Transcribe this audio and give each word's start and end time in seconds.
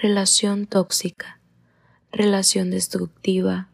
Relación 0.00 0.66
tóxica. 0.66 1.40
Relación 2.12 2.70
destructiva 2.70 3.68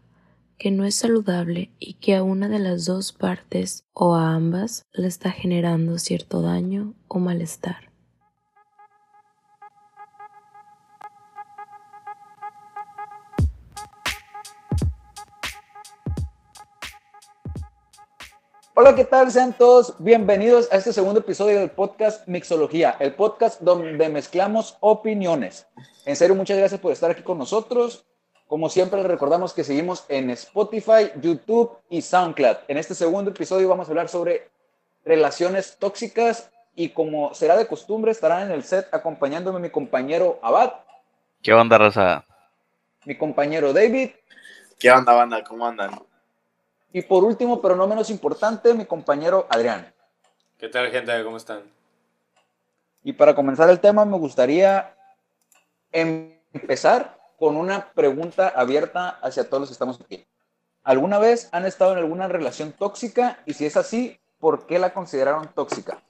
que 0.57 0.71
no 0.71 0.87
es 0.87 0.95
saludable 0.95 1.71
y 1.79 1.95
que 1.95 2.17
a 2.17 2.23
una 2.23 2.49
de 2.49 2.61
las 2.61 2.87
dos 2.87 3.13
partes 3.13 3.85
o 3.93 4.15
a 4.15 4.33
ambas 4.33 4.87
le 4.95 5.07
está 5.07 5.31
generando 5.31 5.99
cierto 5.99 6.41
daño 6.41 6.95
o 7.09 7.19
malestar. 7.19 7.91
Hola, 18.77 18.97
¿qué 18.97 19.05
tal? 19.05 19.31
Sean 19.31 19.53
todos 19.53 19.95
bienvenidos 20.01 20.69
a 20.73 20.77
este 20.79 20.93
segundo 20.93 21.21
episodio 21.21 21.61
del 21.61 21.71
podcast 21.71 22.27
Mixología, 22.27 22.97
el 22.99 23.15
podcast 23.15 23.61
donde 23.61 24.09
mezclamos 24.09 24.77
opiniones. 24.81 25.69
En 26.07 26.17
serio, 26.17 26.35
muchas 26.35 26.59
gracias 26.59 26.81
por 26.81 26.91
estar 26.91 27.09
aquí 27.09 27.23
con 27.23 27.39
nosotros. 27.39 28.05
Como 28.49 28.69
siempre, 28.69 28.99
les 29.01 29.09
recordamos 29.09 29.53
que 29.53 29.63
seguimos 29.63 30.05
en 30.09 30.29
Spotify, 30.31 31.13
YouTube 31.21 31.71
y 31.89 32.03
SoundCloud. 32.03 32.57
En 32.67 32.77
este 32.77 32.97
segundo 32.97 33.31
episodio 33.31 33.69
vamos 33.69 33.87
a 33.87 33.93
hablar 33.93 34.09
sobre 34.09 34.51
relaciones 35.05 35.77
tóxicas 35.79 36.51
y 36.75 36.89
como 36.89 37.33
será 37.33 37.57
de 37.57 37.69
costumbre, 37.69 38.11
estarán 38.11 38.49
en 38.49 38.51
el 38.51 38.65
set 38.65 38.93
acompañándome 38.93 39.61
mi 39.61 39.71
compañero 39.71 40.41
Abad. 40.43 40.73
¿Qué 41.45 41.55
onda, 41.55 41.79
Rosa? 41.79 42.27
Mi 43.05 43.17
compañero 43.17 43.73
David. 43.73 44.11
¿Qué 44.81 44.91
onda, 44.91 45.13
banda? 45.13 45.45
¿Cómo 45.45 45.65
andan? 45.65 45.93
Y 46.95 47.03
por 47.03 47.25
último, 47.25 47.61
pero 47.61 47.75
no 47.75 47.89
menos 47.89 48.09
importante, 48.09 48.73
mi 48.73 48.87
compañero 48.87 49.49
Adrián. 49.51 49.93
¿Qué 50.57 50.69
tal, 50.69 50.93
gente? 50.93 51.25
¿Cómo 51.25 51.37
están? 51.37 51.63
Y 53.03 53.15
para 53.15 53.35
comenzar 53.35 53.69
el 53.69 53.81
tema, 53.81 54.05
me 54.05 54.17
gustaría 54.17 54.95
empezar 55.91 57.19
con 57.37 57.57
una 57.57 57.91
pregunta 57.91 58.49
abierta 58.49 59.09
hacia 59.09 59.49
todos 59.49 59.63
los 59.63 59.71
que 59.71 59.73
estamos 59.73 60.01
aquí. 60.01 60.25
¿Alguna 60.85 61.19
vez 61.19 61.49
han 61.51 61.67
estado 61.67 61.95
en 61.95 61.99
alguna 61.99 62.29
relación 62.29 62.71
tóxica? 62.71 63.41
Y 63.45 63.55
si 63.55 63.67
es 63.67 63.77
así, 63.77 64.21
¿por 64.39 64.65
qué 64.67 64.79
la 64.79 64.95
consideraron 64.95 65.49
tóxica? 65.53 66.01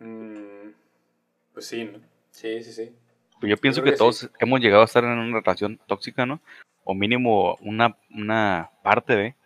Mm, 0.00 0.72
pues 1.54 1.68
sí, 1.68 1.84
¿no? 1.84 2.00
Sí, 2.32 2.60
sí, 2.64 2.72
sí. 2.72 2.92
Pues 3.38 3.50
yo 3.50 3.56
pienso 3.56 3.84
que, 3.84 3.92
todos 3.92 4.18
sí. 4.18 4.28
hemos 4.40 4.58
llegado 4.58 4.82
a 4.82 4.86
estar 4.86 5.04
en 5.04 5.10
una 5.10 5.38
relación 5.38 5.78
tóxica, 5.86 6.26
¿no? 6.26 6.40
O 6.84 6.94
mínimo 6.94 7.56
una, 7.60 7.96
una 8.10 8.70
parte 8.82 9.16
de. 9.16 9.36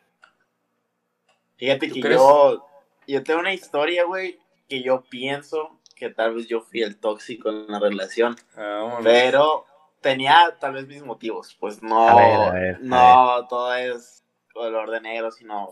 Fíjate 1.57 1.89
¿Tú 1.89 1.95
que 1.95 2.01
crees? 2.01 2.17
yo, 2.17 2.67
yo 3.07 3.23
tengo 3.23 3.41
una 3.41 3.55
historia, 3.55 4.05
güey, 4.05 4.39
que 4.69 4.83
yo 4.83 5.03
pienso 5.03 5.81
que 5.95 6.11
tal 6.11 6.35
vez 6.35 6.47
yo 6.47 6.61
fui 6.61 6.83
el 6.83 6.99
tóxico 6.99 7.49
en 7.49 7.67
la 7.69 7.79
relación, 7.79 8.37
Ah, 8.57 8.99
pero 9.03 9.65
tenía 10.03 10.57
tal 10.61 10.75
vez 10.75 10.87
mis 10.87 11.03
motivos, 11.03 11.57
pues 11.59 11.83
no, 11.83 12.09
A 12.09 12.15
ver, 12.15 12.41
a 12.41 12.51
ver, 12.53 12.75
a 12.77 12.79
no 12.81 13.49
todo 13.49 13.75
es 13.75 14.23
color 14.53 14.91
de 14.91 15.01
negro, 15.01 15.31
sino 15.31 15.69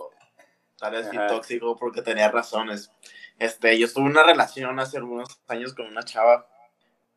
tal 0.78 0.92
vez 0.92 1.08
fui 1.08 1.18
Ajá. 1.18 1.28
tóxico 1.28 1.76
porque 1.76 2.00
tenía 2.00 2.30
razones. 2.30 2.90
Este, 3.38 3.78
yo 3.78 3.86
estuve 3.86 4.04
en 4.06 4.12
una 4.12 4.22
relación 4.22 4.78
hace 4.80 4.96
algunos 4.96 5.40
años 5.48 5.74
con 5.74 5.86
una 5.86 6.02
chava 6.04 6.46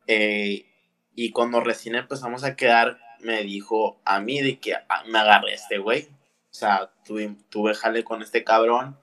eh, 0.06 0.66
y 1.14 1.30
cuando 1.32 1.60
recién 1.60 1.94
empezamos 1.94 2.44
a 2.44 2.56
quedar 2.56 2.98
me 3.20 3.42
dijo 3.42 4.00
a 4.04 4.20
mí 4.20 4.40
de 4.40 4.58
que 4.58 4.74
ah, 4.74 5.04
me 5.06 5.18
agarré 5.18 5.52
a 5.52 5.54
este 5.56 5.78
güey. 5.78 6.08
O 6.50 6.54
sea, 6.58 6.90
tuve, 7.04 7.36
tuve 7.50 7.74
jale 7.74 8.04
con 8.04 8.22
este 8.22 8.42
cabrón, 8.44 8.98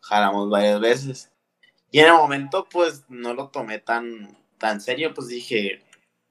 jalamos 0.00 0.50
varias 0.50 0.80
veces. 0.80 1.32
Y 1.90 2.00
en 2.00 2.06
el 2.06 2.12
momento, 2.14 2.68
pues, 2.70 3.04
no 3.08 3.32
lo 3.34 3.48
tomé 3.48 3.78
tan, 3.78 4.36
tan 4.58 4.80
serio, 4.80 5.14
pues 5.14 5.28
dije, 5.28 5.82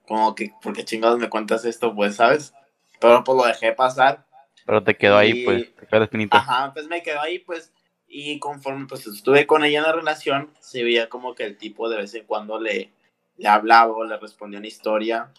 como 0.08 0.36
que, 0.36 0.52
¿por 0.62 0.74
qué 0.74 0.86
chingados 0.86 1.18
me 1.20 1.30
cuentas 1.30 1.66
esto? 1.66 1.96
Pues, 1.96 2.16
¿sabes? 2.16 2.54
Pero 3.00 3.24
pues 3.24 3.38
lo 3.38 3.46
dejé 3.46 3.72
pasar. 3.74 4.26
Pero 4.66 4.84
te 4.84 4.96
quedó 4.96 5.18
ahí, 5.18 5.32
Y- 5.32 5.46
pues, 5.46 5.76
te 5.76 5.88
quedó 5.88 6.04
espinita. 6.04 6.38
Ajá, 6.38 6.74
pues 6.74 6.88
me 6.88 7.02
quedó 7.02 7.22
ahí, 7.22 7.40
pues, 7.40 7.74
y 8.08 8.40
conforme 8.40 8.86
pues 8.88 9.06
estuve 9.08 9.48
con 9.48 9.66
ella 9.66 9.80
en 9.80 9.86
la 9.86 9.92
relación, 9.94 10.54
se 10.60 10.84
veía 10.84 11.10
como 11.10 11.34
que 11.36 11.44
el 11.44 11.58
tipo 11.58 11.90
de 11.90 11.98
vez 11.98 12.14
en 12.14 12.26
cuando 12.26 12.60
le, 12.60 12.92
le 13.38 13.48
hablaba 13.48 13.92
o 13.94 14.04
le 14.04 14.18
respondía 14.18 14.60
una 14.60 14.68
historia, 14.68 15.32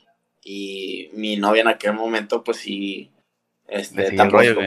y 0.45 1.11
mi 1.13 1.37
novia 1.37 1.63
en 1.63 1.69
aquel 1.69 1.93
momento, 1.95 2.43
pues 2.45 2.59
sí, 2.59 3.11
este, 3.67 4.13
tampoco- 4.13 4.43
rollo, 4.43 4.61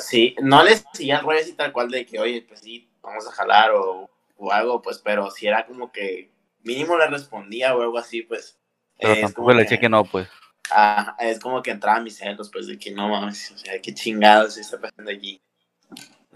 sí, 0.00 0.34
no 0.42 0.62
le 0.64 0.76
seguía 0.76 1.18
el 1.18 1.24
rollo 1.24 1.40
así 1.40 1.52
tal 1.54 1.72
cual 1.72 1.90
de 1.90 2.06
que, 2.06 2.18
oye, 2.18 2.42
pues 2.42 2.60
sí, 2.60 2.88
vamos 3.02 3.26
a 3.28 3.32
jalar 3.32 3.72
o, 3.72 4.10
o 4.36 4.52
algo, 4.52 4.80
pues, 4.82 4.98
pero 4.98 5.30
si 5.30 5.46
era 5.46 5.66
como 5.66 5.92
que 5.92 6.30
mínimo 6.62 6.96
le 6.96 7.06
respondía 7.08 7.74
o 7.76 7.82
algo 7.82 7.98
así, 7.98 8.22
pues. 8.22 8.58
Pero 8.98 9.12
es 9.12 9.20
tampoco 9.20 9.52
le 9.52 9.62
decía 9.62 9.78
que 9.78 9.88
no, 9.88 10.04
pues. 10.04 10.28
Ajá, 10.70 11.16
es 11.20 11.38
como 11.38 11.62
que 11.62 11.70
entraba 11.70 12.00
mis 12.00 12.16
celos, 12.16 12.50
pues, 12.50 12.66
de 12.66 12.78
que 12.78 12.90
no 12.90 13.08
mames, 13.08 13.50
o 13.52 13.58
sea, 13.58 13.80
qué 13.80 13.94
chingados 13.94 14.54
se 14.54 14.62
está 14.62 14.80
pasando 14.80 15.10
aquí. 15.10 15.40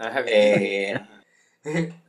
Ah, 0.03 0.23
Eh, 0.25 0.99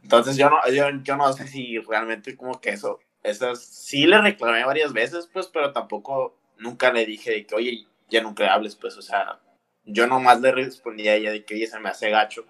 entonces 0.03 0.37
yo 0.39 0.49
no, 0.49 0.57
yo, 0.71 0.89
yo 1.03 1.17
no 1.17 1.31
sé 1.35 1.47
si 1.47 1.79
realmente 1.79 2.37
como 2.37 2.59
que 2.59 2.71
eso, 2.71 3.01
eso 3.23 3.55
sí 3.55 4.07
le 4.07 4.19
reclamé 4.19 4.65
varias 4.65 4.95
veces, 4.95 5.29
pues, 5.31 5.49
pero 5.49 5.73
tampoco 5.73 6.39
nunca 6.63 6.93
le 6.93 7.05
dije 7.05 7.31
de 7.31 7.47
que, 7.47 7.55
oye, 7.55 7.87
ya 8.09 8.23
nunca 8.23 8.53
hables, 8.53 8.77
pues, 8.77 8.97
o 8.97 9.03
sea, 9.03 9.41
yo 9.85 10.07
nomás 10.07 10.41
le 10.41 10.53
respondí 10.53 11.09
a 11.09 11.15
ella 11.15 11.31
de 11.31 11.45
que, 11.45 11.55
oye, 11.55 11.67
se 11.67 11.81
me 11.81 11.89
hace 11.89 12.11
gacho, 12.11 12.47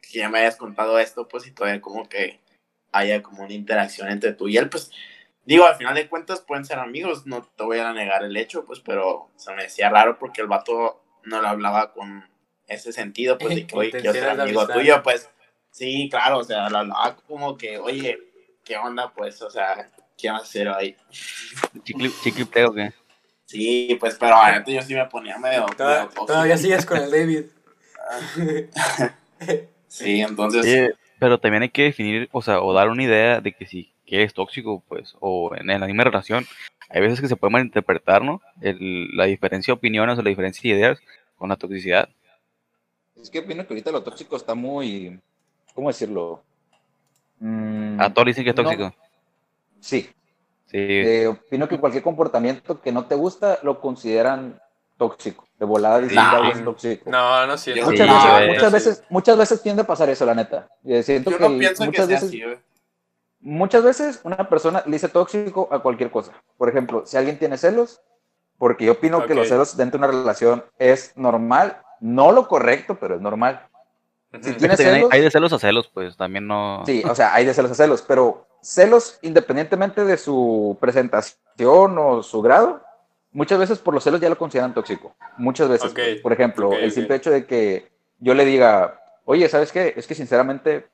que 0.00 0.18
ya 0.18 0.28
me 0.28 0.38
hayas 0.38 0.56
contado 0.56 0.98
esto, 0.98 1.28
pues, 1.28 1.46
y 1.46 1.52
todavía 1.52 1.80
como 1.80 2.08
que 2.08 2.40
haya 2.92 3.22
como 3.22 3.42
una 3.44 3.52
interacción 3.52 4.08
entre 4.08 4.32
tú 4.32 4.48
y 4.48 4.56
él, 4.56 4.68
pues, 4.68 4.90
digo, 5.44 5.66
al 5.66 5.76
final 5.76 5.94
de 5.94 6.08
cuentas 6.08 6.40
pueden 6.40 6.64
ser 6.64 6.78
amigos, 6.78 7.26
no 7.26 7.42
te 7.42 7.64
voy 7.64 7.78
a 7.78 7.92
negar 7.92 8.24
el 8.24 8.36
hecho, 8.36 8.64
pues, 8.64 8.80
pero 8.80 9.30
se 9.36 9.52
me 9.52 9.64
decía 9.64 9.90
raro 9.90 10.18
porque 10.18 10.40
el 10.40 10.48
vato 10.48 11.04
no 11.24 11.40
lo 11.40 11.48
hablaba 11.48 11.92
con 11.92 12.28
ese 12.66 12.92
sentido, 12.92 13.36
pues, 13.36 13.54
de 13.54 13.66
que, 13.66 13.76
oye, 13.76 13.90
quiero 13.90 14.12
ser 14.12 14.28
amigo 14.30 14.60
amistad. 14.60 14.74
tuyo, 14.74 15.02
pues, 15.02 15.30
sí, 15.70 16.08
claro, 16.10 16.38
o 16.38 16.44
sea, 16.44 16.70
lo 16.70 16.78
hablaba 16.78 17.16
como 17.26 17.58
que, 17.58 17.78
oye, 17.78 18.18
¿qué 18.64 18.78
onda, 18.78 19.12
pues, 19.12 19.42
o 19.42 19.50
sea, 19.50 19.90
qué 20.16 20.30
vas 20.30 20.40
a 20.40 20.44
hacer 20.44 20.68
ahí? 20.68 20.96
Chicle, 21.84 22.10
chiclipteo, 22.22 22.72
¿qué? 22.72 22.92
Sí, 23.54 23.96
pues, 24.00 24.16
pero 24.18 24.34
neta 24.50 24.68
yo 24.68 24.82
sí 24.82 24.94
me 24.94 25.04
ponía 25.06 25.38
medio, 25.38 25.64
Toda- 25.76 25.90
medio 25.90 26.04
tóxico. 26.06 26.26
Todavía 26.26 26.56
sigues 26.58 26.84
con 26.84 26.96
el 26.98 27.08
David. 27.10 27.44
Sí, 29.86 30.20
entonces, 30.22 30.92
pero 31.20 31.38
también 31.38 31.62
hay 31.62 31.68
que 31.68 31.84
definir, 31.84 32.28
o 32.32 32.42
sea, 32.42 32.60
o 32.60 32.72
dar 32.72 32.88
una 32.88 33.04
idea 33.04 33.40
de 33.40 33.52
que 33.52 33.64
si 33.66 33.92
que 34.04 34.24
es 34.24 34.34
tóxico, 34.34 34.82
pues, 34.88 35.14
o 35.20 35.54
en, 35.54 35.70
en 35.70 35.80
la 35.80 35.86
misma 35.86 36.02
relación, 36.02 36.44
hay 36.88 37.00
veces 37.00 37.20
que 37.20 37.28
se 37.28 37.36
puede 37.36 37.52
malinterpretar, 37.52 38.22
¿no? 38.22 38.42
El- 38.60 39.16
la 39.16 39.26
diferencia 39.26 39.72
de 39.72 39.76
opiniones 39.78 40.18
o 40.18 40.22
la 40.22 40.30
diferencia 40.30 40.60
de 40.68 40.76
ideas 40.78 40.98
con 41.38 41.48
la 41.48 41.56
toxicidad. 41.56 42.08
Es 43.20 43.30
que 43.30 43.38
opino 43.38 43.64
que 43.66 43.72
ahorita 43.72 43.92
lo 43.92 44.02
tóxico 44.02 44.36
está 44.36 44.54
muy, 44.56 45.20
¿cómo 45.74 45.88
decirlo? 45.88 46.42
Mm, 47.38 48.00
A 48.00 48.12
todos 48.12 48.26
dicen 48.26 48.42
que 48.42 48.50
es 48.50 48.56
no. 48.56 48.62
tóxico. 48.64 48.94
Sí, 49.80 50.10
Sí, 50.74 50.80
Eh, 50.80 51.28
opino 51.28 51.68
que 51.68 51.78
cualquier 51.78 52.02
comportamiento 52.02 52.80
que 52.80 52.90
no 52.90 53.06
te 53.06 53.14
gusta 53.14 53.60
lo 53.62 53.80
consideran 53.80 54.60
tóxico. 54.96 55.44
De 55.56 55.64
volada 55.64 56.00
dicen 56.00 56.16
Nah. 56.16 56.30
que 56.30 56.36
algo 56.36 56.52
es 56.52 56.64
tóxico. 56.64 57.10
No, 57.10 57.46
no 57.46 57.56
siento. 57.56 57.84
Muchas, 57.92 58.06
Sí, 58.08 58.12
veces, 58.12 58.48
muchas, 58.48 58.72
veces, 58.72 59.04
muchas 59.08 59.38
veces 59.38 59.62
tiende 59.62 59.82
a 59.82 59.86
pasar 59.86 60.08
eso, 60.10 60.26
la 60.26 60.34
neta. 60.34 60.66
Y 60.82 61.00
siento 61.04 61.30
yo 61.30 61.38
que 61.38 61.48
no 61.48 61.58
pienso 61.58 61.82
que 61.84 61.86
muchas 61.90 62.06
sea 62.06 62.14
veces, 62.16 62.28
así, 62.28 62.42
muchas 63.38 63.84
veces 63.84 64.20
una 64.24 64.48
persona 64.48 64.82
le 64.86 64.92
dice 64.92 65.08
tóxico 65.08 65.68
a 65.70 65.78
cualquier 65.80 66.10
cosa. 66.10 66.32
Por 66.58 66.68
ejemplo, 66.68 67.06
si 67.06 67.16
alguien 67.16 67.38
tiene 67.38 67.56
celos, 67.56 68.00
porque 68.58 68.84
yo 68.86 68.92
opino 68.92 69.26
que 69.26 69.34
los 69.36 69.48
celos 69.48 69.76
dentro 69.76 70.00
de 70.00 70.06
una 70.08 70.16
relación 70.18 70.64
es 70.78 71.12
normal, 71.16 71.82
no 72.00 72.32
lo 72.32 72.48
correcto, 72.48 72.96
pero 73.00 73.14
es 73.14 73.20
normal. 73.20 73.68
Si 74.42 74.52
tienes 74.54 74.78
celos, 74.78 75.10
hay 75.12 75.20
de 75.20 75.30
celos 75.30 75.52
a 75.52 75.58
celos, 75.58 75.90
pues, 75.92 76.16
también 76.16 76.46
no... 76.46 76.82
Sí, 76.86 77.02
o 77.08 77.14
sea, 77.14 77.34
hay 77.34 77.44
de 77.44 77.54
celos 77.54 77.70
a 77.70 77.74
celos, 77.74 78.02
pero 78.02 78.46
celos 78.60 79.18
independientemente 79.22 80.04
de 80.04 80.16
su 80.16 80.76
presentación 80.80 81.98
o 81.98 82.22
su 82.22 82.42
grado, 82.42 82.82
muchas 83.32 83.58
veces 83.58 83.78
por 83.78 83.94
los 83.94 84.02
celos 84.02 84.20
ya 84.20 84.28
lo 84.28 84.38
consideran 84.38 84.74
tóxico. 84.74 85.14
Muchas 85.36 85.68
veces. 85.68 85.92
Pues. 85.92 86.20
Por 86.20 86.32
ejemplo, 86.32 86.72
el 86.72 86.90
simple 86.90 87.16
hecho 87.16 87.30
de 87.30 87.44
que 87.46 87.92
yo 88.18 88.34
le 88.34 88.44
diga, 88.44 89.00
oye, 89.24 89.48
¿sabes 89.48 89.70
qué? 89.70 89.94
Es 89.96 90.06
que 90.06 90.14
sinceramente 90.14 90.86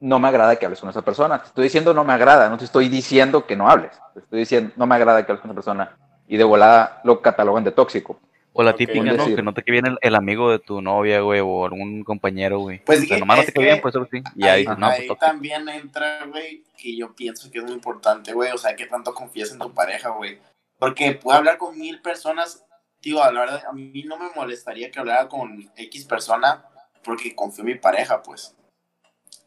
no 0.00 0.18
me 0.20 0.28
agrada 0.28 0.56
que 0.56 0.64
hables 0.64 0.80
con 0.80 0.90
esa 0.90 1.02
persona. 1.02 1.40
Te 1.40 1.48
estoy 1.48 1.64
diciendo 1.64 1.92
no 1.92 2.04
me 2.04 2.12
agrada, 2.12 2.48
no 2.48 2.58
te 2.58 2.64
estoy 2.64 2.88
diciendo 2.88 3.46
que 3.46 3.56
no 3.56 3.68
hables. 3.68 3.92
Te 4.14 4.20
estoy 4.20 4.38
diciendo 4.40 4.72
no 4.76 4.86
me 4.86 4.94
agrada 4.94 5.26
que 5.26 5.32
hables 5.32 5.42
con 5.42 5.50
esa 5.50 5.56
persona. 5.56 5.96
Y 6.28 6.36
de 6.36 6.44
volada 6.44 7.00
lo 7.04 7.20
catalogan 7.20 7.64
de 7.64 7.72
tóxico. 7.72 8.20
O 8.60 8.64
la 8.64 8.72
típica, 8.74 9.04
¿no? 9.04 9.24
Que 9.24 9.40
no 9.40 9.54
te 9.54 9.62
quede 9.62 9.74
bien 9.74 9.86
el, 9.86 9.98
el 10.00 10.14
amigo 10.16 10.50
de 10.50 10.58
tu 10.58 10.82
novia, 10.82 11.20
güey, 11.20 11.38
o 11.38 11.64
algún 11.64 12.02
compañero, 12.02 12.58
güey. 12.58 12.80
Pues 12.84 12.98
o 12.98 13.06
sea, 13.06 13.16
que- 13.16 13.20
nomás 13.20 13.36
no 13.36 13.44
te 13.44 13.52
quede 13.52 13.62
que 13.64 13.70
bien, 13.70 13.80
pues 13.80 13.92
solo 13.92 14.08
sí. 14.10 14.20
Y 14.34 14.42
ahí 14.42 14.50
ahí, 14.50 14.60
dices, 14.62 14.78
no, 14.78 14.86
ahí 14.88 15.06
pues 15.06 15.18
también 15.20 15.68
entra, 15.68 16.26
güey, 16.26 16.64
que 16.76 16.96
yo 16.96 17.14
pienso 17.14 17.52
que 17.52 17.58
es 17.58 17.64
muy 17.64 17.74
importante, 17.74 18.32
güey. 18.32 18.50
O 18.50 18.58
sea, 18.58 18.74
que 18.74 18.86
tanto 18.86 19.14
confías 19.14 19.52
en 19.52 19.60
tu 19.60 19.72
pareja, 19.72 20.08
güey. 20.08 20.40
Porque 20.76 21.12
puede 21.12 21.38
hablar 21.38 21.56
con 21.56 21.78
mil 21.78 22.00
personas. 22.02 22.64
Digo, 23.00 23.20
la 23.20 23.30
verdad, 23.30 23.62
a 23.64 23.72
mí 23.72 24.02
no 24.04 24.18
me 24.18 24.28
molestaría 24.34 24.90
que 24.90 24.98
hablara 24.98 25.28
con 25.28 25.70
X 25.76 26.04
persona 26.06 26.64
porque 27.04 27.36
confío 27.36 27.62
en 27.62 27.66
mi 27.66 27.74
pareja, 27.76 28.24
pues. 28.24 28.56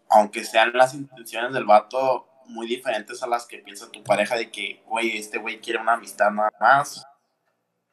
Aunque 0.09 0.45
sean 0.45 0.71
las 0.73 0.93
intenciones 0.93 1.51
del 1.51 1.65
vato 1.65 2.29
muy 2.45 2.65
diferentes 2.65 3.21
a 3.23 3.27
las 3.27 3.45
que 3.45 3.57
piensa 3.57 3.91
tu 3.91 4.03
pareja 4.03 4.37
de 4.37 4.49
que, 4.51 4.81
güey, 4.85 5.17
este 5.17 5.37
güey 5.37 5.59
quiere 5.59 5.79
una 5.81 5.95
amistad 5.95 6.31
nada 6.31 6.51
más. 6.61 7.05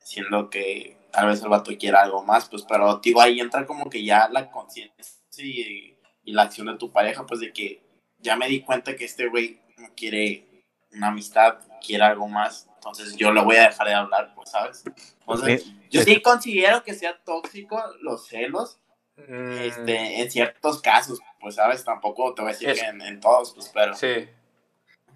siendo 0.00 0.48
que 0.48 0.96
tal 1.18 1.28
vez 1.28 1.42
el 1.42 1.48
vato 1.48 1.70
quiera 1.78 2.02
algo 2.02 2.22
más, 2.24 2.48
pues, 2.48 2.64
pero 2.68 3.00
digo, 3.02 3.20
ahí 3.20 3.40
entra 3.40 3.66
como 3.66 3.88
que 3.90 4.04
ya 4.04 4.28
la 4.28 4.50
conciencia 4.50 4.94
y, 5.38 5.96
y 6.24 6.32
la 6.32 6.42
acción 6.42 6.66
de 6.68 6.76
tu 6.76 6.92
pareja, 6.92 7.26
pues 7.26 7.40
de 7.40 7.52
que 7.52 7.82
ya 8.18 8.36
me 8.36 8.48
di 8.48 8.60
cuenta 8.62 8.94
que 8.96 9.04
este 9.04 9.26
güey 9.28 9.60
no 9.78 9.88
quiere 9.96 10.46
una 10.92 11.08
amistad, 11.08 11.58
quiere 11.84 12.04
algo 12.04 12.28
más, 12.28 12.68
entonces 12.74 13.16
yo 13.16 13.32
le 13.32 13.42
voy 13.42 13.56
a 13.56 13.68
dejar 13.68 13.86
de 13.88 13.94
hablar, 13.94 14.32
pues, 14.34 14.50
¿sabes? 14.50 14.84
Entonces, 15.20 15.66
yo 15.90 16.02
sí 16.02 16.20
considero 16.22 16.82
que 16.84 16.94
sea 16.94 17.18
tóxico 17.24 17.82
los 18.02 18.26
celos, 18.28 18.78
Mm, 19.26 19.50
este, 19.58 20.20
en 20.22 20.30
ciertos 20.30 20.80
casos, 20.80 21.18
pues, 21.40 21.56
¿sabes? 21.56 21.84
Tampoco 21.84 22.34
te 22.34 22.42
voy 22.42 22.50
a 22.50 22.52
decir 22.52 22.68
Es- 22.68 22.80
que 22.80 22.86
en, 22.86 23.02
en 23.02 23.18
todos, 23.18 23.52
pues, 23.52 23.68
pero... 23.74 23.92
Sí. 23.94 24.06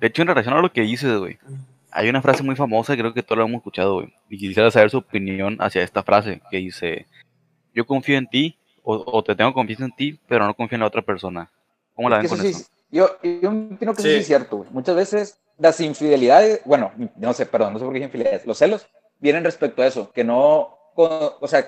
De 0.01 0.07
hecho, 0.09 0.23
en 0.23 0.27
relación 0.29 0.55
a 0.57 0.61
lo 0.61 0.73
que 0.73 0.81
dices, 0.81 1.17
güey, 1.19 1.39
hay 1.93 2.09
una 2.09 2.23
frase 2.23 2.43
muy 2.43 2.56
famosa, 2.56 2.97
creo 2.97 3.12
que 3.15 3.23
todos 3.23 3.39
lo 3.39 3.44
hemos 3.44 3.59
escuchado, 3.59 3.94
güey. 3.94 4.12
Y 4.29 4.39
quisiera 4.39 4.71
saber 4.71 4.91
su 4.91 4.99
opinión 4.99 5.56
hacia 5.61 5.83
esta 5.83 6.03
frase, 6.03 6.41
que 6.50 6.56
dice, 6.59 7.06
yo 7.75 7.87
confío 7.87 8.17
en 8.19 8.27
ti, 8.27 8.59
o, 8.83 8.94
o 9.06 9.23
te 9.23 9.35
tengo 9.37 9.53
confianza 9.55 9.85
en 9.85 9.93
ti, 9.94 10.19
pero 10.27 10.47
no 10.47 10.55
confío 10.55 10.77
en 10.77 10.81
la 10.81 10.87
otra 10.89 11.03
persona. 11.03 11.50
¿Cómo 11.94 12.09
la 12.09 12.17
Es 12.21 12.23
ven 12.23 12.31
con 12.31 12.47
eso 12.47 12.49
eso? 12.59 12.59
sí, 12.59 12.73
yo, 12.91 13.09
yo 13.23 13.50
opino 13.50 13.94
que 13.94 14.00
eso 14.00 14.03
sí 14.03 14.09
Sí. 14.09 14.17
es 14.17 14.27
cierto, 14.27 14.56
güey. 14.59 14.71
Muchas 14.73 14.97
veces 14.97 15.39
las 15.59 15.81
infidelidades, 15.81 16.61
bueno, 16.65 16.91
no 17.17 17.33
sé, 17.33 17.47
perdón, 17.47 17.75
no 17.75 17.79
sé 17.79 17.85
por 17.85 17.94
qué 17.94 18.00
infidelidades, 18.00 18.47
los 18.47 18.59
celos 18.59 18.87
vienen 19.21 19.44
respecto 19.44 19.83
a 19.83 19.87
eso, 19.87 20.11
que 20.12 20.25
no, 20.25 20.77
o 20.97 21.47
sea, 21.47 21.67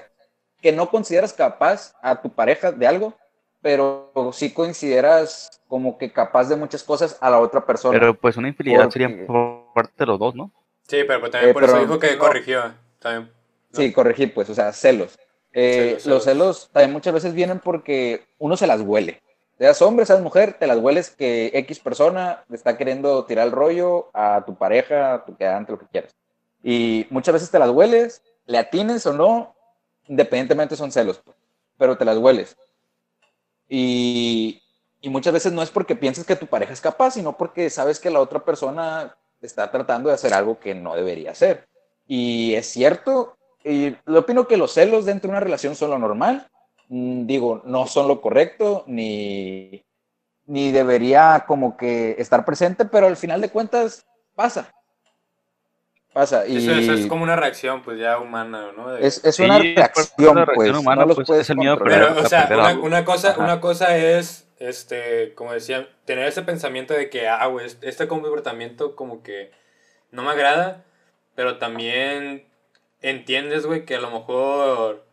que 0.60 0.72
no 0.72 0.88
consideras 0.90 1.32
capaz 1.32 1.94
a 2.02 2.20
tu 2.20 2.30
pareja 2.30 2.72
de 2.72 2.86
algo, 2.86 3.14
pero 3.64 4.12
sí 4.34 4.52
consideras 4.52 5.58
como 5.68 5.96
que 5.96 6.12
capaz 6.12 6.50
de 6.50 6.56
muchas 6.56 6.82
cosas 6.84 7.16
a 7.18 7.30
la 7.30 7.40
otra 7.40 7.64
persona. 7.64 7.98
Pero 7.98 8.12
pues 8.12 8.36
una 8.36 8.48
infidelidad 8.48 8.82
Porque- 8.84 9.00
sería 9.06 9.26
por 9.26 9.72
parte 9.74 9.92
de 9.96 10.04
los 10.06 10.18
dos, 10.18 10.34
¿no? 10.34 10.52
Sí, 10.86 10.98
pero 11.08 11.18
pues 11.20 11.32
también 11.32 11.50
Eh, 11.50 11.54
por 11.54 11.64
eso 11.64 11.72
pero 11.72 11.86
dijo 11.86 11.98
que 11.98 12.12
no. 12.12 12.18
corrigió. 12.18 12.74
También. 12.98 13.32
Sí, 13.72 13.90
corregir, 13.90 14.34
pues, 14.34 14.50
o 14.50 14.54
sea, 14.54 14.70
celos. 14.74 15.18
Eh, 15.54 15.96
Celos, 15.98 16.06
Los 16.06 16.24
celos. 16.24 16.70
también 16.72 16.92
muchas 16.92 17.14
veces 17.14 17.32
vienen 17.32 17.58
porque 17.58 18.26
uno 18.38 18.54
se 18.58 18.66
las 18.66 18.82
huele. 18.82 19.22
Seas 19.56 19.80
hombre, 19.80 20.04
seas 20.04 20.20
mujer, 20.20 20.56
te 20.58 20.66
las 20.66 20.76
hueles 20.78 21.08
que 21.10 21.50
X 21.54 21.78
persona 21.80 22.44
está 22.52 22.76
queriendo 22.76 23.24
tirar 23.24 23.46
el 23.46 23.52
rollo 23.52 24.10
a 24.12 24.42
tu 24.44 24.56
pareja, 24.56 25.14
a 25.14 25.24
tu 25.24 25.34
quedante, 25.36 25.72
lo 25.72 25.78
que 25.78 25.86
quieras. 25.86 26.14
Y 26.62 27.06
muchas 27.08 27.32
veces 27.32 27.50
te 27.50 27.58
las 27.58 27.70
hueles, 27.70 28.20
le 28.44 28.58
atines 28.58 29.06
o 29.06 29.14
no, 29.14 29.54
independientemente 30.06 30.76
son 30.76 30.92
celos, 30.92 31.18
pues, 31.24 31.34
pero 31.78 31.96
te 31.96 32.04
las 32.04 32.18
hueles. 32.18 32.58
Y, 33.68 34.60
muchas 35.04 35.32
veces 35.32 35.52
no 35.52 35.62
es 35.62 35.70
porque 35.70 35.96
pienses 35.96 36.24
que 36.24 36.36
tu 36.36 36.46
pareja 36.46 36.72
es 36.72 36.80
capaz, 36.80 37.12
sino 37.12 37.36
porque 37.36 37.68
sabes 37.70 38.00
que 38.00 38.10
la 38.10 38.20
otra 38.20 38.44
persona 38.44 39.16
está 39.42 39.70
tratando 39.70 40.08
de 40.08 40.14
hacer 40.14 40.32
algo 40.32 40.58
que 40.58 40.74
no 40.74 40.94
debería 40.94 41.32
hacer. 41.32 41.66
Y 42.06 42.54
es 42.54 42.66
cierto, 42.66 43.36
y 43.62 43.90
yo 43.90 44.18
opino 44.18 44.46
que 44.46 44.56
los 44.56 44.72
celos 44.72 45.04
dentro 45.04 45.28
de 45.28 45.32
una 45.32 45.40
relación 45.40 45.74
son 45.74 45.90
lo 45.90 45.98
normal. 45.98 46.48
Mm, 46.88 47.26
Digo, 47.26 47.62
no 47.64 47.86
son 47.86 48.08
lo 48.08 48.20
correcto, 48.20 48.84
ni, 48.86 49.84
ni 50.46 50.72
debería 50.72 51.44
como 51.46 51.76
que 51.76 52.16
estar 52.18 52.44
presente, 52.44 52.84
pero 52.84 53.06
al 53.06 53.16
final 53.16 53.40
de 53.40 53.50
cuentas 53.50 54.06
pasa. 54.34 54.72
Pasa. 56.14 56.46
Y 56.46 56.58
Eso, 56.58 56.70
eso 56.70 56.92
es 56.92 57.06
como 57.06 57.24
una 57.24 57.34
reacción, 57.34 57.82
pues 57.82 57.98
ya 57.98 58.18
humana, 58.20 58.70
¿no? 58.76 58.92
De- 58.92 59.04
es, 59.04 59.24
es 59.24 59.40
una 59.40 59.58
reacción, 59.58 60.30
una 60.30 60.44
reacción 60.44 60.54
pues. 60.54 60.80
humana, 60.80 61.02
no 61.02 61.08
los 61.08 61.16
pues, 61.16 61.26
puedes 61.26 61.42
es 61.42 61.50
el 61.50 61.56
miedo. 61.56 61.76
Pero, 61.82 62.16
o 62.16 62.26
sea, 62.28 62.48
una, 62.80 63.04
cosa, 63.04 63.32
Ajá. 63.32 63.42
una 63.42 63.60
cosa 63.60 63.96
es, 63.96 64.46
este, 64.60 65.34
como 65.34 65.52
decía, 65.52 65.88
tener 66.04 66.28
ese 66.28 66.42
pensamiento 66.42 66.94
de 66.94 67.10
que, 67.10 67.26
ah, 67.26 67.44
güey, 67.46 67.66
este 67.82 68.06
comportamiento 68.06 68.94
como 68.94 69.24
que 69.24 69.50
no 70.12 70.22
me 70.22 70.30
agrada, 70.30 70.84
pero 71.34 71.58
también 71.58 72.46
entiendes, 73.02 73.66
güey, 73.66 73.84
que 73.84 73.96
a 73.96 74.00
lo 74.00 74.12
mejor, 74.12 75.04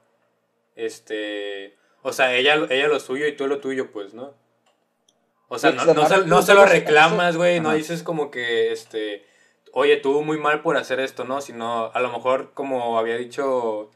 este, 0.75 1.75
o 2.03 2.13
sea, 2.13 2.36
ella, 2.36 2.57
ella 2.69 2.88
lo 2.88 3.00
suyo 3.00 3.25
y 3.25 3.36
tú 3.36 3.48
lo 3.48 3.57
tuyo, 3.57 3.92
pues, 3.92 4.13
¿no? 4.13 4.36
O 5.48 5.57
sea, 5.57 5.71
no, 5.71 5.83
se 5.83 5.94
no, 5.95 6.07
se, 6.07 6.25
no 6.27 6.42
se 6.44 6.53
lo 6.53 6.63
reclamas, 6.63 7.38
güey, 7.38 7.59
no 7.59 7.74
dices 7.74 8.03
como 8.03 8.30
que, 8.30 8.71
este, 8.71 9.25
oye, 9.74 9.98
tú 9.98 10.22
muy 10.24 10.38
mal 10.38 10.62
por 10.62 10.78
hacer 10.78 11.00
esto, 11.00 11.24
¿no? 11.24 11.42
Sino, 11.42 11.92
a 11.94 12.00
lo 12.00 12.12
mejor, 12.12 12.52
como 12.54 12.98
había 12.98 13.18
dicho, 13.18 13.90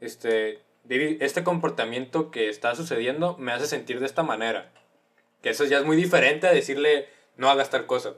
este, 0.00 0.62
David, 0.84 1.22
este 1.22 1.44
comportamiento 1.44 2.30
que 2.30 2.48
está 2.48 2.74
sucediendo 2.74 3.36
me 3.38 3.52
hace 3.52 3.66
sentir 3.66 4.00
de 4.00 4.06
esta 4.06 4.22
manera. 4.22 4.70
Que 5.40 5.50
eso 5.50 5.64
ya 5.64 5.78
es 5.78 5.84
muy 5.84 5.96
diferente 5.96 6.46
a 6.46 6.52
decirle, 6.52 7.08
no 7.36 7.50
hagas 7.50 7.70
tal 7.70 7.86
cosa. 7.86 8.14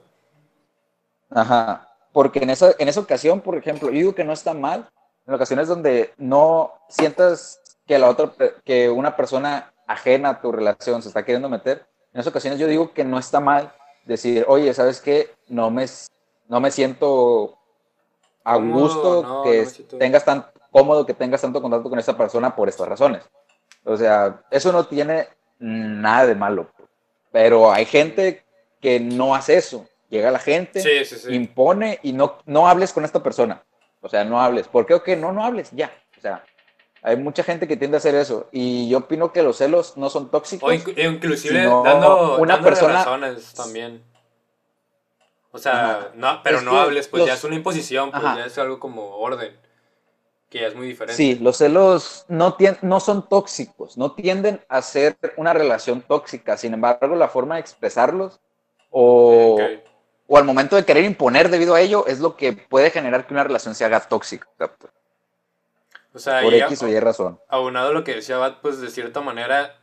Ajá. 1.29 1.89
Porque 2.11 2.39
en 2.39 2.49
esa, 2.49 2.73
en 2.79 2.87
esa 2.87 2.99
ocasión, 2.99 3.41
por 3.41 3.57
ejemplo, 3.57 3.89
yo 3.89 3.95
digo 3.95 4.15
que 4.15 4.23
no 4.23 4.33
está 4.33 4.53
mal, 4.53 4.89
en 5.27 5.33
ocasiones 5.33 5.67
donde 5.67 6.13
no 6.17 6.73
sientas 6.87 7.61
que 7.85 7.99
la 7.99 8.09
otra, 8.09 8.31
que 8.63 8.89
una 8.89 9.15
persona 9.15 9.73
ajena 9.87 10.29
a 10.29 10.41
tu 10.41 10.51
relación 10.51 11.01
se 11.01 11.09
está 11.09 11.25
queriendo 11.25 11.49
meter, 11.49 11.85
en 12.13 12.21
esas 12.21 12.31
ocasiones 12.31 12.59
yo 12.59 12.67
digo 12.67 12.93
que 12.93 13.03
no 13.03 13.19
está 13.19 13.39
mal 13.39 13.73
decir, 14.05 14.45
oye, 14.47 14.73
¿sabes 14.73 15.01
qué? 15.01 15.31
No 15.47 15.69
me, 15.69 15.85
no 16.47 16.59
me 16.59 16.71
siento 16.71 17.57
a 18.43 18.53
Cómodo, 18.55 18.79
gusto 18.81 19.23
no, 19.23 19.43
que 19.43 19.57
no 19.57 19.63
me 19.63 19.65
siento- 19.69 19.97
tengas 19.97 20.25
tan 20.25 20.45
cómodo, 20.71 21.05
que 21.05 21.13
tengas 21.13 21.41
tanto 21.41 21.61
contacto 21.61 21.89
con 21.89 21.97
esta 21.99 22.15
persona 22.17 22.55
por 22.55 22.69
estas 22.69 22.87
razones. 22.87 23.23
O 23.83 23.95
sea, 23.97 24.43
eso 24.51 24.71
no 24.71 24.85
tiene 24.85 25.27
nada 25.59 26.25
de 26.27 26.35
malo. 26.35 26.67
Pero 27.31 27.71
hay 27.71 27.85
gente 27.85 28.43
que 28.81 28.99
no 28.99 29.35
hace 29.35 29.57
eso. 29.57 29.87
Llega 30.09 30.31
la 30.31 30.39
gente, 30.39 30.81
Sí, 30.81 31.05
sí, 31.05 31.15
sí. 31.19 31.33
impone 31.33 31.99
y 32.03 32.13
no, 32.13 32.37
no 32.45 32.67
hables 32.67 32.93
con 32.93 33.03
esta 33.05 33.21
persona. 33.23 33.63
O 34.01 34.09
sea, 34.09 34.23
no 34.23 34.39
hables. 34.39 34.67
¿Por 34.67 34.85
qué? 34.85 34.93
Ok, 34.93 35.09
no, 35.17 35.31
no 35.31 35.43
hables, 35.43 35.71
ya. 35.71 35.91
O 36.17 36.21
sea, 36.21 36.43
hay 37.01 37.17
mucha 37.17 37.43
gente 37.43 37.67
que 37.67 37.75
tiende 37.77 37.97
a 37.97 37.99
hacer 37.99 38.13
eso. 38.15 38.47
Y 38.51 38.87
yo 38.89 38.99
opino 38.99 39.31
que 39.33 39.41
los 39.43 39.57
celos 39.57 39.97
no 39.97 40.09
son 40.09 40.29
tóxicos. 40.29 40.69
O 40.69 40.73
inc- 40.73 40.97
inclusive 41.13 41.63
dando, 41.65 42.37
una 42.37 42.61
persona- 42.61 42.93
razones 43.03 43.53
también. 43.53 44.03
O 45.55 45.57
sea, 45.57 45.91
Ajá. 45.91 46.11
no, 46.15 46.41
pero 46.43 46.57
Es 46.57 46.63
no 46.63 46.77
hables, 46.77 47.07
pues 47.07 47.21
los- 47.21 47.27
ya 47.29 47.35
es 47.35 47.43
una 47.45 47.55
imposición, 47.55 48.11
pues 48.11 48.21
Ajá. 48.21 48.35
ya 48.39 48.45
es 48.45 48.57
algo 48.57 48.77
como 48.77 49.15
orden. 49.15 49.57
Que 50.49 50.59
ya 50.59 50.67
es 50.67 50.75
muy 50.75 50.85
diferente. 50.87 51.15
Sí, 51.15 51.35
los 51.35 51.55
celos 51.57 52.25
no, 52.27 52.57
no 52.81 52.99
son 52.99 53.29
tóxicos, 53.29 53.97
no 53.97 54.11
tienden 54.11 54.61
a 54.67 54.81
ser 54.81 55.15
una 55.37 55.53
relación 55.53 56.01
tóxica. 56.01 56.57
Sin 56.57 56.73
embargo, 56.73 57.15
la 57.15 57.29
forma 57.29 57.55
de 57.55 57.61
expresarlos 57.61 58.41
o, 58.91 59.53
Ok. 59.53 59.61
o 60.27 60.37
al 60.37 60.43
momento 60.43 60.75
de 60.75 60.83
querer 60.83 61.05
imponer 61.05 61.49
debido 61.49 61.73
a 61.73 61.79
ello 61.79 62.05
es 62.05 62.19
lo 62.19 62.35
que 62.35 62.51
puede 62.51 62.91
generar 62.91 63.25
que 63.25 63.33
una 63.33 63.43
relación 63.45 63.75
se 63.75 63.85
haga 63.85 64.01
tóxica. 64.01 64.47
pues, 64.57 64.91
O 66.13 66.19
sea, 66.19 66.41
Por 66.41 66.53
y 66.53 66.59
X 66.59 66.83
o 66.83 66.87
Y 66.89 66.99
razón. 66.99 67.39
aunado 67.47 67.89
a 67.89 67.93
lo 67.93 68.03
que 68.03 68.15
decía 68.15 68.37
Bat, 68.37 68.59
pues 68.61 68.81
de 68.81 68.89
cierta 68.89 69.21
manera, 69.21 69.79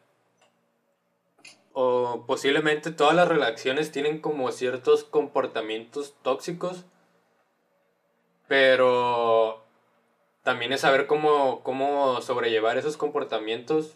o 1.73 2.25
posiblemente 2.27 2.91
todas 2.91 3.15
las 3.15 3.29
relaciones 3.29 3.93
tienen 3.93 4.21
como 4.21 4.51
ciertos 4.53 5.05
comportamientos 5.05 6.15
tóxicos, 6.23 6.85
pero 8.49 9.65
también 10.43 10.73
es 10.73 10.83
saber 10.83 11.07
cómo, 11.07 11.63
cómo 11.63 12.21
sobrellevar 12.21 12.77
esos 12.77 12.97
comportamientos, 12.97 13.95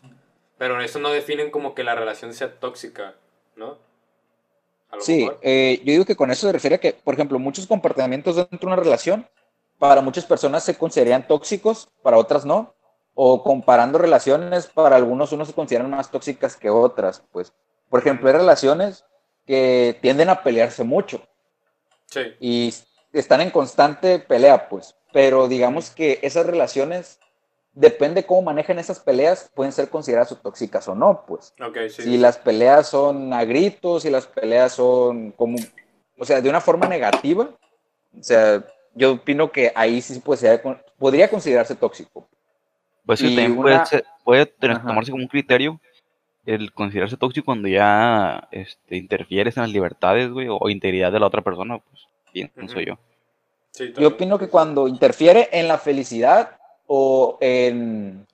pero 0.58 0.80
eso 0.80 0.98
no 0.98 1.10
definen 1.10 1.50
como 1.50 1.74
que 1.74 1.84
la 1.84 1.94
relación 1.94 2.32
sea 2.32 2.58
tóxica, 2.58 3.14
¿no? 3.56 3.78
Sí, 5.00 5.28
eh, 5.42 5.80
yo 5.84 5.92
digo 5.92 6.04
que 6.04 6.16
con 6.16 6.30
eso 6.30 6.46
se 6.46 6.52
refiere 6.52 6.76
a 6.76 6.80
que, 6.80 6.92
por 6.92 7.14
ejemplo, 7.14 7.38
muchos 7.38 7.66
comportamientos 7.66 8.36
dentro 8.36 8.58
de 8.60 8.66
una 8.66 8.76
relación, 8.76 9.28
para 9.78 10.00
muchas 10.00 10.24
personas 10.24 10.64
se 10.64 10.76
considerarían 10.76 11.26
tóxicos, 11.26 11.88
para 12.02 12.16
otras 12.16 12.44
no. 12.44 12.74
O 13.18 13.42
comparando 13.42 13.98
relaciones, 13.98 14.66
para 14.66 14.96
algunos 14.96 15.32
unos 15.32 15.48
se 15.48 15.54
consideran 15.54 15.90
más 15.90 16.10
tóxicas 16.10 16.56
que 16.56 16.68
otras. 16.68 17.22
Pues, 17.32 17.52
por 17.88 18.00
ejemplo, 18.00 18.28
hay 18.28 18.34
relaciones 18.34 19.04
que 19.46 19.96
tienden 20.02 20.28
a 20.28 20.42
pelearse 20.42 20.82
mucho 20.84 21.22
Sí, 22.06 22.20
y 22.40 22.74
están 23.12 23.40
en 23.40 23.50
constante 23.50 24.18
pelea, 24.20 24.68
pues. 24.68 24.94
Pero 25.12 25.48
digamos 25.48 25.90
que 25.90 26.18
esas 26.22 26.46
relaciones, 26.46 27.18
depende 27.72 28.24
cómo 28.24 28.42
manejan 28.42 28.78
esas 28.78 29.00
peleas, 29.00 29.50
pueden 29.54 29.72
ser 29.72 29.88
consideradas 29.88 30.34
tóxicas 30.42 30.86
o 30.88 30.94
no, 30.94 31.24
pues 31.26 31.52
ok, 31.60 31.76
sí. 31.90 32.02
si 32.02 32.16
las 32.16 32.38
peleas 32.38 32.88
son 32.88 33.32
a 33.32 33.44
gritos, 33.44 34.02
si 34.02 34.10
las 34.10 34.26
peleas 34.26 34.72
son 34.72 35.32
como, 35.32 35.58
o 36.18 36.24
sea, 36.24 36.40
de 36.40 36.48
una 36.48 36.60
forma 36.60 36.86
negativa, 36.88 37.50
o 38.18 38.22
sea, 38.22 38.64
yo 38.94 39.12
opino 39.12 39.50
que 39.52 39.72
ahí 39.74 40.00
sí 40.00 40.20
pues, 40.24 40.44
podría 40.98 41.28
considerarse 41.28 41.74
tóxico. 41.74 42.28
Pues 43.04 43.18
sí, 43.20 43.26
también 43.26 43.52
una- 43.52 43.62
puede, 43.62 43.86
ser- 43.86 44.04
puede 44.24 44.46
tener- 44.46 44.78
tomarse 44.82 45.10
como 45.10 45.22
un 45.24 45.28
criterio 45.28 45.80
el 46.46 46.72
considerarse 46.72 47.16
tóxico 47.16 47.46
cuando 47.46 47.68
ya 47.68 48.48
este, 48.52 48.96
interfieres 48.96 49.56
en 49.56 49.64
las 49.64 49.72
libertades, 49.72 50.30
güey, 50.30 50.48
o, 50.48 50.56
o 50.56 50.68
integridad 50.70 51.12
de 51.12 51.20
la 51.20 51.26
otra 51.26 51.42
persona, 51.42 51.78
pues 51.78 52.06
pienso 52.32 52.78
Ujú. 52.78 52.80
yo. 52.80 52.98
Sí, 53.72 53.88
Yo 53.88 53.92
también. 53.92 54.12
opino 54.14 54.38
que 54.38 54.48
cuando 54.48 54.88
interfiere 54.88 55.48
en 55.52 55.68
la 55.68 55.78
felicidad 55.78 56.56
o 56.86 57.36
en 57.40 58.26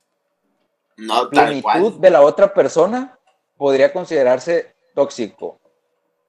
No 0.96 1.28
plenitud 1.30 1.98
de 1.98 2.10
la 2.10 2.22
otra 2.22 2.54
persona, 2.54 3.18
podría 3.56 3.92
considerarse 3.92 4.74
tóxico. 4.94 5.58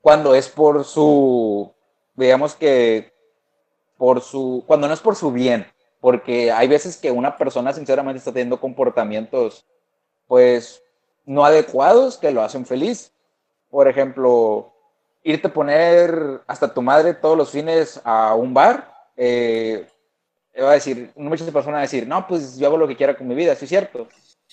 Cuando 0.02 0.36
es 0.36 0.50
por 0.50 0.84
su, 0.84 1.72
digamos 2.16 2.56
que, 2.56 3.12
por 3.98 4.22
su, 4.22 4.64
cuando 4.68 4.88
no 4.88 4.94
es 4.94 5.00
por 5.00 5.16
su 5.16 5.32
bien, 5.32 5.66
porque 6.02 6.52
hay 6.52 6.68
veces 6.68 6.98
que 6.98 7.12
una 7.12 7.38
persona 7.38 7.72
sinceramente 7.72 8.18
está 8.18 8.32
teniendo 8.32 8.60
comportamientos, 8.60 9.66
pues, 10.28 10.83
no 11.26 11.46
adecuados 11.46 12.18
que 12.18 12.32
lo 12.32 12.42
hacen 12.42 12.66
feliz. 12.66 13.12
Por 13.70 13.88
ejemplo, 13.88 14.74
irte 15.24 15.48
a 15.48 15.54
poner 15.54 16.42
hasta 16.48 16.74
tu 16.74 16.82
madre 16.82 17.14
todos 17.14 17.38
los 17.38 17.50
fines 17.50 18.02
a 18.04 18.36
un 18.36 18.54
bar, 18.54 18.94
eh, 19.16 19.88
va 20.62 20.72
a 20.72 20.74
decir, 20.74 21.12
muchas 21.16 21.50
personas 21.50 21.66
van 21.66 21.76
a 21.76 21.82
decir, 21.82 22.08
no, 22.08 22.28
pues 22.28 22.58
yo 22.58 22.68
hago 22.68 22.78
lo 22.78 22.88
que 22.88 22.96
quiera 22.96 23.16
con 23.16 23.28
mi 23.28 23.36
vida, 23.36 23.56
sí 23.56 23.66
es 23.66 23.70
cierto. 23.70 24.08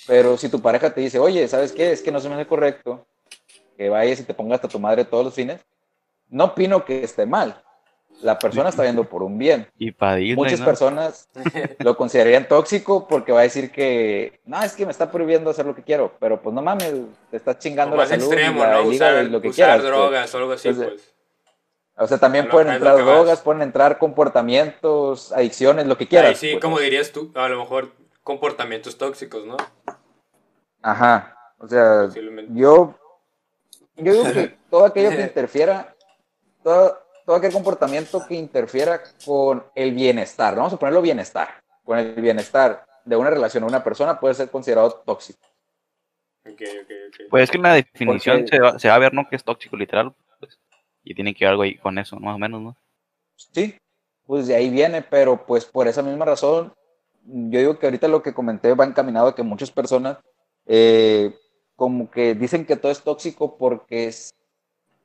Pero 0.06 0.36
si 0.36 0.48
tu 0.48 0.60
pareja 0.60 0.92
te 0.92 1.00
dice, 1.00 1.18
oye, 1.18 1.46
¿sabes 1.48 1.72
qué? 1.72 1.92
Es 1.92 2.00
que 2.02 2.10
no 2.10 2.20
se 2.20 2.28
me 2.28 2.36
hace 2.36 2.46
correcto 2.46 3.06
que 3.76 3.88
vayas 3.88 4.20
y 4.20 4.24
te 4.24 4.34
pongas 4.34 4.56
hasta 4.56 4.68
tu 4.68 4.78
madre 4.78 5.04
todos 5.04 5.24
los 5.24 5.34
fines, 5.34 5.60
no 6.28 6.44
opino 6.44 6.84
que 6.84 7.02
esté 7.02 7.26
mal. 7.26 7.62
La 8.22 8.38
persona 8.38 8.68
está 8.68 8.82
viendo 8.82 9.04
por 9.04 9.22
un 9.22 9.38
bien. 9.38 9.66
Y 9.78 9.92
para 9.92 10.16
Disney, 10.16 10.36
Muchas 10.36 10.60
¿no? 10.60 10.66
personas 10.66 11.28
lo 11.78 11.96
considerarían 11.96 12.46
tóxico 12.48 13.08
porque 13.08 13.32
va 13.32 13.40
a 13.40 13.44
decir 13.44 13.70
que, 13.72 14.40
no, 14.44 14.62
es 14.62 14.74
que 14.74 14.84
me 14.84 14.92
está 14.92 15.10
prohibiendo 15.10 15.50
hacer 15.50 15.64
lo 15.66 15.74
que 15.74 15.82
quiero, 15.82 16.12
pero 16.20 16.40
pues 16.42 16.54
no 16.54 16.60
mames, 16.62 16.92
te 17.30 17.36
estás 17.38 17.58
chingando 17.58 17.94
O 17.94 17.96
la 17.96 18.02
más 18.02 18.10
salud, 18.10 18.24
extremo, 18.24 18.62
la- 18.62 18.72
¿no? 18.74 18.82
Usar, 18.84 19.24
y 19.24 19.28
lo 19.30 19.40
que 19.40 19.48
usar 19.48 19.56
quieras. 19.56 19.80
pues. 19.80 19.88
drogas 19.90 20.34
o 20.34 20.38
algo 20.38 20.52
así, 20.52 20.68
Entonces, 20.68 20.92
pues. 20.92 21.14
O 21.96 22.06
sea, 22.06 22.18
también 22.18 22.48
pueden 22.48 22.72
entrar 22.72 22.94
vas. 22.96 23.04
drogas, 23.04 23.40
pueden 23.42 23.62
entrar 23.62 23.98
comportamientos, 23.98 25.32
adicciones, 25.32 25.86
lo 25.86 25.96
que 25.98 26.08
quieras. 26.08 26.30
Ahí 26.30 26.36
sí, 26.36 26.50
pues. 26.52 26.62
como 26.62 26.78
dirías 26.78 27.12
tú, 27.12 27.30
a 27.34 27.48
lo 27.48 27.58
mejor 27.58 27.92
comportamientos 28.22 28.96
tóxicos, 28.98 29.44
¿no? 29.46 29.56
Ajá. 30.82 31.36
O 31.58 31.68
sea, 31.68 32.08
yo, 32.54 32.94
yo 33.96 34.12
digo 34.12 34.24
que 34.32 34.56
todo 34.70 34.86
aquello 34.86 35.10
que 35.10 35.20
interfiera, 35.22 35.94
todo, 36.62 36.98
todo 37.24 37.36
aquel 37.36 37.52
comportamiento 37.52 38.24
que 38.26 38.34
interfiera 38.34 39.00
con 39.24 39.64
el 39.74 39.92
bienestar, 39.92 40.56
vamos 40.56 40.72
a 40.72 40.76
ponerlo 40.78 41.02
bienestar, 41.02 41.62
con 41.84 41.98
el 41.98 42.14
bienestar 42.20 42.84
de 43.04 43.16
una 43.16 43.30
relación 43.30 43.64
o 43.64 43.66
una 43.66 43.82
persona 43.82 44.18
puede 44.18 44.34
ser 44.34 44.50
considerado 44.50 44.90
tóxico. 45.06 45.40
Ok, 46.44 46.52
ok, 46.52 46.90
ok. 47.08 47.16
Pues 47.30 47.44
es 47.44 47.50
que 47.50 47.56
en 47.58 47.62
la 47.62 47.74
definición 47.74 48.38
Porque- 48.40 48.56
se 48.56 48.60
va, 48.62 48.78
se 48.78 48.88
va 48.88 48.94
a 48.94 48.98
ver, 48.98 49.12
¿no? 49.14 49.28
Que 49.28 49.36
es 49.36 49.44
tóxico 49.44 49.76
literal. 49.76 50.14
pues, 50.38 50.58
y 51.04 51.14
tiene 51.14 51.34
que 51.34 51.44
ver 51.44 51.50
algo 51.52 51.62
ahí 51.62 51.76
con 51.78 51.98
eso, 51.98 52.16
más 52.18 52.34
o 52.34 52.38
menos, 52.38 52.60
¿no? 52.62 52.76
Sí, 53.36 53.76
pues 54.26 54.46
de 54.46 54.54
ahí 54.54 54.70
viene, 54.70 55.02
pero 55.02 55.44
pues 55.46 55.64
por 55.64 55.86
esa 55.88 56.02
misma 56.02 56.24
razón, 56.24 56.72
yo 57.24 57.58
digo 57.58 57.78
que 57.78 57.86
ahorita 57.86 58.08
lo 58.08 58.22
que 58.22 58.32
comenté 58.34 58.72
va 58.74 58.84
encaminado 58.84 59.28
a 59.28 59.34
que 59.34 59.42
muchas 59.42 59.70
personas 59.70 60.18
eh, 60.66 61.34
como 61.76 62.10
que 62.10 62.34
dicen 62.34 62.64
que 62.66 62.76
todo 62.76 62.92
es 62.92 63.02
tóxico 63.02 63.56
porque 63.58 64.06
es, 64.08 64.30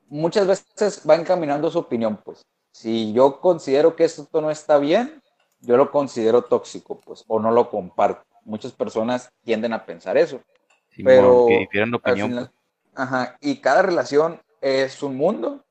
muchas 0.08 0.48
veces 0.48 1.02
va 1.10 1.16
encaminando 1.16 1.70
su 1.70 1.80
opinión, 1.80 2.18
pues. 2.24 2.46
Si 2.72 3.14
yo 3.14 3.40
considero 3.40 3.96
que 3.96 4.04
esto 4.04 4.28
no 4.42 4.52
está 4.52 4.78
bien, 4.78 5.22
yo 5.62 5.78
lo 5.78 5.92
considero 5.92 6.44
tóxico, 6.44 7.00
pues, 7.00 7.24
o 7.28 7.40
no 7.40 7.52
lo 7.52 7.70
comparto. 7.70 8.26
Muchas 8.44 8.74
personas 8.74 9.30
tienden 9.44 9.74
a 9.74 9.86
pensar 9.86 10.18
eso. 10.18 10.42
Pero 11.04 11.46
que 11.48 11.60
difieren 11.60 11.92
de 11.92 11.98
opinión. 11.98 12.30
final- 12.30 12.52
pues. 12.52 13.08
ajá, 13.08 13.38
y 13.42 13.58
cada 13.58 13.82
relación 13.82 14.42
es 14.62 15.02
un 15.04 15.18
mundo, 15.18 15.64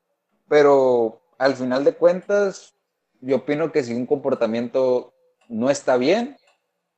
pero 0.47 1.21
al 1.37 1.55
final 1.55 1.83
de 1.83 1.95
cuentas, 1.95 2.75
yo 3.21 3.37
opino 3.37 3.71
que 3.71 3.83
si 3.83 3.93
un 3.93 4.05
comportamiento 4.05 5.13
no 5.47 5.69
está 5.69 5.97
bien, 5.97 6.37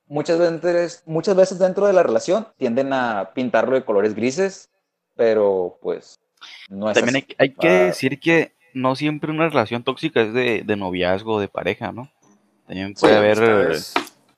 muchas 0.06 0.38
veces, 0.38 1.02
muchas 1.06 1.36
veces 1.36 1.58
dentro 1.58 1.86
de 1.86 1.92
la 1.92 2.02
relación 2.02 2.48
tienden 2.56 2.92
a 2.92 3.32
pintarlo 3.34 3.74
de 3.74 3.84
colores 3.84 4.14
grises, 4.14 4.68
pero 5.16 5.78
pues 5.80 6.18
no 6.68 6.90
es 6.90 6.94
También 6.96 7.26
hay, 7.38 7.50
que 7.50 7.68
decir 7.68 8.18
que 8.20 8.52
no 8.74 8.94
siempre 8.96 9.30
una 9.32 9.48
relación 9.48 9.82
tóxica 9.82 10.22
es 10.22 10.32
de, 10.32 10.62
de 10.64 10.76
noviazgo, 10.76 11.40
de 11.40 11.48
pareja, 11.48 11.92
¿no? 11.92 12.10
También 12.66 12.94
puede 12.94 13.16
haber 13.16 13.38
Amistades. 13.38 13.94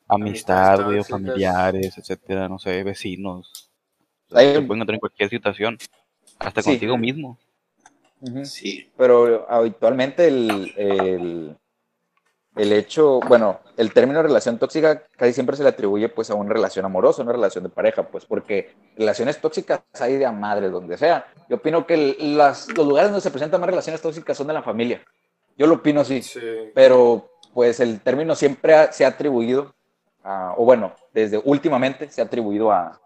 amistad, 0.09 0.89
o 0.99 1.05
familiares, 1.05 1.99
etcétera, 1.99 2.49
no 2.49 2.59
sé, 2.59 2.83
vecinos. 2.83 3.71
O 4.31 4.39
Hay- 4.39 4.47
se 4.47 4.53
pueden 4.63 4.65
encontrar 4.83 4.95
en 4.95 5.01
cualquier 5.01 5.29
situación, 5.31 5.79
hasta 6.39 6.63
Sí. 6.63 6.71
contigo 6.71 6.97
mismo. 6.97 7.39
Sí. 8.45 8.91
pero 8.99 9.51
habitualmente 9.51 10.29
el, 10.29 10.75
el, 10.77 11.57
el 12.61 12.73
hecho, 12.73 13.21
bueno, 13.21 13.61
el 13.77 13.93
término 13.93 14.23
relación 14.23 14.59
tóxica 14.59 15.03
casi 15.17 15.33
siempre 15.33 15.57
se 15.57 15.63
le 15.63 15.71
atribuye 15.71 16.09
pues 16.09 16.31
a 16.31 16.35
una 16.35 16.53
relación 16.53 16.85
amorosa, 16.85 17.23
una 17.23 17.33
relación 17.33 17.65
de 17.65 17.71
pareja, 17.71 18.03
pues 18.03 18.25
porque 18.27 18.75
relaciones 18.97 19.41
tóxicas 19.41 19.81
hay 20.01 20.17
de 20.17 20.27
a 20.27 20.33
madre 20.33 20.69
donde 20.69 20.99
sea. 20.99 21.27
Yo 21.49 21.57
opino 21.57 21.87
que 21.87 22.17
las, 22.19 22.69
los 22.77 22.87
lugares 22.87 23.11
donde 23.11 23.23
se 23.23 23.31
presentan 23.31 23.61
más 23.61 23.71
relaciones 23.71 24.03
tóxicas 24.03 24.37
son 24.37 24.47
de 24.49 24.53
la 24.55 24.63
familia. 24.63 25.03
Yo 25.57 25.67
lo 25.67 25.77
opino 25.77 26.01
así, 26.01 26.23
Sí. 26.23 26.41
pero 26.75 27.31
pues 27.55 27.81
el 27.81 28.01
término 28.01 28.35
siempre 28.35 28.75
ha- 28.75 28.93
se 28.93 29.05
ha 29.05 29.09
atribuido, 29.09 29.75
a- 30.23 30.55
o 30.57 30.65
bueno, 30.65 30.93
desde 31.15 31.41
últimamente 31.45 32.11
se 32.11 32.21
ha 32.21 32.25
atribuido 32.25 32.71
a, 32.73 33.01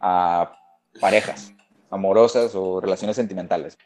a 0.00 0.52
parejas 1.00 1.52
amorosas 1.90 2.54
o 2.54 2.80
relaciones 2.80 3.16
sentimentales. 3.16 3.76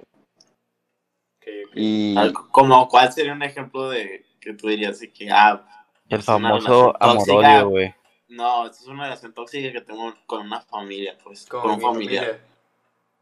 Y 1.74 2.14
Como, 2.50 2.88
¿cuál 2.88 3.12
sería 3.12 3.32
un 3.32 3.42
ejemplo 3.42 3.88
de 3.90 4.24
que 4.42 4.52
tú 4.54 4.68
dirías 4.68 4.98
de 5.00 5.12
que, 5.12 5.30
ah, 5.30 5.62
El 6.08 6.18
Es 6.20 6.28
una 6.28 6.34
famoso 6.38 6.94
amor-odio, 7.00 7.68
güey. 7.70 7.94
no, 8.28 8.66
esta 8.66 8.78
es 8.78 8.86
una 8.86 9.04
relación 9.04 9.32
tóxica 9.32 9.72
que 9.72 9.80
tengo 9.80 10.12
con 10.26 10.42
una 10.46 10.60
familia, 10.60 11.16
pues, 11.22 11.46
Con 11.46 11.60
con, 11.62 11.70
un 11.70 11.76
mi 11.78 11.82
familiar. 11.84 12.40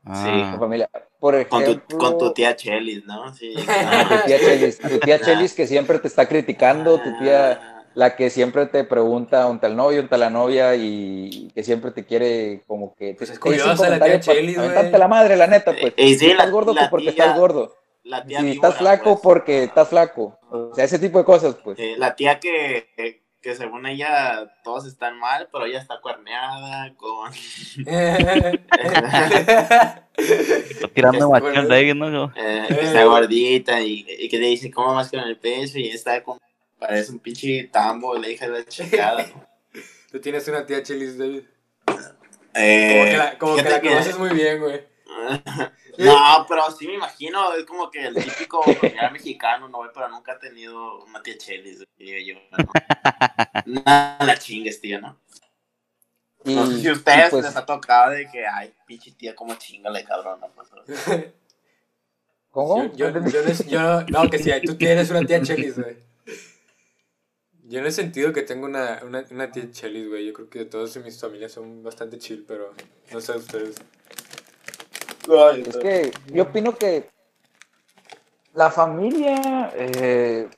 Ah, 0.05 0.49
con 0.53 0.61
familia. 0.61 0.91
Por 1.19 1.47
Con 1.49 1.63
ejemplo, 1.63 1.85
tu, 1.87 1.99
con 1.99 2.17
tu 2.19 2.33
tía 2.33 2.57
Chelis, 2.57 3.05
¿no? 3.05 3.33
Sí. 3.35 3.55
tu 3.55 4.27
tía 4.27 4.39
Chelis, 4.39 4.79
tu 4.79 4.99
tía 4.99 5.21
Chelis 5.21 5.53
que 5.53 5.67
siempre 5.67 5.99
te 5.99 6.09
está 6.09 6.27
criticando, 6.27 6.99
tu 6.99 7.19
tía, 7.19 7.85
la 7.95 8.17
que 8.17 8.31
siempre 8.31 8.65
te 8.67 8.85
pregunta 8.85 9.43
está 9.43 9.67
el 9.67 9.77
novio, 9.77 9.99
dónde 9.99 10.07
está 10.07 10.17
la 10.17 10.31
novia 10.31 10.75
y 10.77 11.51
que 11.55 11.63
siempre 11.63 11.91
te 11.91 12.07
quiere 12.07 12.63
como 12.67 12.95
que... 12.95 13.15
Pues 13.19 13.29
es 13.29 13.37
un 13.37 13.43
curiosa 13.43 13.91
la 13.91 14.01
tía 14.03 14.21
Chelis, 14.21 14.57
güey. 14.57 14.69
la 14.99 15.09
madre, 15.09 15.37
la 15.37 15.47
neta, 15.49 15.73
pues. 15.79 15.93
Eh, 15.99 16.09
sí, 16.15 16.19
si 16.19 16.31
estás 16.31 16.47
la- 16.47 16.51
gordo, 16.51 16.73
la 16.73 16.81
pues 16.83 16.91
porque 16.91 17.13
tía- 17.13 17.25
estás 17.25 17.39
gordo. 17.39 17.77
La 18.03 18.25
tía 18.25 18.41
Si 18.41 18.47
víbora, 18.47 18.69
estás 18.69 18.79
flaco, 18.81 19.11
pues. 19.15 19.21
porque 19.23 19.63
estás 19.65 19.89
flaco. 19.89 20.39
O 20.51 20.75
sea, 20.75 20.85
ese 20.85 20.99
tipo 20.99 21.19
de 21.19 21.25
cosas, 21.25 21.57
pues. 21.63 21.79
Eh, 21.79 21.95
la 21.99 22.17
tía 22.17 22.41
que, 22.41 22.89
que, 22.97 23.23
que 23.41 23.55
según 23.55 23.87
ella 23.87 24.53
todos 24.65 24.87
están 24.87 25.19
mal, 25.19 25.49
pero 25.53 25.67
ella 25.67 25.81
está 25.81 26.01
cuerneada 26.01 26.95
con... 26.97 27.31
está 30.17 30.89
tirando 30.95 31.29
bueno. 31.29 31.67
David, 31.69 31.95
¿no? 31.95 32.33
eh, 32.37 32.67
que 32.69 32.81
está 32.81 33.05
gordita 33.05 33.81
y, 33.81 34.07
y 34.09 34.29
que 34.29 34.39
le 34.39 34.47
dice 34.49 34.71
cómo 34.71 34.95
vas 34.95 35.11
con 35.11 35.21
el 35.21 35.39
peso 35.39 35.79
y 35.79 35.89
está 35.89 36.23
con... 36.23 36.39
Parece 36.79 37.13
un 37.13 37.19
pinche 37.19 37.65
tambo, 37.65 38.17
la 38.17 38.29
hija 38.29 38.49
de 38.49 38.59
la 38.61 38.65
chingada, 38.65 39.27
¿no? 39.35 39.47
Tú 40.11 40.21
tienes 40.21 40.49
una 40.49 40.65
tía 40.67 40.83
Chelis, 40.83 41.19
David. 41.19 41.43
Eh, 42.55 42.91
Como 42.99 43.05
que 43.05 43.17
la, 43.17 43.39
como 43.39 43.57
que 43.57 43.63
la 43.63 43.81
conoces 43.81 44.19
muy 44.19 44.31
bien, 44.31 44.59
güey. 44.61 44.81
No, 46.05 46.45
pero 46.49 46.71
sí 46.71 46.87
me 46.87 46.95
imagino, 46.95 47.55
es 47.55 47.65
como 47.65 47.91
que 47.91 48.07
el 48.07 48.15
típico 48.15 48.63
mexicano, 49.13 49.69
no, 49.69 49.81
pero 49.93 50.09
nunca 50.09 50.33
ha 50.33 50.39
tenido 50.39 51.05
una 51.05 51.23
tía 51.23 51.37
Chelis, 51.39 51.85
yo. 51.99 52.35
No, 53.67 53.83
no 53.83 54.27
la 54.27 54.39
chingues, 54.39 54.81
tío, 54.81 55.01
¿no? 55.01 55.19
Y, 56.45 56.55
No 56.55 56.67
sé 56.67 56.79
si 56.81 56.89
a 56.89 56.93
ustedes 56.93 57.31
pues, 57.31 57.45
les 57.45 57.57
ha 57.57 57.67
tocado 57.67 58.13
de 58.13 58.29
que, 58.31 58.47
ay, 58.47 58.73
pinche 58.87 59.13
tía, 59.13 59.35
como 59.35 59.55
chingale, 59.57 60.05
cabrón, 60.05 60.41
¿no? 60.41 60.49
Pues, 60.49 60.69
¿Cómo? 62.51 62.93
Yo, 62.95 63.11
yo, 63.11 63.27
yo, 63.29 63.43
no, 63.43 63.53
yo- 63.53 64.07
no, 64.09 64.31
que 64.31 64.39
si 64.39 64.51
tú 64.63 64.77
tienes 64.77 65.11
una 65.11 65.25
tía 65.25 65.43
Chelis, 65.43 65.79
güey. 65.79 65.97
Yo 67.65 67.81
no 67.81 67.87
he 67.87 67.93
sentido 67.93 68.33
que 68.33 68.43
tengo 68.43 68.67
una, 68.67 69.01
una, 69.05 69.25
una 69.31 69.53
tía 69.53 69.71
Chelis, 69.71 70.09
güey. 70.09 70.27
Yo 70.27 70.33
creo 70.33 70.51
que 70.51 70.65
todas 70.65 70.97
mis 70.97 71.21
familias 71.21 71.53
son 71.53 71.85
bastante 71.85 72.19
chill, 72.19 72.45
pero 72.49 72.75
no 73.13 73.21
sé 73.21 73.33
ustedes. 73.37 73.77
Es 75.67 75.77
que 75.77 76.13
yo 76.33 76.45
opino 76.45 76.77
que 76.77 77.09
la 78.55 78.71
familia 78.71 79.71
eh, 79.75 80.49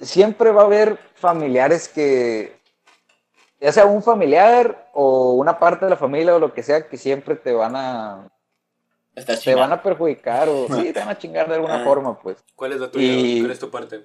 siempre 0.00 0.50
va 0.50 0.62
a 0.62 0.66
haber 0.66 0.98
familiares 1.14 1.88
que, 1.88 2.56
ya 3.60 3.72
sea 3.72 3.86
un 3.86 4.02
familiar 4.02 4.88
o 4.94 5.32
una 5.34 5.58
parte 5.58 5.84
de 5.86 5.90
la 5.90 5.96
familia 5.96 6.34
o 6.34 6.38
lo 6.38 6.52
que 6.54 6.62
sea, 6.62 6.86
que 6.88 6.96
siempre 6.96 7.36
te 7.36 7.52
van 7.52 7.74
a, 7.76 8.28
te 9.44 9.54
van 9.54 9.72
a 9.72 9.82
perjudicar 9.82 10.48
o 10.48 10.66
sí, 10.74 10.92
te 10.92 11.00
van 11.00 11.08
a 11.10 11.18
chingar 11.18 11.48
de 11.48 11.54
alguna 11.56 11.82
Ah. 11.82 11.84
forma, 11.84 12.18
pues. 12.18 12.38
¿Cuál 12.54 12.72
es 12.72 12.80
la 12.80 12.90
tuya? 12.90 13.04
Y- 13.06 13.40
¿Cuál 13.40 13.50
es 13.52 13.58
tu 13.58 13.70
parte? 13.70 14.04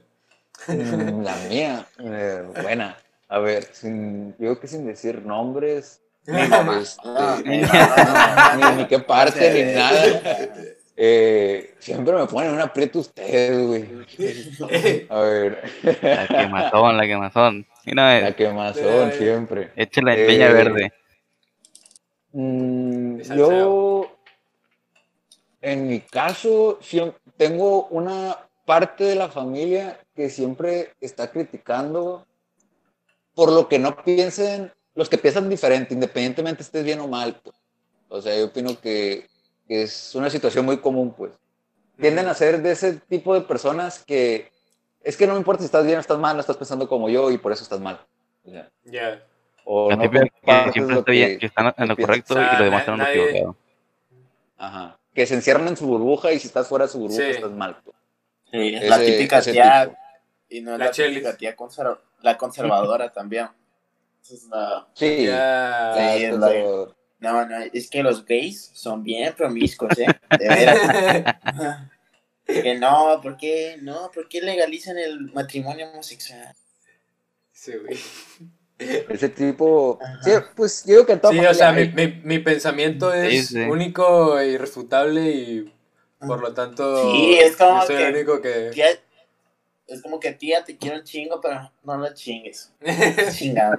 Mm, 0.67 1.23
La 1.23 1.35
mía, 1.49 1.85
eh, 1.99 2.43
buena. 2.61 2.97
A 3.29 3.39
ver, 3.39 3.63
sin, 3.73 4.31
yo 4.31 4.37
creo 4.37 4.59
que 4.59 4.67
sin 4.67 4.85
decir 4.85 5.25
nombres, 5.25 6.01
Mamá. 6.27 6.79
este, 6.81 7.01
Ah, 7.03 7.41
ni, 7.43 7.57
ni- 8.71 8.75
ni 8.77 8.87
qué 8.87 8.99
parte, 8.99 9.51
ni 9.65 9.73
nada. 9.73 10.03
Eh, 10.95 11.73
siempre 11.79 12.13
me 12.13 12.27
ponen 12.27 12.53
un 12.53 12.59
aprieto 12.59 12.99
ustedes, 12.99 13.65
güey. 13.67 15.07
A 15.09 15.19
ver, 15.21 15.63
La 16.03 16.27
quemazón, 16.27 16.97
la 16.97 17.07
quemazón. 17.07 17.65
Mira, 17.85 18.19
la 18.21 18.27
eh, 18.29 18.35
quemazón 18.35 19.11
siempre. 19.13 19.71
échale 19.75 20.23
Eh, 20.23 20.27
leña 20.27 20.49
verde. 20.51 20.93
Mm, 22.33 23.21
yo, 23.35 24.15
en 25.61 25.87
mi 25.87 26.01
caso, 26.01 26.79
tengo 27.37 27.87
una 27.87 28.37
parte 28.65 29.03
de 29.05 29.15
la 29.15 29.29
familia 29.29 29.99
que 30.15 30.29
siempre 30.29 30.93
está 31.01 31.31
criticando 31.31 32.25
por 33.33 33.51
lo 33.51 33.67
que 33.67 33.79
no 33.79 33.95
piensen, 34.03 34.71
los 34.95 35.09
que 35.09 35.17
piensan 35.17 35.49
diferente, 35.49 35.93
independientemente 35.93 36.63
estés 36.63 36.83
bien 36.83 36.99
o 36.99 37.07
mal, 37.07 37.39
pues. 37.43 37.55
O 38.09 38.21
sea, 38.21 38.37
yo 38.37 38.45
opino 38.47 38.79
que, 38.79 39.27
que 39.67 39.83
es 39.83 40.13
una 40.15 40.29
situación 40.29 40.65
muy 40.65 40.77
común, 40.77 41.13
pues. 41.13 41.31
Tienden 41.99 42.27
a 42.27 42.33
ser 42.33 42.61
de 42.61 42.71
ese 42.71 42.93
tipo 43.07 43.33
de 43.33 43.41
personas 43.41 44.03
que 44.03 44.51
es 45.03 45.15
que 45.17 45.25
no 45.27 45.33
me 45.33 45.39
importa 45.39 45.61
si 45.61 45.65
estás 45.65 45.85
bien 45.85 45.97
o 45.97 46.01
estás 46.01 46.17
mal, 46.19 46.35
no 46.35 46.41
estás 46.41 46.57
pensando 46.57 46.87
como 46.87 47.09
yo 47.09 47.31
y 47.31 47.37
por 47.37 47.51
eso 47.51 47.63
estás 47.63 47.79
mal. 47.79 47.99
Ya. 48.43 49.23
o 49.63 49.91
no 49.91 50.01
siempre 50.01 50.31
lo 50.93 50.99
está 50.99 51.11
bien, 51.11 51.37
que- 51.39 51.45
están 51.45 51.73
en 51.77 51.87
lo 51.87 51.95
correcto 51.95 52.33
sea, 52.33 52.57
y 52.59 52.63
demás 52.63 52.79
están 52.81 52.95
en 52.95 52.99
lo 52.99 53.05
nadie- 53.05 53.29
equivocado. 53.29 53.55
Ajá. 54.57 54.97
Que 55.13 55.25
se 55.25 55.35
encierran 55.35 55.67
en 55.67 55.77
su 55.77 55.85
burbuja 55.87 56.31
y 56.31 56.39
si 56.39 56.47
estás 56.47 56.67
fuera 56.67 56.85
de 56.85 56.91
su 56.91 56.99
burbuja 56.99 57.21
Sí. 57.23 57.29
estás 57.31 57.51
mal. 57.51 57.77
pues. 57.83 57.95
Sí, 58.51 58.75
es 58.75 58.89
la 58.89 58.99
típica 58.99 59.41
tía, 59.41 59.83
tipo. 59.85 59.97
y 60.49 60.61
no 60.61 60.73
es 60.73 60.79
La 60.79 60.85
la, 60.85 60.91
típica 60.91 61.37
tía 61.37 61.55
conserv- 61.55 61.99
la 62.21 62.37
conservadora 62.37 63.11
también. 63.11 63.47
Esa 64.21 64.33
es 64.33 64.43
la- 64.45 64.87
Sí. 64.93 65.05
Sí, 65.07 65.13
es 65.15 65.29
es 65.29 65.29
la- 65.29 65.93
conservador. 66.47 66.95
No, 67.19 67.45
no, 67.45 67.55
es 67.71 67.89
que 67.89 68.01
los 68.01 68.25
gays 68.25 68.71
son 68.73 69.03
bien 69.03 69.33
promiscuos, 69.35 69.97
¿eh? 69.99 70.07
De 70.39 70.47
veras. 70.49 70.79
que 72.47 72.75
no, 72.79 73.19
¿por 73.21 73.37
qué? 73.37 73.77
No, 73.81 74.09
¿por 74.11 74.27
qué 74.27 74.41
legalizan 74.41 74.97
el 74.97 75.31
matrimonio 75.31 75.89
homosexual? 75.91 76.53
Sí, 77.51 77.73
güey. 77.75 77.97
Ese 78.79 79.29
tipo. 79.29 79.99
Ajá. 80.01 80.23
Sí, 80.23 80.31
pues 80.55 80.83
yo 80.85 80.93
digo 80.93 81.05
que 81.05 81.13
en 81.13 81.21
toda 81.21 81.33
Sí, 81.33 81.39
o 81.45 81.53
sea, 81.53 81.71
mi, 81.71 81.89
mi, 81.89 82.07
mi 82.23 82.39
pensamiento 82.39 83.13
es 83.13 83.49
Sí, 83.49 83.55
sí. 83.55 83.59
único 83.61 84.39
e 84.39 84.47
irrefutable 84.53 85.21
y 85.29 85.73
por 86.25 86.41
lo 86.41 86.53
tanto 86.55 87.11
Sí, 87.11 87.37
es 87.39 87.55
como 87.55 87.81
yo 87.81 87.85
soy 87.87 87.95
el 87.97 88.15
único 88.15 88.41
que... 88.41 88.71
Es 89.91 90.01
como 90.01 90.19
que 90.19 90.31
tía, 90.31 90.63
te 90.63 90.77
quiero 90.77 90.97
un 90.97 91.03
chingo, 91.03 91.41
pero 91.41 91.69
no 91.83 91.97
la 91.97 92.13
chingues. 92.13 92.71
Chingada. 93.37 93.77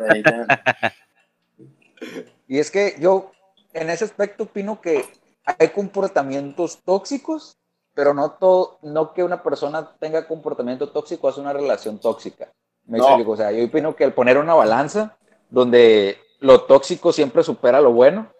Y 2.48 2.58
es 2.58 2.70
que 2.70 2.96
yo, 2.98 3.32
en 3.72 3.90
ese 3.90 4.04
aspecto, 4.04 4.44
opino 4.44 4.80
que 4.80 5.04
hay 5.44 5.68
comportamientos 5.68 6.80
tóxicos, 6.84 7.56
pero 7.94 8.14
no 8.14 8.32
todo, 8.32 8.78
no 8.82 9.12
que 9.14 9.22
una 9.22 9.42
persona 9.42 9.90
tenga 9.98 10.26
comportamiento 10.26 10.90
tóxico 10.90 11.28
hace 11.28 11.40
una 11.40 11.52
relación 11.52 11.98
tóxica. 11.98 12.52
Me 12.86 12.98
No. 12.98 13.06
explico, 13.06 13.32
o 13.32 13.36
sea, 13.36 13.52
yo 13.52 13.64
opino 13.64 13.94
que 13.94 14.04
al 14.04 14.12
poner 14.14 14.38
una 14.38 14.54
balanza 14.54 15.16
donde 15.50 16.18
lo 16.40 16.62
tóxico 16.64 17.12
siempre 17.12 17.42
supera 17.42 17.80
lo 17.80 17.92
bueno, 17.92 18.32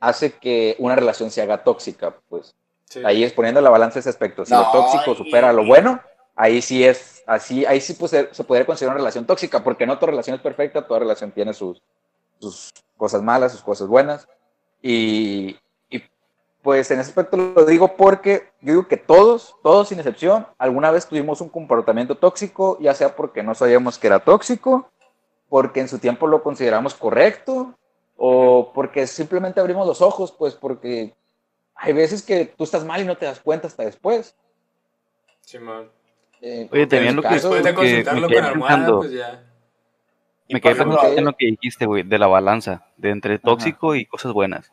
hace 0.00 0.32
que 0.32 0.76
una 0.78 0.94
relación 0.94 1.30
se 1.30 1.40
haga 1.42 1.64
tóxica, 1.64 2.14
pues. 2.28 2.54
Sí. 2.84 3.00
Ahí 3.04 3.24
es 3.24 3.32
poniendo 3.32 3.60
la 3.60 3.70
balanza 3.70 3.98
ese 3.98 4.10
aspecto. 4.10 4.44
Si 4.44 4.52
No, 4.52 4.60
lo 4.62 4.70
tóxico 4.72 5.12
y- 5.12 5.16
supera 5.16 5.52
lo 5.52 5.64
bueno, 5.64 6.00
ahí 6.36 6.62
sí 6.62 6.84
es, 6.84 7.24
así, 7.26 7.64
ahí 7.64 7.80
sí 7.80 7.94
pues, 7.94 8.12
se, 8.12 8.44
podría 8.44 8.66
considerar 8.66 8.94
una 8.94 9.00
relación 9.00 9.26
tóxica, 9.26 9.64
porque 9.64 9.86
no 9.86 9.98
toda 9.98 10.10
relación 10.10 10.36
es 10.36 10.42
perfecta, 10.42 10.86
toda 10.86 11.00
relación 11.00 11.32
tiene 11.32 11.54
sus, 11.54 11.82
sus 12.38 12.70
cosas 12.96 13.22
malas, 13.22 13.52
sus 13.52 13.62
cosas 13.62 13.88
buenas. 13.88 14.28
Y, 14.82 15.58
y, 15.88 16.02
pues 16.62 16.90
en 16.90 17.00
ese 17.00 17.10
aspecto 17.10 17.36
lo 17.36 17.64
digo 17.64 17.96
porque 17.96 18.50
yo 18.60 18.72
digo 18.72 18.88
que 18.88 18.98
todos, 18.98 19.56
todos 19.62 19.88
sin 19.88 19.98
excepción, 19.98 20.46
alguna 20.58 20.90
vez 20.90 21.06
tuvimos 21.06 21.40
un 21.40 21.48
comportamiento 21.48 22.16
tóxico, 22.16 22.78
ya 22.80 22.94
sea 22.94 23.16
porque 23.16 23.42
no 23.42 23.54
sabíamos 23.54 23.98
que 23.98 24.06
era 24.06 24.20
tóxico, 24.20 24.90
porque 25.48 25.80
en 25.80 25.88
su 25.88 25.98
tiempo 25.98 26.26
lo 26.26 26.42
consideramos 26.42 26.94
correcto, 26.94 27.74
o 28.16 28.72
porque 28.74 29.06
simplemente 29.06 29.60
abrimos 29.60 29.86
los 29.86 30.02
ojos, 30.02 30.32
pues 30.32 30.54
porque 30.54 31.14
hay 31.74 31.92
veces 31.92 32.22
que 32.22 32.46
tú 32.46 32.64
estás 32.64 32.84
mal 32.84 33.00
y 33.00 33.04
no 33.04 33.16
te 33.16 33.26
das 33.26 33.40
cuenta 33.40 33.66
hasta 33.66 33.84
después. 33.84 34.34
Simón. 35.40 35.95
Eh, 36.48 36.68
Oye, 36.70 36.86
mi 37.00 37.12
lo 37.12 37.22
que- 37.22 37.28
caso, 37.28 37.50
Después 37.54 37.64
de 37.64 37.70
que 37.70 37.76
me 37.76 38.04
consultarlo 38.04 38.28
quedé 38.28 38.40
con 38.52 38.98
pues 39.00 39.10
ya. 39.12 39.42
Me 40.48 40.60
quedé 40.60 40.74
pensando 40.76 41.02
en 41.16 41.24
lo 41.24 41.32
que 41.32 41.46
dijiste, 41.46 41.86
güey, 41.86 42.04
de 42.04 42.18
la 42.20 42.28
balanza, 42.28 42.86
de 42.96 43.10
entre 43.10 43.34
Ajá. 43.34 43.42
tóxico 43.42 43.96
y 43.96 44.04
cosas 44.04 44.32
buenas. 44.32 44.70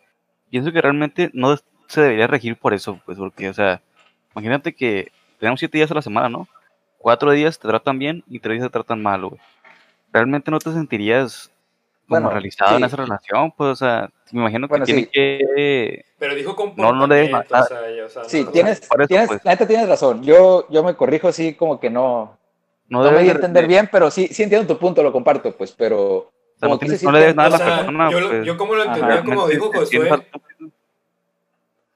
Pienso 0.51 0.72
que 0.72 0.81
realmente 0.81 1.31
no 1.33 1.57
se 1.88 2.01
debería 2.01 2.27
regir 2.27 2.57
por 2.57 2.75
eso, 2.75 3.00
pues, 3.07 3.18
porque, 3.18 3.50
o 3.50 3.53
sea, 3.55 3.81
imagínate 4.36 4.74
que 4.74 5.12
tenemos 5.40 5.59
siete 5.59 5.79
días 5.79 5.90
a 5.90 5.96
la 5.96 6.03
semana, 6.03 6.29
¿no? 6.29 6.48
Cuatro 7.00 7.31
días 7.31 7.57
te 7.57 7.68
tratan 7.68 7.98
bien 7.98 8.24
y 8.29 8.38
tres 8.38 8.59
días 8.59 8.68
te 8.70 8.74
tratan 8.74 9.01
mal, 9.01 9.25
güey. 9.25 9.42
Realmente 10.12 10.51
no 10.51 10.59
te 10.59 10.72
sentirías 10.72 11.51
Bueno, 12.07 12.29
realizado 12.29 12.75
en 12.75 12.79
sí. 12.81 12.85
esa 12.85 12.96
relación, 12.98 13.51
pues, 13.53 13.70
o 13.72 13.75
sea, 13.75 14.09
me 14.31 14.42
imagino 14.42 14.68
que 14.68 14.72
Bueno, 14.72 14.85
tiene 14.85 15.01
sí. 15.03 15.07
que... 15.11 16.05
Pero 16.20 16.35
dijo 16.35 16.55
No, 16.75 16.94
no 16.94 17.07
le 17.07 17.16
des 17.16 17.29
comportamiento, 17.29 17.55
más- 17.55 17.66
o 17.66 17.68
sea, 17.68 18.05
o 18.05 18.09
sea, 18.09 18.24
Sí, 18.25 18.44
no- 18.44 18.51
tienes, 18.51 18.81
eso, 18.81 19.07
tienes, 19.07 19.27
pues. 19.27 19.42
la 19.46 19.51
neta 19.51 19.68
tienes 19.68 19.87
razón. 19.89 20.22
Yo, 20.24 20.68
yo 20.70 20.83
me 20.83 20.96
corrijo 20.96 21.27
así 21.29 21.53
como 21.55 21.79
que 21.79 21.89
no, 21.89 22.37
No, 22.89 23.03
no 23.03 23.11
me 23.11 23.20
di 23.24 23.29
a 23.29 23.33
de- 23.33 23.35
entender 23.37 23.63
de- 23.63 23.68
bien, 23.68 23.89
pero 23.92 24.11
sí, 24.11 24.27
sí 24.27 24.44
entiendo 24.44 24.68
tu 24.74 24.79
punto, 24.79 25.01
lo 25.01 25.11
comparto, 25.11 25.55
pues, 25.55 25.72
pero 25.72 26.00
o 26.18 26.31
sea, 26.59 26.68
como 26.68 26.74
no, 26.75 26.79
que 26.79 26.85
tienes- 26.87 27.03
no 27.03 27.11
le 27.13 27.20
debes 27.20 27.35
nada 27.35 27.48
a 27.48 27.51
la 27.51 27.57
sea, 27.57 27.75
persona, 27.77 28.11
yo, 28.11 28.29
pues, 28.29 28.46
yo 28.46 28.57
como 28.57 28.75
lo 28.75 28.81
Ajá. 28.83 28.94
entendía, 28.94 29.20
como 29.24 29.48
realmente 29.48 29.53
dijo 29.55 29.72
Josué, 29.74 30.27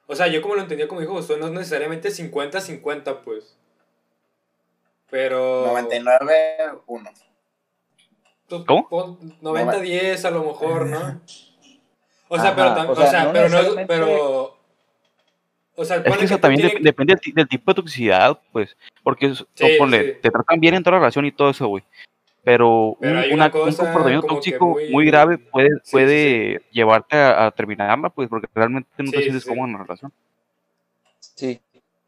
o 0.06 0.14
sea, 0.16 0.26
yo 0.28 0.40
como 0.40 0.54
lo 0.54 0.62
entendía 0.62 0.88
como 0.88 1.00
dijo 1.02 1.12
Josué, 1.12 1.36
no 1.38 1.46
es 1.46 1.52
necesariamente 1.52 2.10
50-50, 2.10 3.20
pues. 3.22 3.56
Pero... 5.10 5.66
99-1. 5.66 7.10
¿Cómo? 8.66 8.88
pon 8.88 9.18
90-10 9.42 10.24
a 10.24 10.30
lo 10.30 10.44
mejor, 10.44 10.86
¿no? 10.86 11.20
O 12.30 12.36
sea, 12.36 12.48
Ajá, 12.50 12.56
pero, 12.56 12.68
tam- 12.76 12.88
o 12.88 12.92
o 12.92 12.96
sea, 13.06 13.24
no 13.24 13.32
pero 13.32 13.48
no 13.48 13.86
pero... 13.86 14.58
O 15.76 15.84
sea, 15.84 15.96
Es 15.96 16.16
que 16.18 16.24
eso 16.26 16.38
también 16.38 16.70
depende 16.82 17.12
del, 17.14 17.20
ti- 17.20 17.32
del 17.32 17.48
tipo 17.48 17.70
de 17.70 17.76
toxicidad, 17.76 18.38
pues. 18.52 18.76
Porque, 19.02 19.26
es- 19.28 19.46
Sí, 19.54 19.64
o 19.64 19.78
ponle, 19.78 20.04
sí. 20.14 20.18
te 20.20 20.30
tratan 20.30 20.60
bien 20.60 20.74
en 20.74 20.82
toda 20.82 20.96
la 20.96 21.00
relación 21.00 21.24
y 21.24 21.32
todo 21.32 21.48
eso, 21.48 21.68
güey. 21.68 21.84
Pero, 22.44 22.96
Pero 23.00 23.20
un, 23.28 23.32
una- 23.32 23.46
un 23.46 23.72
comportamiento 23.74 24.26
tóxico 24.26 24.66
muy- 24.66 24.90
muy, 24.90 25.06
grave 25.06 25.38
puede, 25.38 25.70
sí, 25.84 25.90
puede 25.92 26.62
llevarte 26.70 27.16
a, 27.16 27.46
a 27.46 27.50
terminarla, 27.52 28.10
pues, 28.10 28.28
porque 28.28 28.46
realmente 28.54 28.90
no 28.98 29.10
te 29.10 29.16
Sí, 29.16 29.22
sientes 29.22 29.44
sí. 29.44 29.48
cómodo 29.48 29.66
en 29.68 29.72
la 29.72 29.82
relación. 29.84 30.12
sí. 31.20 31.60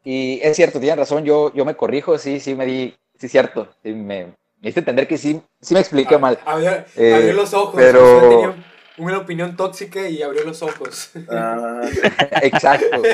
Y 0.03 0.39
es 0.41 0.55
cierto, 0.55 0.79
tienes 0.79 0.97
razón, 0.99 1.23
yo, 1.25 1.51
yo 1.53 1.63
me 1.65 1.75
corrijo, 1.75 2.17
sí, 2.19 2.39
sí 2.39 2.53
me 2.55 2.65
di, 2.67 2.95
sí, 3.17 3.27
cierto, 3.27 3.69
sí, 3.83 3.91
me, 3.93 4.33
me 4.61 4.69
hice 4.69 4.79
entender 4.79 5.07
que 5.07 5.17
sí, 5.17 5.41
sí 5.59 5.73
me 5.73 5.79
expliqué 5.79 6.17
mal. 6.17 6.39
Abrió, 6.45 6.71
Eh, 6.95 7.13
abrió 7.15 7.33
los 7.33 7.53
ojos. 7.53 7.73
pero- 7.75 8.29
tenía 8.29 8.55
una 8.97 9.17
opinión 9.17 9.55
tóxica 9.57 10.07
y 10.07 10.21
abrió 10.21 10.43
los 10.45 10.61
ojos. 10.61 11.11
Ah, 11.29 11.81
Exacto. 12.43 13.01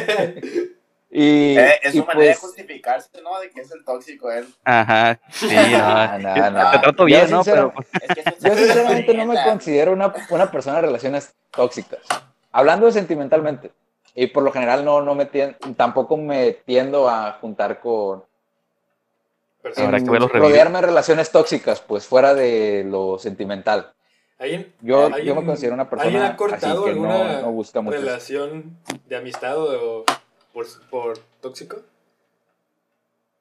Y, 1.10 1.58
eh, 1.58 1.80
es 1.84 1.96
y 1.96 2.00
su 2.00 2.06
manera 2.06 2.26
de 2.26 2.32
pues, 2.34 2.40
justificarse, 2.40 3.10
¿no? 3.24 3.40
De 3.40 3.50
que 3.50 3.62
es 3.62 3.72
el 3.72 3.84
tóxico 3.86 4.30
él. 4.30 4.46
Ajá, 4.66 5.18
sí, 5.32 5.48
no, 5.72 6.20
no, 6.20 6.36
yo 6.36 6.52
no. 6.52 6.72
te 6.72 6.80
trato 6.80 6.98
Yo 6.98 7.06
bien, 7.06 7.32
¿no? 7.32 7.44
sincero- 7.44 7.72
Pero, 7.74 7.74
pues, 7.74 7.88
Es 8.04 8.14
que 8.14 8.30
eso 8.30 8.48
yo 8.50 8.56
sinceramente 8.58 9.14
no 9.14 9.26
me 9.26 9.42
considero 9.42 9.94
una, 9.94 10.14
una 10.30 10.52
persona 10.52 10.76
de 10.76 10.82
relaciones 10.84 11.34
tóxicas. 11.52 12.00
Hablando 12.52 12.92
sentimentalmente. 12.92 13.72
Y 14.16 14.28
por 14.28 14.44
lo 14.44 14.52
general 14.52 14.84
no, 14.84 15.02
no 15.02 15.16
me 15.16 15.32
tien- 15.32 15.56
tampoco 15.78 16.18
me 16.18 16.52
tiendo 16.52 17.08
a 17.10 17.32
juntar 17.40 17.80
con, 17.80 18.24
Personas 19.62 20.02
Habrá 20.02 20.14
que 20.14 20.20
los 20.20 20.32
rodearme 20.32 20.80
de 20.80 20.86
relaciones 20.88 21.32
tóxicas, 21.32 21.82
pues 21.82 22.06
fuera 22.06 22.34
de 22.34 22.86
lo 22.88 23.18
sentimental. 23.20 23.94
¿Alguien- 24.40 24.72
Yo, 24.82 25.10
yo 25.18 25.36
me 25.36 25.44
considero 25.46 25.74
una 25.74 25.90
persona 25.90 26.06
¿Alguien 26.06 26.24
ha 26.24 26.28
así 26.28 26.38
cortado 26.38 26.84
que 26.86 26.92
alguna 26.92 27.34
no, 27.34 27.42
no 27.42 27.52
busca 27.52 27.82
mucho. 27.82 27.98
eso. 27.98 28.06
relación 28.06 28.78
de 29.08 29.16
amistad 29.16 29.58
o 29.58 30.06
por, 30.54 30.66
por 30.90 31.18
tóxico? 31.42 31.78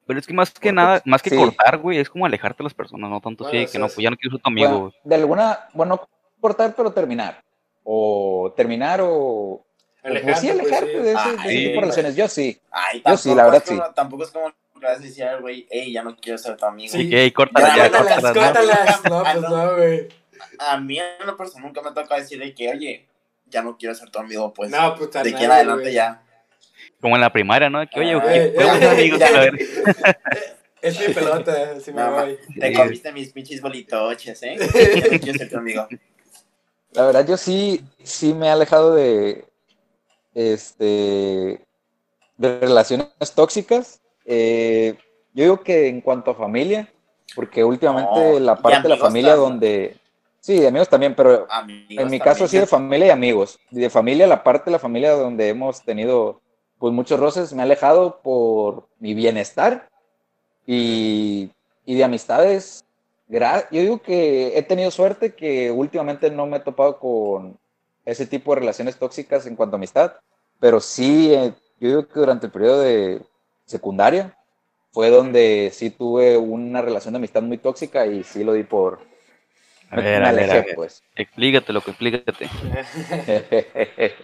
pero 0.07 0.19
es 0.19 0.25
que 0.25 0.33
más 0.33 0.51
que 0.51 0.69
Por 0.69 0.73
nada, 0.75 1.01
más 1.05 1.21
que 1.21 1.29
sí. 1.31 1.35
cortar, 1.35 1.77
güey, 1.79 1.99
es 1.99 2.09
como 2.09 2.25
alejarte 2.25 2.59
de 2.59 2.63
las 2.63 2.73
personas, 2.73 3.09
no 3.09 3.19
tanto 3.19 3.43
Bueno, 3.43 3.59
sí, 3.59 3.65
o 3.65 3.71
que 3.71 3.77
no, 3.79 3.85
pues 3.87 3.97
ya 3.97 4.09
no 4.09 4.15
quiero 4.15 4.37
ser 4.37 4.41
tu 4.41 4.49
amigo, 4.49 4.69
Bueno, 4.79 4.93
de 5.03 5.15
alguna, 5.15 5.59
bueno, 5.73 6.07
cortar, 6.39 6.73
pero 6.75 6.91
terminar. 6.91 7.43
O 7.83 8.53
terminar 8.55 9.01
o... 9.01 9.09
o, 9.09 9.65
pues 10.01 10.11
Alejarte, 10.11 10.39
sí, 10.39 10.47
pues, 10.47 10.61
alejarte 10.61 10.91
sí. 10.91 10.97
de 11.03 11.11
ese, 11.11 11.19
Ah, 11.19 11.29
de 11.29 11.35
ese 11.35 11.49
sí, 11.49 11.57
tipo 11.57 11.73
de 11.75 11.81
relaciones. 11.81 12.15
Yo 12.15 12.27
sí. 12.29 12.61
Ay, 12.71 13.03
Yo 13.05 13.17
sí, 13.17 13.35
la 13.35 13.43
verdad, 13.45 13.63
como- 13.67 13.93
Tampoco 13.93 14.23
es 14.23 14.31
como 14.31 14.53
le 14.79 14.87
vas 14.87 14.97
a 14.97 15.01
decir 15.01 15.23
al 15.23 15.41
güey, 15.41 15.67
hey, 15.69 15.91
ya 15.91 16.03
no 16.03 16.15
quiero 16.15 16.37
ser 16.37 16.57
tu 16.57 16.65
amigo. 16.65 16.91
Sí. 16.93 17.09
Que 17.09 17.31
córtala 17.33 17.75
Ya, 17.75 17.75
ya, 17.89 17.91
córtalas. 17.97 18.33
Córtalas. 18.33 19.03
No, 19.05 19.19
Ah, 19.25 19.31
pues 19.33 19.41
no. 19.43 19.49
no, 19.65 19.75
güey. 19.75 20.07
A 20.59 20.77
mí 20.79 20.99
en 20.99 21.25
la 21.27 21.35
persona 21.35 21.65
nunca 21.65 21.81
me 21.81 21.91
toca 21.91 22.15
decir 22.15 22.39
de 22.39 22.53
que, 22.53 22.69
oye, 22.69 23.07
ya 23.47 23.61
no 23.61 23.77
quiero 23.77 23.95
ser 23.95 24.09
tu 24.09 24.19
amigo, 24.19 24.53
pues. 24.53 24.69
No, 24.69 24.95
pues 24.95 25.15
a 25.15 25.23
de 25.23 25.33
aquí 25.33 25.43
en 25.45 25.51
adelante 25.51 25.91
ya. 25.93 26.21
Como 27.01 27.15
en 27.15 27.21
la 27.21 27.31
primaria, 27.31 27.69
¿no? 27.69 27.87
Que, 27.87 27.99
oye, 27.99 28.13
Ah, 28.13 28.35
eh, 28.35 28.53
eh, 28.57 28.87
amigos, 28.89 29.19
ya. 29.19 29.27
a 29.27 29.31
ver. 29.39 29.53
Es 30.79 30.99
mi 31.05 31.11
pelota, 31.11 31.79
si 31.79 31.91
me 31.91 32.01
No, 32.03 32.11
voy. 32.11 32.37
te 32.59 32.71
comiste 32.71 33.11
mis 33.11 33.33
pinches 33.33 33.59
bolitoches, 33.61 34.41
¿eh? 34.43 34.57
Ya 34.59 35.11
no 35.11 35.19
quiero 35.19 35.37
ser 35.39 35.49
tu 35.49 35.57
amigo. 35.57 35.87
La 36.91 37.05
verdad, 37.07 37.27
yo 37.27 37.35
sí, 37.35 37.83
sí 38.03 38.33
me 38.35 38.45
he 38.47 38.49
alejado 38.51 38.93
de, 38.93 39.43
este, 40.35 41.59
de 42.37 42.59
relaciones 42.59 43.07
tóxicas. 43.35 44.01
Eh, 44.27 44.95
yo 45.33 45.43
digo 45.43 45.61
que 45.61 45.87
en 45.87 46.01
cuanto 46.01 46.31
a 46.31 46.35
familia, 46.35 46.91
porque 47.35 47.63
últimamente 47.63 48.33
No, 48.33 48.39
la 48.39 48.57
parte 48.57 48.83
de 48.83 48.89
la 48.89 48.97
familia 48.97 49.31
también. 49.31 49.49
donde, 49.51 49.97
sí, 50.41 50.59
de 50.59 50.67
amigos 50.67 50.89
también, 50.89 51.15
pero 51.15 51.47
Amigos 51.49 51.85
en 51.89 51.95
mi 51.95 52.19
también. 52.19 52.21
caso 52.21 52.47
sí 52.47 52.57
de 52.57 52.67
familia 52.67 53.07
y 53.07 53.11
amigos. 53.11 53.57
Y 53.71 53.79
de 53.79 53.89
familia, 53.89 54.27
la 54.27 54.43
parte 54.43 54.65
de 54.65 54.71
la 54.71 54.79
familia 54.79 55.13
donde 55.13 55.47
hemos 55.49 55.81
tenido 55.83 56.41
pues 56.77 56.93
muchos 56.93 57.19
roces, 57.19 57.53
me 57.53 57.61
he 57.61 57.63
alejado 57.63 58.19
por 58.21 58.87
mi 58.99 59.13
bienestar 59.15 59.89
y, 60.67 61.49
y 61.85 61.95
de 61.95 62.03
amistades, 62.03 62.85
yo 63.29 63.81
digo 63.81 64.01
que 64.01 64.57
he 64.57 64.61
tenido 64.63 64.91
suerte 64.91 65.33
que 65.35 65.71
últimamente 65.71 66.29
no 66.29 66.45
me 66.45 66.57
he 66.57 66.59
topado 66.61 66.99
con 66.99 67.57
ese 68.05 68.25
tipo 68.25 68.53
de 68.53 68.61
relaciones 68.61 68.97
tóxicas 68.97 69.45
en 69.47 69.55
cuanto 69.55 69.75
a 69.75 69.79
amistad, 69.79 70.13
pero 70.59 70.79
sí, 70.79 71.33
eh, 71.33 71.53
yo 71.79 71.87
digo 71.89 72.07
que 72.07 72.19
durante 72.19 72.45
el 72.45 72.51
periodo 72.51 72.81
de 72.81 73.21
secundaria 73.67 74.35
fue 74.91 75.09
donde 75.09 75.69
sí 75.73 75.91
tuve 75.91 76.37
una 76.37 76.81
relación 76.81 77.13
de 77.13 77.17
amistad 77.19 77.43
muy 77.43 77.59
tóxica 77.59 78.07
y 78.07 78.23
sí 78.23 78.43
lo 78.43 78.53
di 78.53 78.63
por... 78.63 78.99
A 79.89 79.95
me- 79.97 80.01
ver, 80.01 80.21
me 80.21 80.27
a 80.27 80.31
ver, 80.31 80.49
a 80.49 80.53
alejé, 80.53 80.65
ver. 80.67 80.75
pues. 80.75 81.03
Explícate 81.15 81.71
lo 81.73 81.81
que 81.81 81.91
explícate. 81.91 82.49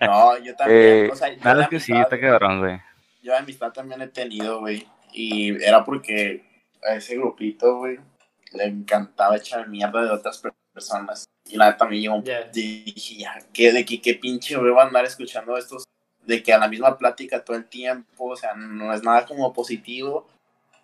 No, 0.00 0.38
yo 0.38 0.54
también. 0.56 0.80
Eh, 1.06 1.10
o 1.12 1.16
sea, 1.16 1.28
yo 1.32 1.44
Nada, 1.44 1.62
es 1.64 1.68
que 1.68 1.80
sí, 1.80 1.92
está 1.92 2.18
cabrón, 2.18 2.60
güey. 2.60 2.80
Yo 3.22 3.36
amistad 3.36 3.72
también 3.72 4.00
he 4.02 4.08
tenido, 4.08 4.60
güey. 4.60 4.86
Y 5.12 5.62
era 5.62 5.84
porque 5.84 6.44
a 6.82 6.94
ese 6.96 7.16
grupito, 7.16 7.76
güey, 7.78 7.98
le 8.52 8.64
encantaba 8.64 9.36
echar 9.36 9.68
mierda 9.68 10.02
de 10.02 10.10
otras 10.10 10.38
per- 10.38 10.52
personas. 10.72 11.24
Y 11.48 11.56
la 11.56 11.66
neta 11.66 11.78
también 11.78 12.02
llegó 12.02 12.22
Ya. 12.24 12.42
dije, 12.44 13.16
ya, 13.16 13.38
¿qué, 13.52 13.72
de 13.72 13.84
qué, 13.84 14.00
qué 14.00 14.14
pinche 14.14 14.56
güey 14.56 14.72
va 14.72 14.82
a 14.82 14.86
andar 14.86 15.04
escuchando 15.04 15.56
estos, 15.56 15.84
de 16.26 16.42
que 16.42 16.52
a 16.52 16.58
la 16.58 16.68
misma 16.68 16.96
plática 16.98 17.44
todo 17.44 17.56
el 17.56 17.66
tiempo, 17.66 18.26
o 18.30 18.36
sea, 18.36 18.54
no 18.54 18.92
es 18.92 19.02
nada 19.02 19.26
como 19.26 19.52
positivo. 19.52 20.26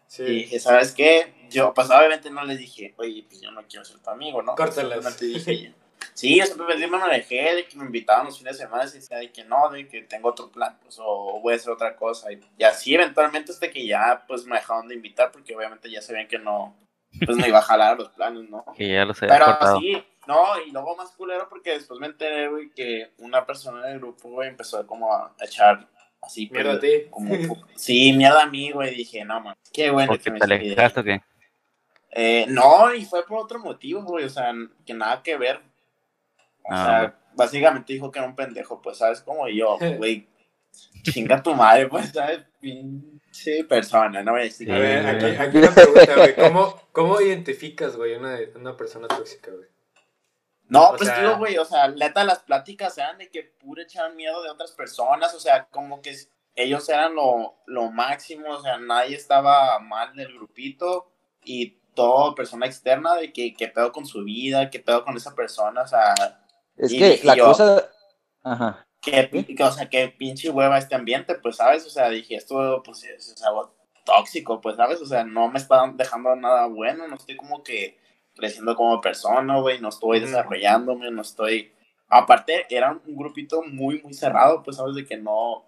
Sí. 0.07 0.23
Y 0.25 0.35
dije, 0.43 0.59
¿sabes 0.59 0.93
qué? 0.93 1.33
Yo, 1.51 1.73
pues 1.73 1.89
obviamente 1.89 2.31
no 2.31 2.45
les 2.45 2.59
dije, 2.59 2.95
oye, 2.97 3.25
pues 3.29 3.41
yo 3.41 3.51
no 3.53 3.63
quiero 3.69 3.85
ser 3.85 3.99
tu 4.01 4.11
amigo, 4.11 4.43
¿no? 4.43 4.55
Córtalas. 4.57 5.05
Simplemente 5.15 5.25
dije, 5.27 5.75
sí, 6.15 6.37
yo 6.37 6.47
simplemente 6.47 6.87
me 6.89 6.97
alejé 6.97 7.55
de 7.55 7.67
que 7.67 7.77
me 7.77 7.85
invitaban 7.85 8.27
los 8.27 8.39
fines 8.39 8.59
de 8.59 8.65
semana 8.65 8.85
y 8.85 8.93
decía 8.93 9.19
de 9.19 9.31
que 9.31 9.45
no, 9.45 9.71
de 9.71 9.87
que 9.87 10.03
tengo 10.03 10.31
otro 10.31 10.51
plan, 10.51 10.77
pues, 10.83 10.99
o 11.01 11.41
voy 11.41 11.53
a 11.53 11.57
hacer 11.57 11.73
otra 11.73 11.95
cosa. 11.97 12.33
Y, 12.33 12.41
y 12.59 12.65
así 12.65 12.95
eventualmente 12.95 13.53
hasta 13.53 13.71
que 13.71 13.87
ya, 13.87 14.25
pues, 14.27 14.45
me 14.47 14.57
dejaron 14.57 14.89
de 14.89 14.97
invitar 14.97 15.31
porque 15.31 15.55
obviamente 15.55 15.89
ya 15.91 16.03
sabían 16.03 16.27
que 16.27 16.39
no, 16.39 16.75
pues, 17.25 17.37
me 17.37 17.49
iba 17.49 17.59
a 17.59 17.63
jalar 17.63 17.97
los 17.97 18.09
planes, 18.11 18.49
¿no? 18.51 18.65
Que 18.77 18.93
ya 18.93 19.05
los 19.05 19.23
había 19.23 19.35
Pero 19.35 19.47
cortado. 19.47 19.79
sí, 19.81 20.05
no, 20.27 20.61
y 20.67 20.71
luego 20.71 20.97
más 20.97 21.11
culero 21.13 21.49
porque 21.49 21.71
después 21.73 21.99
me 22.01 22.07
enteré, 22.07 22.49
güey, 22.49 22.71
que 22.71 23.11
una 23.19 23.45
persona 23.47 23.87
del 23.87 23.99
grupo, 23.99 24.29
güey, 24.31 24.49
empezó 24.49 24.87
como 24.87 25.13
a 25.13 25.35
echar 25.41 25.89
así. 26.23 26.49
Mierda 26.53 26.75
a 26.75 26.81
ti. 26.81 27.07
Como, 27.11 27.35
sí, 27.75 28.13
mierda 28.13 28.43
a 28.43 28.47
mí, 28.47 28.71
güey, 28.71 28.95
dije, 28.95 29.25
no, 29.25 29.41
man, 29.41 29.57
qué 29.73 29.91
bueno 29.91 30.13
que 30.19 30.31
me 30.31 30.39
te 30.39 30.45
ahí". 30.53 30.61
alejaste 30.73 31.01
o 31.01 31.05
qué. 31.05 31.21
Eh, 32.13 32.47
no, 32.49 32.93
y 32.95 33.05
fue 33.05 33.25
por 33.25 33.39
otro 33.39 33.59
motivo, 33.61 34.03
güey, 34.03 34.25
o 34.25 34.29
sea, 34.31 34.53
que 34.85 34.95
nada 34.95 35.23
que 35.23 35.37
ver. 35.37 35.57
O 36.65 36.69
Ah, 36.73 36.85
sea, 36.85 37.19
básicamente 37.35 37.93
dijo 37.93 38.11
que 38.11 38.19
era 38.19 38.29
un 38.29 38.37
pendejo, 38.37 38.83
pues, 38.83 38.99
¿sabes? 38.99 39.21
Como 39.23 39.49
yo, 39.49 39.79
güey, 39.99 40.29
chinga 41.03 41.43
tu 41.43 41.55
madre, 41.55 41.89
pues, 41.89 42.11
¿sabes? 42.11 42.41
Pinche 42.61 43.65
persona, 43.65 44.23
no 44.23 44.33
voy 44.33 44.43
a 44.43 44.45
decir 44.45 44.71
A 44.71 44.75
Sí, 44.77 44.81
ver, 44.81 45.03
güey. 45.03 45.37
aquí, 45.37 45.43
aquí 45.43 45.59
una 45.59 45.71
pregunta, 45.75 46.15
güey. 46.17 46.37
¿Cómo, 46.37 46.81
¿Cómo 46.93 47.21
identificas, 47.21 47.97
güey, 47.97 48.15
una, 48.17 48.39
una 48.57 48.77
persona 48.77 49.09
tóxica, 49.09 49.51
güey? 49.53 49.67
No, 50.71 50.91
O 50.91 50.97
pues 50.97 51.09
sea- 51.09 51.21
digo, 51.21 51.37
güey, 51.37 51.59
o 51.59 51.65
sea, 51.65 51.89
neta, 51.89 52.25
las 52.25 52.39
pláticas 52.41 52.97
eran 52.97 53.19
de 53.19 53.29
que 53.31 53.43
puro 53.43 53.83
echar 53.83 54.15
miedo 54.15 54.43
de 54.43 54.51
otras 54.51 54.73
personas, 54.73 55.35
o 55.35 55.41
sea, 55.41 55.67
como 55.67 56.01
que 56.01 56.17
ellos 56.55 56.89
eran 56.89 57.15
lo, 57.15 57.57
lo 57.67 57.91
máximo, 57.91 58.51
o 58.51 58.63
sea, 58.63 58.79
nadie 58.79 59.17
estaba 59.17 59.79
mal 59.81 60.15
del 60.15 60.33
grupito 60.33 61.11
y 61.45 61.79
todo 61.95 62.35
persona 62.35 62.67
externa 62.67 63.15
de 63.17 63.33
que, 63.33 63.53
que 63.55 63.69
pedo 63.69 63.93
con 63.93 64.07
su 64.07 64.23
vida, 64.25 64.71
que 64.71 64.79
pedo 64.81 65.05
con 65.05 65.17
esa 65.17 65.35
persona, 65.35 65.83
o 65.83 65.87
sea, 65.87 66.15
Es 66.77 66.93
Y 66.93 66.99
que 66.99 67.21
la 67.25 67.37
yo- 67.37 67.47
cosa... 67.47 67.89
Ajá. 68.43 68.87
que, 69.03 69.29
que, 69.57 69.63
o 69.65 69.71
sea, 69.73 69.89
que 69.91 70.09
pinche 70.09 70.51
hueva 70.51 70.79
este 70.79 70.95
ambiente, 70.95 71.35
pues, 71.35 71.57
¿sabes? 71.57 71.85
O 71.87 71.91
sea, 71.91 72.09
dije, 72.11 72.37
esto, 72.37 72.83
pues, 72.85 73.05
es, 73.05 73.29
es 73.29 73.43
algo 73.45 73.75
tóxico, 74.05 74.61
pues, 74.61 74.77
¿sabes? 74.77 75.01
O 75.03 75.07
sea, 75.07 75.25
no 75.25 75.49
me 75.49 75.59
están 75.59 75.97
dejando 75.97 76.35
nada 76.37 76.67
bueno, 76.67 77.07
no 77.09 77.17
estoy 77.17 77.37
como 77.37 77.63
que 77.63 77.99
creciendo 78.41 78.75
como 78.75 79.01
persona, 79.01 79.61
güey, 79.61 79.81
no 79.81 79.91
estoy 79.91 80.21
desarrollándome, 80.21 81.11
no 81.11 81.23
estoy... 81.23 81.73
Aparte, 82.09 82.67
era 82.69 82.91
un 82.91 83.17
grupito 83.17 83.63
muy, 83.63 84.03
muy 84.03 84.15
cerrado, 84.15 84.65
pues, 84.65 84.79
¿sabes? 84.79 84.97
De 84.97 85.07
que 85.07 85.17
no, 85.17 85.65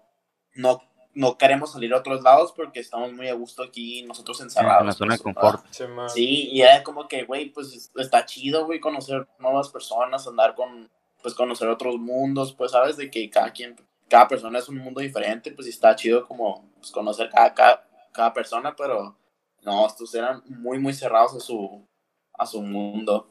no, 0.55 0.81
no 1.13 1.37
queremos 1.37 1.71
salir 1.71 1.93
a 1.93 1.99
otros 1.99 2.21
lados 2.21 2.51
porque 2.53 2.81
estamos 2.81 3.13
muy 3.13 3.29
a 3.29 3.33
gusto 3.33 3.63
aquí 3.63 4.03
nosotros 4.03 4.41
encerrados. 4.41 4.81
en 4.81 4.87
la 4.87 4.93
zona 4.93 5.15
de 5.15 5.23
pues, 5.23 5.35
confort. 5.35 5.65
Sí, 6.09 6.49
y 6.51 6.61
era 6.61 6.83
como 6.83 7.07
que, 7.07 7.23
güey, 7.23 7.49
pues 7.49 7.91
está 7.95 8.25
chido, 8.25 8.65
güey, 8.65 8.81
conocer 8.81 9.25
nuevas 9.39 9.69
personas, 9.69 10.27
andar 10.27 10.53
con, 10.55 10.89
pues 11.21 11.33
conocer 11.33 11.69
otros 11.69 11.95
mundos, 11.95 12.53
pues, 12.53 12.71
¿sabes? 12.71 12.97
De 12.97 13.09
que 13.09 13.29
cada 13.29 13.51
quien, 13.51 13.77
cada 14.09 14.27
persona 14.27 14.59
es 14.59 14.67
un 14.67 14.77
mundo 14.77 14.99
diferente, 14.99 15.51
pues 15.51 15.67
y 15.67 15.69
está 15.69 15.95
chido 15.95 16.27
como 16.27 16.69
pues, 16.79 16.91
conocer 16.91 17.29
cada, 17.29 17.53
cada, 17.53 17.87
cada 18.11 18.33
persona, 18.33 18.75
pero 18.75 19.15
no, 19.63 19.87
estos 19.87 20.13
eran 20.13 20.43
muy, 20.45 20.77
muy 20.79 20.93
cerrados 20.93 21.35
a 21.35 21.39
su, 21.39 21.87
a 22.37 22.45
su 22.45 22.61
mundo. 22.61 23.27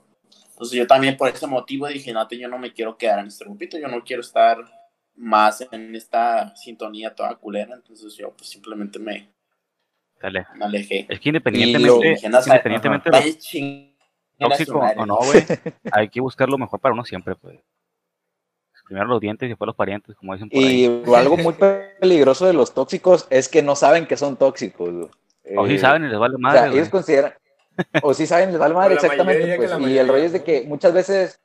Entonces 0.53 0.79
yo 0.79 0.87
también 0.87 1.17
por 1.17 1.29
ese 1.29 1.47
motivo 1.47 1.87
dije, 1.89 2.13
no, 2.13 2.29
yo 2.29 2.49
no 2.49 2.59
me 2.59 2.73
quiero 2.73 2.97
quedar 2.97 3.19
en 3.21 3.27
este 3.27 3.45
grupito, 3.45 3.79
yo 3.79 3.89
no 3.89 4.03
quiero 4.05 4.23
estar 4.23 4.59
más 5.17 5.67
en 5.73 5.95
esta 5.95 6.55
sintonía 6.57 7.15
toda 7.15 7.35
culera, 7.35 7.75
entonces 7.75 8.15
yo 8.17 8.31
pues 8.31 8.49
simplemente 8.49 8.99
me, 8.99 9.29
Dale. 10.21 10.47
me 10.55 10.65
alejé. 10.65 11.07
Es 11.09 11.21
que 11.21 11.29
independientemente, 11.31 12.09
dije, 12.09 12.29
no, 12.29 12.39
o 12.39 12.43
sea, 12.43 12.55
independientemente 12.55 13.11
de 13.11 13.33
su 13.41 13.93
tóxico 14.39 14.79
o 14.97 15.07
no, 15.07 15.17
güey, 15.17 15.45
hay 15.93 16.09
que 16.09 16.21
buscar 16.21 16.49
lo 16.49 16.59
mejor 16.59 16.81
para 16.81 16.95
uno 16.95 17.05
siempre, 17.05 17.35
pues. 17.35 17.59
Primero 18.87 19.07
los 19.07 19.21
dientes 19.21 19.47
y 19.47 19.51
después 19.51 19.67
los 19.67 19.77
parientes, 19.77 20.15
como 20.17 20.35
dicen 20.35 20.51
por 20.51 20.59
ahí. 20.59 20.85
Y 21.07 21.15
algo 21.15 21.37
muy 21.39 21.55
peligroso 21.55 22.47
de 22.47 22.53
los 22.53 22.75
tóxicos 22.75 23.27
es 23.31 23.49
que 23.49 23.63
no 23.63 23.75
saben 23.75 24.07
que 24.07 24.17
son 24.19 24.37
tóxicos. 24.37 24.91
güey. 24.93 25.09
O 25.57 25.67
si 25.67 25.75
Eh, 25.75 25.79
saben 25.79 26.05
y 26.05 26.09
les 26.09 26.19
vale 26.19 26.35
O 26.35 26.39
madre, 26.39 26.59
sea, 26.59 26.69
ellos 26.69 26.89
consideran, 26.91 27.33
o 28.03 28.15
sí 28.15 28.27
saben, 28.27 28.51
les 28.51 28.59
vale 28.59 28.75
madre, 28.75 28.95
exactamente. 28.95 29.57
Pues, 29.57 29.71
y 29.81 29.99
el 29.99 30.09
rollo 30.09 30.25
es 30.25 30.33
de 30.33 30.43
que 30.43 30.63
muchas 30.63 30.93
veces, 30.93 31.41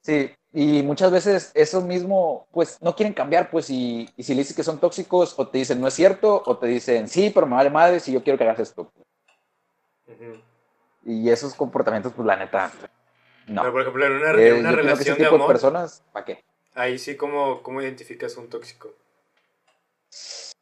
sí, 0.00 0.30
y 0.52 0.82
muchas 0.82 1.10
veces 1.10 1.50
eso 1.54 1.80
mismo, 1.80 2.46
pues 2.52 2.78
no 2.80 2.94
quieren 2.94 3.14
cambiar, 3.14 3.50
pues, 3.50 3.70
y, 3.70 4.08
y 4.16 4.22
si 4.22 4.34
le 4.34 4.40
dices 4.40 4.56
que 4.56 4.64
son 4.64 4.78
tóxicos, 4.78 5.34
o 5.38 5.48
te 5.48 5.58
dicen 5.58 5.80
no 5.80 5.88
es 5.88 5.94
cierto, 5.94 6.42
o 6.44 6.58
te 6.58 6.66
dicen 6.66 7.08
sí, 7.08 7.30
pero 7.34 7.46
me 7.46 7.56
vale 7.56 7.70
madre 7.70 8.00
si 8.00 8.12
yo 8.12 8.22
quiero 8.22 8.38
que 8.38 8.44
hagas 8.44 8.60
esto. 8.60 8.92
Ujú. 10.06 10.40
Y 11.04 11.30
esos 11.30 11.54
comportamientos, 11.54 12.12
pues 12.12 12.26
la 12.26 12.36
neta, 12.36 12.70
no. 13.46 13.62
Pero, 13.62 13.72
por 13.72 13.80
ejemplo, 13.82 14.06
en 14.06 14.12
una, 14.12 14.30
Eh, 14.32 14.48
en 14.50 14.60
una 14.60 14.72
relación 14.72 15.18
de 15.18 15.24
tipo 15.24 15.36
de 15.36 15.42
amor, 15.42 15.48
personas, 15.48 16.04
¿para 16.12 16.24
qué? 16.24 16.44
ahí 16.74 16.98
sí, 16.98 17.16
¿cómo, 17.16 17.62
¿cómo 17.62 17.82
identificas 17.82 18.36
un 18.36 18.48
tóxico? 18.48 18.94
Pues, 20.08 20.52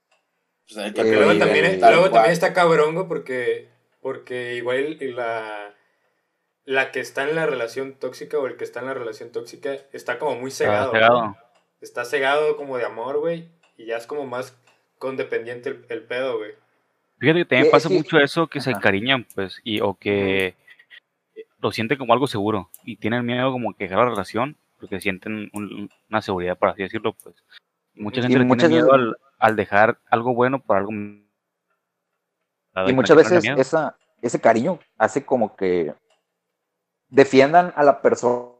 Eh, 0.76 0.92
luego, 1.12 1.38
también, 1.38 1.80
luego 1.80 2.10
también 2.10 2.32
está 2.32 2.52
cabrongo 2.52 3.08
porque, 3.08 3.68
porque 4.00 4.54
igual 4.54 4.98
la, 5.00 5.74
la 6.64 6.90
que 6.92 7.00
está 7.00 7.28
en 7.28 7.34
la 7.34 7.46
relación 7.46 7.94
tóxica 7.94 8.38
o 8.38 8.46
el 8.46 8.56
que 8.56 8.64
está 8.64 8.80
en 8.80 8.86
la 8.86 8.94
relación 8.94 9.30
tóxica 9.32 9.76
está 9.92 10.18
como 10.18 10.36
muy 10.36 10.50
cegado. 10.50 10.86
Está 10.86 10.98
cegado. 10.98 11.22
¿no? 11.22 11.36
Está 11.80 12.04
cegado 12.04 12.56
como 12.56 12.76
de 12.76 12.84
amor, 12.84 13.18
güey, 13.18 13.48
y 13.76 13.86
ya 13.86 13.96
es 13.96 14.06
como 14.06 14.26
más 14.26 14.56
condependiente 14.98 15.70
el, 15.70 15.86
el 15.88 16.02
pedo, 16.02 16.38
güey. 16.38 16.52
Fíjate 17.18 17.40
que 17.40 17.44
también 17.44 17.70
pasa 17.70 17.88
mucho 17.88 18.18
eso 18.18 18.46
que 18.46 18.60
se 18.60 18.70
encariñan, 18.70 19.26
pues, 19.34 19.60
y 19.64 19.80
o 19.80 19.94
que 19.94 20.54
lo 21.60 21.70
sienten 21.72 21.98
como 21.98 22.12
algo 22.14 22.26
seguro 22.26 22.70
y 22.84 22.96
tienen 22.96 23.24
miedo 23.26 23.52
como 23.52 23.74
que 23.74 23.84
dejar 23.84 23.98
la 23.98 24.10
relación 24.10 24.56
porque 24.78 25.00
sienten 25.00 25.50
un- 25.52 25.90
una 26.08 26.22
seguridad, 26.22 26.56
por 26.56 26.70
así 26.70 26.82
decirlo, 26.82 27.14
pues. 27.22 27.34
Y 27.94 28.02
mucha 28.02 28.22
gente 28.22 28.38
Y 28.38 28.38
le 28.42 28.56
tiene 28.56 28.68
miedo 28.68 28.92
al, 28.94 29.16
al 29.38 29.56
dejar 29.56 29.98
algo 30.10 30.34
bueno 30.34 30.62
por 30.62 30.78
algo. 30.78 30.90
Y 32.86 32.92
muchas 32.92 33.16
veces 33.16 33.44
esa, 33.56 33.96
ese 34.22 34.40
cariño 34.40 34.78
hace 34.98 35.24
como 35.24 35.56
que 35.56 35.94
defiendan 37.08 37.72
a 37.76 37.82
la 37.82 38.00
persona 38.00 38.54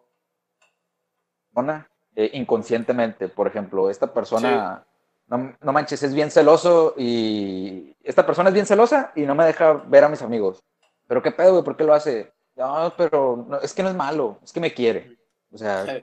eh, 2.17 2.31
inconscientemente. 2.35 3.29
Por 3.29 3.47
ejemplo, 3.47 3.91
esta 3.91 4.13
persona, 4.13 4.85
no, 5.29 5.55
no 5.61 5.73
manches, 5.73 6.03
es 6.03 6.15
bien 6.15 6.31
celoso 6.31 6.95
y 6.97 7.95
esta 8.03 8.27
persona 8.27 8.49
es 8.51 8.55
bien 8.55 8.67
celosa 8.67 9.13
y 9.15 9.23
no 9.23 9.35
me 9.35 9.45
deja 9.45 9.73
ver 9.87 10.05
a 10.05 10.09
mis 10.09 10.23
amigos. 10.23 10.63
Pero 11.07 11.23
qué 11.23 11.31
pedo, 11.33 11.53
güey, 11.53 11.65
¿por 11.65 11.77
qué 11.77 11.85
lo 11.85 11.95
hace? 11.95 12.33
No, 12.57 12.93
pero 12.97 13.45
no, 13.49 13.61
es 13.61 13.73
que 13.75 13.83
no 13.83 13.89
es 13.89 13.95
malo, 13.95 14.39
es 14.43 14.53
que 14.53 14.61
me 14.61 14.73
quiere. 14.75 15.17
O 15.53 15.59
sea, 15.59 16.03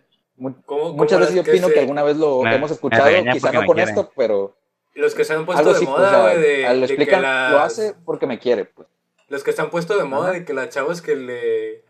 ¿Cómo- 0.65 0.93
muchas 0.93 1.17
cómo 1.17 1.19
veces 1.19 1.35
yo 1.35 1.41
es 1.41 1.45
que 1.45 1.51
opino 1.51 1.67
se- 1.67 1.73
que 1.73 1.79
alguna 1.81 2.03
vez 2.03 2.17
lo 2.17 2.41
Me- 2.41 2.55
hemos 2.55 2.71
escuchado, 2.71 3.05
quizá 3.31 3.51
no 3.51 3.65
con 3.65 3.75
quiere. 3.75 3.89
esto, 3.91 4.11
pero 4.15 4.55
Los 4.97 5.13
que 5.15 5.23
se 5.25 5.33
han 5.33 5.45
puesto 5.45 5.73
de 5.73 5.81
moda, 5.85 6.21
güey, 6.23 6.41
de, 6.41 6.61
lo 6.63 6.73
de 6.73 6.77
que 6.79 6.85
explican, 6.85 7.21
lo 7.21 7.27
las- 7.27 7.71
hace 7.73 7.93
porque 8.05 8.25
me 8.27 8.39
quiere, 8.39 8.65
pues. 8.65 8.87
Los 9.29 9.43
que 9.43 9.51
están 9.51 9.69
puestos 9.69 9.97
de 9.97 10.03
moda 10.05 10.31
de 10.31 10.43
que 10.45 10.53
la 10.53 10.69
chavas 10.69 11.01
que 11.01 11.15
le 11.15 11.83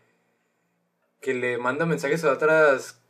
que 1.20 1.34
le 1.34 1.58
manda 1.58 1.86
mensajes 1.86 2.22
a 2.24 2.32
otras 2.32 3.00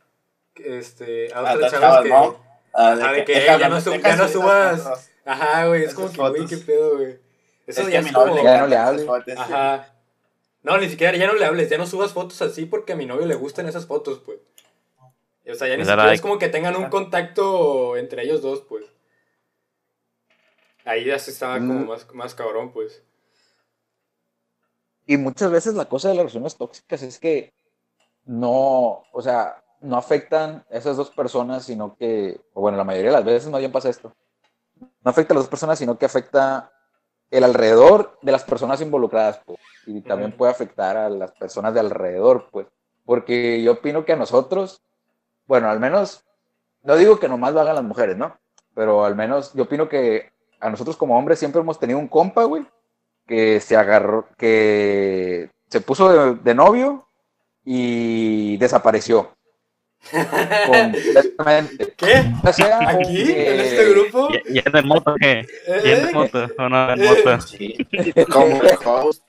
este 0.55 1.33
a 1.33 1.39
A 1.39 1.53
otras 1.55 1.71
chavas 1.71 1.89
chavas, 1.89 2.03
que 2.03 2.09
¿no? 2.09 2.43
Ah, 2.73 2.95
de 2.95 3.25
que, 3.25 3.33
déjame- 3.33 3.59
ya 3.59 3.69
no 3.69 3.81
deja 3.81 4.09
ya 4.09 4.15
no 4.15 4.27
subas. 4.27 4.85
las 4.85 5.11
ajá, 5.25 5.67
güey, 5.67 5.83
es 5.83 5.93
como 5.93 6.11
que 6.11 6.17
güey, 6.17 6.45
qué 6.45 6.57
pedo, 6.57 6.97
güey. 6.97 7.19
Eso 7.67 7.81
Es 7.81 7.87
que 7.87 7.91
ya 7.93 7.99
a 7.99 8.01
mi 8.01 8.07
es 8.09 8.13
novio 8.13 8.31
como 8.33 8.43
Ya 8.43 8.59
no 8.61 8.67
le 8.67 8.77
hables. 8.77 9.07
ajá. 9.37 9.93
No, 10.63 10.77
ni 10.77 10.89
siquiera 10.89 11.15
ya 11.17 11.27
no 11.27 11.33
le 11.33 11.45
hables, 11.45 11.69
ya 11.69 11.77
no 11.77 11.85
subas 11.87 12.13
fotos 12.13 12.41
así 12.41 12.65
porque 12.65 12.93
a 12.93 12.95
mi 12.95 13.05
novio 13.05 13.25
le 13.25 13.35
gustan 13.35 13.67
esas 13.67 13.85
fotos, 13.85 14.19
pues. 14.25 14.39
O 15.49 15.55
sea, 15.55 15.67
ya 15.67 15.77
ni 15.77 15.83
siquiera 15.83 16.03
like. 16.03 16.15
es 16.15 16.21
como 16.21 16.37
que 16.37 16.49
tengan 16.49 16.75
un 16.75 16.89
contacto 16.89 17.97
entre 17.97 18.23
ellos 18.23 18.41
dos, 18.41 18.61
pues. 18.67 18.85
Ahí 20.89 21.05
ya 21.05 21.19
se 21.19 21.29
estaba 21.29 21.59
como 21.59 21.73
Mm. 21.81 21.87
más, 21.87 22.13
más 22.15 22.33
cabrón, 22.33 22.71
pues. 22.73 23.03
Y 25.05 25.17
muchas 25.17 25.51
veces 25.51 25.75
la 25.75 25.85
cosa 25.85 26.09
de 26.09 26.15
las 26.15 26.23
relaciones 26.23 26.55
tóxicas 26.55 27.03
es 27.03 27.19
que 27.19 27.53
no, 28.25 29.03
o 29.11 29.21
sea, 29.21 29.63
no 29.81 29.97
afectan 29.97 30.65
a 30.71 30.75
esas 30.75 30.97
dos 30.97 31.11
personas, 31.11 31.63
sino 31.63 31.95
que, 31.95 32.41
o 32.53 32.61
bueno, 32.61 32.75
la 32.77 32.83
mayoría 32.83 33.11
de 33.11 33.17
las 33.17 33.25
veces 33.25 33.51
más 33.51 33.59
bien 33.59 33.71
pasa 33.71 33.89
esto. 33.89 34.15
No 34.79 35.11
afecta 35.11 35.33
a 35.33 35.35
las 35.35 35.43
dos 35.43 35.49
personas, 35.49 35.77
sino 35.77 35.95
que 35.99 36.05
afecta 36.07 36.71
el 37.29 37.43
alrededor 37.43 38.17
de 38.23 38.31
las 38.31 38.43
personas 38.43 38.81
involucradas, 38.81 39.41
pues, 39.45 39.59
y 39.85 40.01
también 40.01 40.31
puede 40.31 40.51
afectar 40.51 40.97
a 40.97 41.07
las 41.09 41.31
personas 41.33 41.75
de 41.75 41.81
alrededor, 41.81 42.49
pues, 42.51 42.65
porque 43.05 43.61
yo 43.61 43.73
opino 43.73 44.05
que 44.05 44.13
a 44.13 44.15
nosotros, 44.15 44.81
bueno, 45.45 45.69
al 45.69 45.79
menos, 45.79 46.25
no 46.81 46.95
digo 46.95 47.19
que 47.19 47.29
nomás 47.29 47.53
lo 47.53 47.61
hagan 47.61 47.75
las 47.75 47.83
mujeres, 47.83 48.17
¿no? 48.17 48.39
Pero 48.73 49.05
al 49.05 49.15
menos 49.15 49.53
yo 49.53 49.63
opino 49.63 49.87
que 49.87 50.31
a 50.59 50.69
nosotros 50.69 50.97
como 50.97 51.17
hombres 51.17 51.39
siempre 51.39 51.61
hemos 51.61 51.79
tenido 51.79 51.99
un 51.99 52.07
compa, 52.07 52.43
güey, 52.43 52.65
que 53.27 53.59
se 53.59 53.75
agarró, 53.75 54.27
que 54.37 55.49
se 55.69 55.81
puso 55.81 56.11
de, 56.11 56.35
de 56.43 56.55
novio 56.55 57.07
y 57.63 58.57
desapareció. 58.57 59.31
Completamente. 60.67 61.93
¿Qué? 61.97 62.23
O 62.47 62.53
sea, 62.53 62.89
¿Aquí? 62.89 63.25
que- 63.25 63.53
¿En 63.53 63.59
este 63.59 63.89
grupo? 63.91 64.29
¿Y 64.31 64.57
y 64.57 64.63
en 64.65 64.87
moto 64.87 65.15
qué? 65.19 65.45
¿Y 65.83 65.91
anda 65.91 66.09
en 66.09 66.13
moto? 66.15 66.47
¿O 66.57 66.69
no 66.69 66.93
en 66.93 67.03
moto? 67.05 67.41
Sí, 67.41 67.77
como 68.31 68.59
host. 68.85 69.23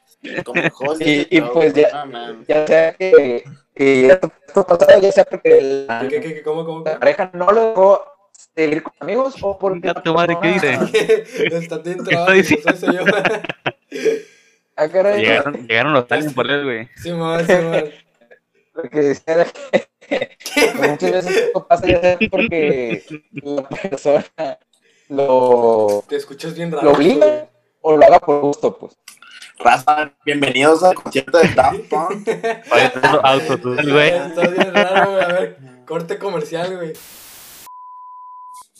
Como 0.44 0.62
host. 0.78 1.02
Y- 1.02 1.26
y 1.30 1.40
pues 1.40 1.74
ya- 1.74 2.04
Ya 2.48 2.66
sea 2.66 2.92
que, 2.94 3.44
que 3.74 4.06
esto, 4.08 4.30
esto 4.46 4.66
pasado, 4.66 5.00
ya 5.00 5.12
sea 5.12 5.24
porque 5.24 5.84
la, 5.88 6.00
¿Qué, 6.08 6.20
qué, 6.20 6.34
qué, 6.34 6.42
cómo, 6.42 6.64
cómo? 6.64 6.84
la 6.84 6.98
pareja 6.98 7.30
no 7.34 7.50
lo 7.50 7.68
dejó 7.70 8.02
seguir 8.54 8.82
con 8.82 8.92
amigos 9.00 9.36
o 9.40 9.58
porque 9.58 9.88
Venga, 9.88 10.02
tu 10.02 10.14
madre, 10.14 10.36
¿qué 10.40 10.48
dice? 10.48 10.72
Está 11.56 11.78
bien 11.84 11.98
¿Qué 12.04 12.40
está 12.54 12.76
soy 12.76 12.96
yo. 12.96 13.04
Ah, 14.76 14.88
caray, 14.88 15.20
Llegaron, 15.20 15.66
llegaron 15.68 15.92
los 15.92 16.10
aliens 16.10 16.32
por 16.32 16.50
él, 16.50 16.64
güey. 16.64 16.88
Simón, 16.96 17.46
Simón. 17.46 17.90
lo 18.72 18.82
que 18.84 19.00
decía 19.00 19.34
era 19.34 19.46
que 20.08 20.28
muchas 20.74 21.12
veces 21.12 21.36
esto 21.36 21.66
pasa 21.66 21.86
ya 21.86 22.00
sea 22.00 22.18
porque 22.30 23.04
la 23.42 23.68
persona 23.68 24.24
lo, 25.08 26.02
Te 26.08 26.16
escuchas 26.16 26.54
bien 26.54 26.72
raro. 26.72 26.84
lo 26.84 26.92
obliga 26.92 27.46
o 27.82 27.94
lo 27.94 28.06
haga 28.06 28.20
por 28.20 28.40
gusto, 28.40 28.74
pues. 28.78 28.96
Raza, 29.58 30.12
bienvenidos 30.24 30.82
al 30.82 30.94
concierto 30.94 31.36
de 31.38 31.48
Daft 31.48 31.80
Punk. 31.90 32.28
Oye, 32.72 32.90
tú 32.94 33.00
lo 33.02 33.26
autotune, 33.26 33.92
güey. 33.92 34.08
Está 34.08 34.48
bien 34.48 34.74
raro, 34.74 35.10
güey. 35.10 35.22
A 35.24 35.28
ver, 35.28 35.56
corte 35.84 36.16
comercial, 36.16 36.74
güey. 36.76 36.94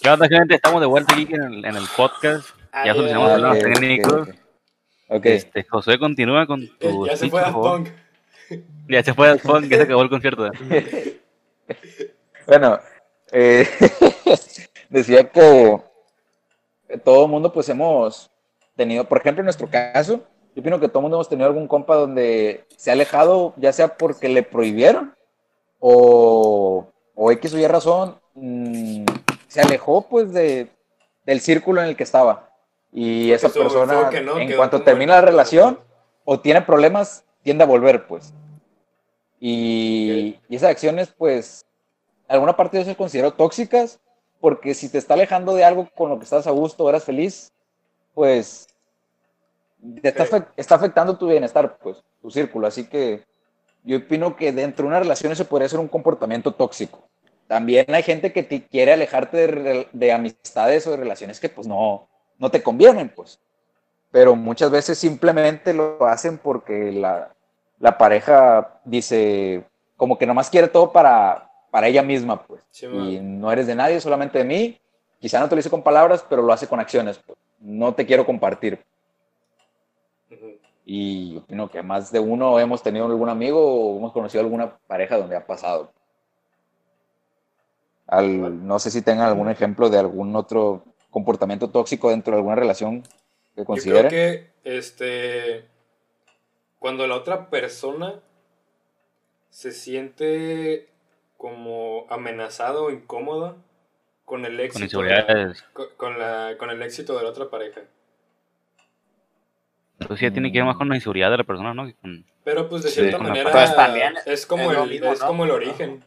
¿Qué 0.02 0.08
onda, 0.08 0.28
gente? 0.28 0.54
Estamos 0.54 0.80
de 0.80 0.86
vuelta 0.86 1.14
aquí 1.14 1.26
en 1.30 1.42
el, 1.42 1.64
en 1.64 1.76
el 1.76 1.84
podcast. 1.96 2.48
Ya 2.84 2.94
solucionamos 2.94 3.30
Ah, 3.30 3.34
problemas 3.34 3.58
ok, 3.58 3.64
ok, 3.66 3.74
técnicos. 3.74 4.12
ok. 4.28 4.34
Ok. 5.12 5.26
Este, 5.26 5.64
José 5.64 5.98
continúa 5.98 6.46
con 6.46 6.66
tu 6.78 7.06
Ya 7.06 7.16
se 7.16 7.28
fue 7.28 7.40
a 7.40 7.44
por 7.44 7.52
favor. 7.52 7.82
Punk. 7.84 7.88
Ya 8.88 9.02
se 9.02 9.14
fue 9.14 9.28
al 9.28 9.40
funk, 9.40 9.64
ya 9.68 9.76
se 9.76 9.82
acabó 9.82 10.02
el 10.02 10.10
concierto. 10.10 10.50
Bueno, 12.46 12.80
eh, 13.30 13.68
decía 14.88 15.30
que 15.30 15.78
todo 17.04 17.26
el 17.26 17.30
mundo 17.30 17.52
pues 17.52 17.68
hemos 17.68 18.28
tenido, 18.74 19.04
por 19.04 19.18
ejemplo 19.18 19.42
en 19.42 19.44
nuestro 19.44 19.68
caso, 19.70 20.24
yo 20.56 20.60
opino 20.60 20.80
que 20.80 20.88
todo 20.88 20.98
el 20.98 21.02
mundo 21.02 21.18
hemos 21.18 21.28
tenido 21.28 21.46
algún 21.46 21.68
compa 21.68 21.94
donde 21.94 22.64
se 22.76 22.90
ha 22.90 22.94
alejado, 22.94 23.54
ya 23.56 23.72
sea 23.72 23.96
porque 23.96 24.28
le 24.28 24.42
prohibieron 24.42 25.14
o, 25.78 26.88
o 27.14 27.30
X 27.30 27.54
o 27.54 27.58
Y 27.58 27.66
razón, 27.68 28.16
mm, 28.34 29.04
se 29.50 29.60
alejó 29.60 30.02
pues 30.08 30.32
de, 30.32 30.70
del 31.26 31.40
círculo 31.40 31.82
en 31.82 31.88
el 31.88 31.96
que 31.96 32.04
estaba. 32.04 32.50
Y 32.92 33.32
esa 33.32 33.48
persona, 33.48 34.10
en 34.12 34.56
cuanto 34.56 34.82
termina 34.82 35.16
la 35.16 35.20
relación 35.20 35.78
o 36.24 36.40
tiene 36.40 36.62
problemas, 36.62 37.24
tiende 37.42 37.64
a 37.64 37.66
volver 37.66 38.06
pues. 38.06 38.32
Y, 39.40 40.38
y 40.48 40.56
esas 40.56 40.70
acciones 40.70 41.08
pues 41.08 41.66
alguna 42.30 42.56
parte 42.56 42.78
yo 42.78 42.84
se 42.84 42.94
considero 42.94 43.32
tóxicas, 43.32 43.98
porque 44.40 44.72
si 44.72 44.88
te 44.88 44.98
está 44.98 45.14
alejando 45.14 45.54
de 45.54 45.64
algo 45.64 45.88
con 45.96 46.10
lo 46.10 46.18
que 46.18 46.24
estás 46.24 46.46
a 46.46 46.52
gusto, 46.52 46.88
eras 46.88 47.04
feliz, 47.04 47.52
pues 48.14 48.68
te 50.00 50.08
está, 50.08 50.48
está 50.56 50.74
afectando 50.76 51.18
tu 51.18 51.26
bienestar, 51.26 51.76
pues, 51.78 52.02
tu 52.22 52.30
círculo. 52.30 52.68
Así 52.68 52.86
que 52.86 53.24
yo 53.82 53.98
opino 53.98 54.36
que 54.36 54.52
dentro 54.52 54.84
de 54.84 54.88
una 54.90 55.00
relación 55.00 55.32
eso 55.32 55.44
podría 55.44 55.68
ser 55.68 55.80
un 55.80 55.88
comportamiento 55.88 56.52
tóxico. 56.52 57.09
También 57.50 57.92
hay 57.92 58.04
gente 58.04 58.32
que 58.32 58.44
te 58.44 58.62
quiere 58.62 58.92
alejarte 58.92 59.88
de, 59.92 60.12
amistades 60.12 60.86
o 60.86 60.92
de 60.92 60.98
relaciones 60.98 61.40
que 61.40 61.48
pues 61.48 61.66
no, 61.66 62.06
no 62.38 62.48
te 62.48 62.62
convienen, 62.62 63.08
pues. 63.08 63.40
Pero 64.12 64.36
muchas 64.36 64.70
veces 64.70 64.98
simplemente 64.98 65.74
lo 65.74 66.06
hacen 66.06 66.38
porque 66.38 66.92
la, 66.92 67.34
la 67.80 67.98
pareja 67.98 68.80
dice, 68.84 69.64
como 69.96 70.16
que 70.16 70.26
nomás 70.26 70.48
quiere 70.48 70.68
todo 70.68 70.92
para, 70.92 71.50
para 71.72 71.88
ella 71.88 72.04
misma, 72.04 72.40
pues. 72.40 72.62
Y 72.82 73.18
no 73.18 73.50
eres 73.50 73.66
de 73.66 73.74
nadie, 73.74 74.00
solamente 74.00 74.38
de 74.38 74.44
mí. 74.44 74.80
Quizá 75.18 75.40
no 75.40 75.48
te 75.48 75.56
lo 75.56 75.58
dice 75.58 75.70
con 75.70 75.82
palabras, 75.82 76.24
pero 76.30 76.42
lo 76.42 76.52
hace 76.52 76.68
con 76.68 76.78
acciones. 76.78 77.18
pues. 77.18 77.36
No 77.58 77.92
te 77.94 78.06
quiero 78.06 78.24
compartir. 78.24 78.78
Y 80.84 81.36
opino 81.38 81.68
que 81.68 81.82
más 81.82 82.12
de 82.12 82.20
uno 82.20 82.60
hemos 82.60 82.80
tenido 82.80 83.06
algún 83.06 83.28
amigo 83.28 83.60
o 83.60 83.98
hemos 83.98 84.12
conocido 84.12 84.44
alguna 84.44 84.78
pareja 84.86 85.18
donde 85.18 85.34
ha 85.34 85.44
pasado. 85.44 85.90
Al- 88.10 88.66
no 88.66 88.78
sé 88.78 88.90
si 88.90 89.02
tengan 89.02 89.28
algún 89.28 89.48
ejemplo 89.50 89.88
de 89.88 89.98
algún 89.98 90.34
otro 90.36 90.84
comportamiento 91.10 91.70
tóxico 91.70 92.10
dentro 92.10 92.32
de 92.32 92.38
alguna 92.38 92.56
relación 92.56 93.02
que 93.02 93.08
Yo 93.08 93.54
creo 93.54 93.66
consideren. 93.66 94.08
que 94.10 94.50
este 94.64 95.64
cuando 96.78 97.06
la 97.06 97.14
otra 97.16 97.50
persona 97.50 98.20
se 99.50 99.70
siente 99.72 100.88
como 101.36 102.06
amenazado 102.10 102.84
o 102.86 102.90
incómoda 102.90 103.56
con 104.24 104.44
el 104.44 104.56
Con 104.56 104.64
éxito 104.66 105.02
de 105.02 105.08
la- 105.10 105.20
inseguridades. 105.20 105.64
con, 105.72 105.86
con 105.96 106.18
la, 106.18 106.54
con 106.58 106.70
el 106.70 106.82
éxito 106.82 107.16
de 107.16 107.22
la 107.24 107.30
otra 107.30 107.48
pareja. 107.50 107.82
Entonces 109.98 110.28
ya 110.28 110.32
tiene 110.32 110.50
que 110.50 110.58
ver 110.58 110.66
más 110.66 110.76
con 110.76 110.88
la 110.88 110.94
inseguridad 110.96 111.30
de 111.30 111.38
la 111.38 111.44
persona, 111.44 111.74
¿no? 111.74 111.90
Pero 112.44 112.68
pues 112.68 112.82
de 112.82 112.88
cierta 112.90 113.18
manera 113.18 113.50
Pues 113.52 113.74
también 113.76 114.14
es 114.24 114.46
como 114.46 114.70
el, 114.72 114.88
mismo, 114.88 115.12
es 115.12 115.20
¿no? 115.20 115.26
como 115.26 115.44
el 115.44 115.50
origen. 115.50 116.02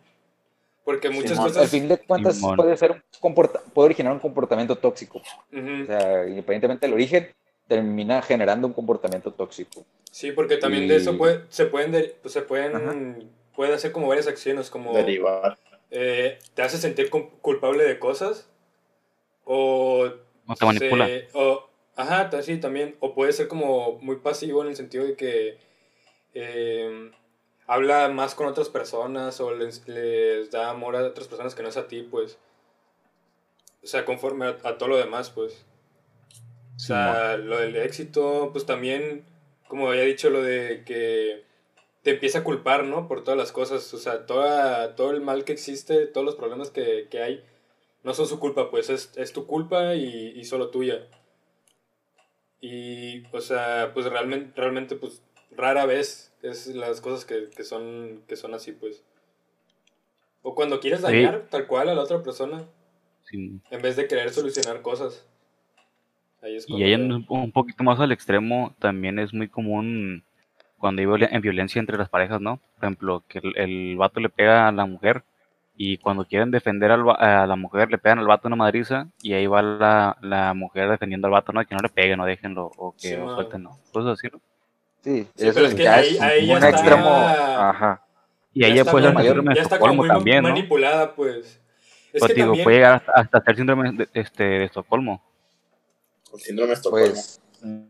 Porque 0.86 1.10
muchas 1.10 1.32
Simón, 1.32 1.46
Al 1.48 1.54
cosas 1.54 1.72
fin 1.72 1.88
de 1.88 1.98
cuentas 1.98 2.36
Simón. 2.36 2.58
puede 2.58 2.76
ser 2.78 2.92
un 2.92 3.04
comporta- 3.22 3.62
puede 3.74 3.86
originar 3.86 4.12
un 4.14 4.20
comportamiento 4.20 4.76
tóxico. 4.78 5.20
Ujú. 5.52 5.84
O 5.84 5.86
sea, 5.86 6.28
independientemente 6.28 6.86
del 6.86 6.94
origen, 6.94 7.30
termina 7.68 8.22
generando 8.22 8.68
un 8.68 8.74
comportamiento 8.74 9.32
tóxico. 9.32 9.86
Sí, 10.12 10.32
porque 10.34 10.58
también 10.58 10.88
de 10.90 10.98
eso 10.98 11.14
Y- 11.14 11.18
puede, 11.18 11.42
se 11.50 11.66
pueden 11.68 11.92
de- 11.94 12.16
pues, 12.22 12.34
se 12.34 12.42
pueden 12.42 13.32
puede 13.56 13.74
hacer 13.74 13.92
como 13.92 14.08
varias 14.08 14.28
acciones 14.28 14.70
como 14.70 14.94
Derivar. 14.94 15.58
eh, 15.92 16.40
te 16.54 16.62
hace 16.64 16.78
sentir 16.78 17.10
culpable 17.10 17.84
de 17.86 18.00
cosas 18.00 18.50
o 19.46 20.10
No 20.48 20.56
te 20.56 20.66
manipula. 20.66 21.06
se- 21.08 21.28
o, 21.34 21.70
ajá, 21.96 22.30
sí, 22.42 22.58
también. 22.58 22.96
O 23.00 23.14
puede 23.14 23.32
ser 23.32 23.48
como 23.48 24.00
muy 24.02 24.18
pasivo 24.18 24.62
en 24.64 24.70
el 24.70 24.76
sentido 24.76 25.06
de 25.06 25.16
que 25.16 25.58
eh, 26.36 27.12
habla 27.68 28.10
más 28.10 28.36
con 28.36 28.48
otras 28.48 28.70
personas 28.70 29.40
o 29.40 29.54
les, 29.54 29.88
les 29.88 30.52
da 30.52 30.70
amor 30.70 30.96
a 30.96 31.04
otras 31.04 31.28
personas 31.28 31.56
que 31.56 31.64
no 31.64 31.70
es 31.70 31.78
a 31.78 31.88
ti, 31.88 32.02
pues. 32.02 32.38
O 33.84 33.88
sea, 33.88 34.06
conforme 34.06 34.46
a, 34.46 34.58
a 34.64 34.78
todo 34.78 34.90
lo 34.90 34.98
demás, 34.98 35.30
pues. 35.30 35.66
O 36.76 36.80
sea, 36.80 37.38
lo 37.38 37.60
del 37.60 37.76
éxito, 37.76 38.50
pues 38.52 38.66
también, 38.66 39.26
como 39.68 39.90
había 39.90 40.04
dicho, 40.04 40.30
lo 40.30 40.42
de 40.42 40.84
que 40.86 41.44
te 42.02 42.12
empieza 42.12 42.40
a 42.40 42.44
culpar, 42.44 42.84
¿no? 42.84 43.08
Por 43.08 43.24
todas 43.24 43.38
las 43.38 43.52
cosas. 43.52 43.94
O 43.94 43.98
sea, 43.98 44.26
toda, 44.26 44.96
todo 44.96 45.12
el 45.12 45.22
mal 45.22 45.44
que 45.46 45.54
existe, 45.54 46.08
todos 46.08 46.26
los 46.26 46.36
problemas 46.36 46.72
que, 46.72 47.08
que 47.10 47.22
hay, 47.22 47.44
no 48.04 48.14
son 48.14 48.28
su 48.28 48.40
culpa, 48.40 48.70
pues 48.70 48.90
es, 48.90 49.12
es 49.16 49.34
tu 49.34 49.46
culpa 49.48 49.96
y, 49.96 50.34
y 50.36 50.44
solo 50.46 50.70
tuya. 50.70 51.08
Y, 52.60 53.26
o 53.32 53.42
sea, 53.42 53.92
pues 53.94 54.06
realmente, 54.08 54.54
realmente, 54.60 54.96
pues 54.96 55.22
rara 55.56 55.86
vez 55.86 56.34
es 56.42 56.68
las 56.68 57.02
cosas 57.02 57.26
que, 57.26 57.50
que 57.56 57.64
son, 57.64 58.22
que 58.28 58.36
son 58.36 58.54
así, 58.54 58.72
pues. 58.72 59.04
O 60.42 60.56
cuando 60.56 60.80
quieres 60.80 61.00
Sí. 61.02 61.06
dañar 61.06 61.48
tal 61.50 61.68
cual 61.68 61.90
a 61.90 61.96
la 61.96 62.02
otra 62.02 62.22
persona, 62.22 62.66
Sí. 63.24 63.60
en 63.72 63.82
vez 63.82 63.96
de 63.96 64.08
querer 64.08 64.30
solucionar 64.32 64.82
cosas. 64.82 65.26
Ahí 66.42 66.58
es 66.58 66.68
Y 66.68 66.84
ahí 66.84 66.94
un 66.96 67.26
un 67.30 67.52
poquito 67.54 67.84
más 67.84 68.00
al 68.02 68.12
extremo 68.12 68.76
también 68.80 69.18
es 69.20 69.34
muy 69.34 69.48
común 69.48 70.24
cuando 70.78 71.00
hay 71.02 71.06
violen- 71.08 71.30
en 71.32 71.42
violencia 71.42 71.80
entre 71.80 71.98
las 71.98 72.10
parejas, 72.10 72.42
¿no? 72.42 72.58
Por 72.76 72.84
ejemplo, 72.84 73.24
que 73.30 73.40
el, 73.40 73.58
el 73.58 73.96
vato 73.98 74.20
le 74.20 74.28
pega 74.30 74.68
a 74.68 74.72
la 74.74 74.86
mujer 74.86 75.24
y 75.78 75.98
cuando 76.00 76.26
quieren 76.26 76.52
defender 76.52 76.92
al 76.92 77.04
a 77.18 77.48
la 77.48 77.56
mujer 77.56 77.90
le 77.90 77.98
pegan 77.98 78.20
al 78.20 78.28
vato 78.28 78.48
una 78.50 78.58
madriza 78.58 79.08
y 79.22 79.34
ahí 79.34 79.48
va 79.48 79.62
la, 79.62 80.18
la 80.22 80.54
mujer 80.54 80.90
defendiendo 80.90 81.28
al 81.28 81.32
vato, 81.32 81.54
¿no? 81.54 81.66
Que 81.66 81.74
no 81.76 81.82
le 81.82 81.88
peguen 81.90 82.20
o 82.20 82.26
déjenlo 82.26 82.70
o 82.76 82.92
que 82.92 83.08
Sí, 83.08 83.16
lo 83.16 83.34
suelten, 83.34 83.64
¿no? 83.64 83.80
Cosas 83.94 84.20
así, 84.20 84.28
¿no? 84.32 84.42
Sí, 85.04 85.28
Sí, 85.36 85.46
eso 85.48 85.54
pero 85.56 85.68
es 85.68 85.76
que 85.76 85.84
ya 85.84 85.96
ahí- 85.96 86.16
es 86.16 86.22
ahí 86.22 86.48
ya 86.48 86.52
un 86.54 86.64
está- 86.64 86.70
extremo. 86.70 87.10
Ajá. 87.10 88.02
Y 88.54 88.62
ya 88.62 88.68
ahí 88.68 88.74
ya 88.76 88.82
está 88.82 88.92
puede 88.92 89.04
ser 89.06 89.16
síndrome 89.18 89.50
de 89.50 89.56
ya 89.56 89.62
está 89.62 89.80
como 89.80 89.92
Estocolmo 89.92 89.96
muy 90.02 90.08
ma- 90.08 90.14
también, 90.16 90.44
¿no? 90.44 90.50
manipulada, 90.50 91.14
pues. 91.16 91.60
Es 92.14 92.20
Pues 92.20 92.30
que 92.30 92.34
digo, 92.36 92.48
también, 92.48 92.64
puede 92.64 92.78
llegar 92.78 92.94
hasta, 93.08 93.38
hasta 93.40 93.56
síndrome 93.56 93.92
de, 93.94 94.08
este, 94.14 94.44
de 94.44 94.64
Estocolmo. 94.66 95.22
El 96.34 96.40
síndrome 96.40 96.68
de 96.70 96.74
Estocolmo. 96.76 97.08
Pues 97.08 97.42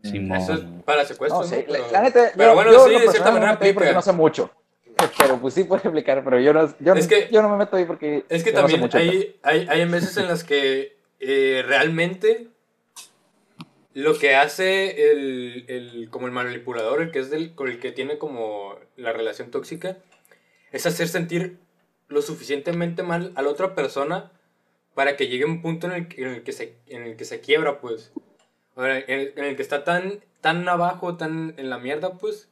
Simón. 0.02 0.38
Eso 0.38 0.52
es 0.54 0.60
para 0.84 1.04
secuestro, 1.04 1.42
No 1.42 1.46
¿no? 1.46 1.56
Pero- 1.66 1.90
la 1.92 2.02
neta, 2.02 2.30
pero 2.36 2.50
yo, 2.50 2.54
bueno, 2.54 2.72
yo 2.72 2.84
sí, 2.86 2.92
de 2.92 3.00
cierta 3.10 3.30
no 3.30 3.32
manera 3.40 3.58
ahí 3.60 3.72
porque 3.72 3.92
no 3.92 4.02
sé 4.02 4.12
mucho. 4.12 4.50
Pero 5.18 5.38
pues 5.40 5.54
sí 5.54 5.64
puede 5.64 5.80
explicar, 5.82 6.22
pero 6.22 6.38
yo 6.38 6.52
no, 6.52 6.72
yo, 6.78 6.94
Es 6.94 7.08
que- 7.08 7.28
yo 7.32 7.42
no 7.42 7.48
me 7.48 7.56
meto 7.56 7.76
ahí 7.76 7.84
porque 7.84 8.24
Es 8.28 8.44
que 8.44 8.52
no 8.52 8.58
sé 8.58 8.62
también 8.62 8.80
mucho. 8.80 8.96
hay, 8.96 9.36
hay, 9.42 9.66
hay 9.68 9.84
veces 9.86 10.16
en 10.16 10.28
las 10.28 10.44
que 10.44 10.96
eh, 11.18 11.64
realmente 11.66 12.46
lo 13.94 14.18
que 14.18 14.34
hace 14.34 15.10
el, 15.10 15.64
el, 15.68 16.08
como 16.10 16.26
el 16.26 16.32
manipulador, 16.32 17.00
el 17.00 17.10
que 17.10 17.20
es 17.20 17.30
del, 17.30 17.54
con 17.54 17.68
el 17.68 17.78
que 17.80 17.92
tiene 17.92 18.18
como 18.18 18.76
la 18.96 19.12
relación 19.12 19.50
tóxica, 19.50 19.96
es 20.72 20.84
hacer 20.86 21.08
sentir 21.08 21.58
lo 22.08 22.20
suficientemente 22.20 23.02
mal 23.02 23.32
a 23.36 23.42
la 23.42 23.48
otra 23.48 23.74
persona 23.74 24.30
para 24.94 25.16
que 25.16 25.28
llegue 25.28 25.44
un 25.44 25.62
punto 25.62 25.86
en 25.86 25.92
el, 25.92 26.08
que- 26.08 26.22
en 26.22 26.28
el, 26.28 26.42
que, 26.42 26.52
se, 26.52 26.76
en 26.86 27.04
el 27.04 27.16
que 27.16 27.24
se 27.24 27.40
quiebra, 27.40 27.80
pues. 27.80 28.12
En, 28.76 28.84
el, 28.84 29.32
en 29.36 29.44
el 29.44 29.56
que 29.56 29.62
está 29.62 29.84
tan, 29.84 30.20
tan 30.40 30.68
abajo, 30.68 31.16
tan 31.16 31.54
en 31.56 31.70
la 31.70 31.78
mierda, 31.78 32.18
pues, 32.18 32.48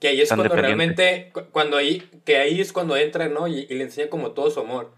que 0.00 0.08
ahí 0.08 0.20
es 0.20 0.28
Tan 0.28 0.38
cuando 0.38 0.54
realmente, 0.62 1.30
cu- 1.32 1.50
cuando 1.50 1.76
ahí, 1.76 2.08
que 2.24 2.36
ahí 2.38 2.60
es 2.60 2.72
cuando 2.72 2.96
entra, 2.96 3.28
¿no? 3.28 3.48
Y, 3.48 3.66
y 3.68 3.74
le 3.74 3.84
enseña 3.84 4.08
como 4.08 4.30
todo 4.32 4.50
su 4.50 4.60
amor. 4.60 4.92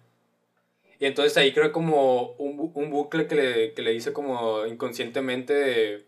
Y 0.99 1.07
entonces 1.07 1.37
ahí 1.37 1.53
creo 1.53 1.73
como 1.73 2.33
un, 2.39 2.57
bu- 2.57 2.73
un 2.75 2.91
bucle 2.91 3.27
que 3.27 3.35
le, 3.35 3.75
que 3.75 3.83
le 3.83 3.91
dice 3.91 4.13
como 4.13 4.65
inconscientemente 4.67 5.53
de, 5.53 6.07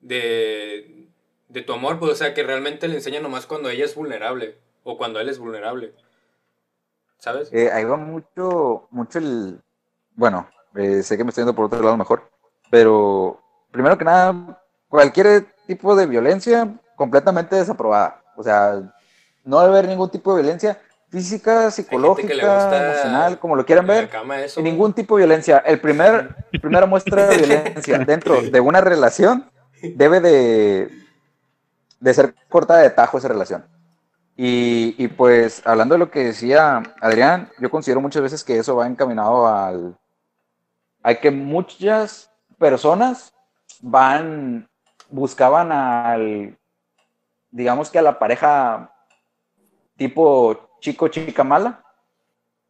de, 0.00 1.08
de 1.48 1.62
tu 1.62 1.72
amor, 1.72 1.98
pues 1.98 2.12
o 2.12 2.14
sea, 2.14 2.34
que 2.34 2.42
realmente 2.42 2.88
le 2.88 2.96
enseña 2.96 3.20
nomás 3.20 3.46
cuando 3.46 3.68
ella 3.68 3.84
es 3.84 3.94
vulnerable 3.94 4.56
o 4.84 4.96
cuando 4.96 5.20
él 5.20 5.28
es 5.28 5.38
vulnerable. 5.38 5.92
¿Sabes? 7.18 7.52
Eh, 7.52 7.70
ahí 7.70 7.84
va 7.84 7.96
mucho, 7.96 8.88
mucho 8.90 9.18
el... 9.18 9.60
Bueno, 10.14 10.48
eh, 10.74 11.02
sé 11.02 11.16
que 11.16 11.24
me 11.24 11.30
estoy 11.30 11.42
yendo 11.42 11.54
por 11.54 11.66
otro 11.66 11.82
lado 11.82 11.96
mejor, 11.96 12.30
pero 12.70 13.40
primero 13.70 13.96
que 13.96 14.04
nada, 14.04 14.60
cualquier 14.88 15.46
tipo 15.66 15.94
de 15.94 16.06
violencia 16.06 16.68
completamente 16.96 17.56
desaprobada. 17.56 18.22
O 18.36 18.42
sea, 18.42 18.82
no 19.44 19.60
debe 19.60 19.78
haber 19.78 19.88
ningún 19.88 20.10
tipo 20.10 20.34
de 20.34 20.42
violencia 20.42 20.80
física, 21.12 21.70
psicológica, 21.70 22.32
emocional, 22.32 23.38
como 23.38 23.54
lo 23.54 23.66
quieran 23.66 23.86
ver. 23.86 24.08
eso. 24.42 24.54
Sin 24.54 24.64
ningún 24.64 24.94
tipo 24.94 25.16
de 25.16 25.24
violencia. 25.24 25.58
El 25.58 25.78
primer, 25.78 26.34
primera 26.50 26.86
muestra 26.86 27.26
de 27.26 27.36
violencia 27.36 27.98
dentro 28.06 28.40
de 28.40 28.60
una 28.60 28.80
relación 28.80 29.50
debe 29.82 30.20
de, 30.20 30.90
de 32.00 32.14
ser 32.14 32.34
cortada 32.48 32.80
de 32.80 32.88
tajo 32.88 33.18
esa 33.18 33.28
relación. 33.28 33.62
Y, 34.38 34.94
y 34.96 35.08
pues 35.08 35.60
hablando 35.66 35.94
de 35.94 35.98
lo 35.98 36.10
que 36.10 36.24
decía 36.24 36.82
Adrián, 37.02 37.50
yo 37.58 37.70
considero 37.70 38.00
muchas 38.00 38.22
veces 38.22 38.42
que 38.42 38.58
eso 38.58 38.74
va 38.74 38.86
encaminado 38.86 39.46
al... 39.46 39.98
Hay 41.02 41.18
que 41.18 41.30
muchas 41.30 42.30
personas 42.58 43.34
van, 43.82 44.66
buscaban 45.10 45.72
al, 45.72 46.56
digamos 47.50 47.90
que 47.90 47.98
a 47.98 48.02
la 48.02 48.18
pareja 48.18 48.90
tipo 49.98 50.71
chico, 50.82 51.08
chica 51.08 51.44
mala, 51.44 51.82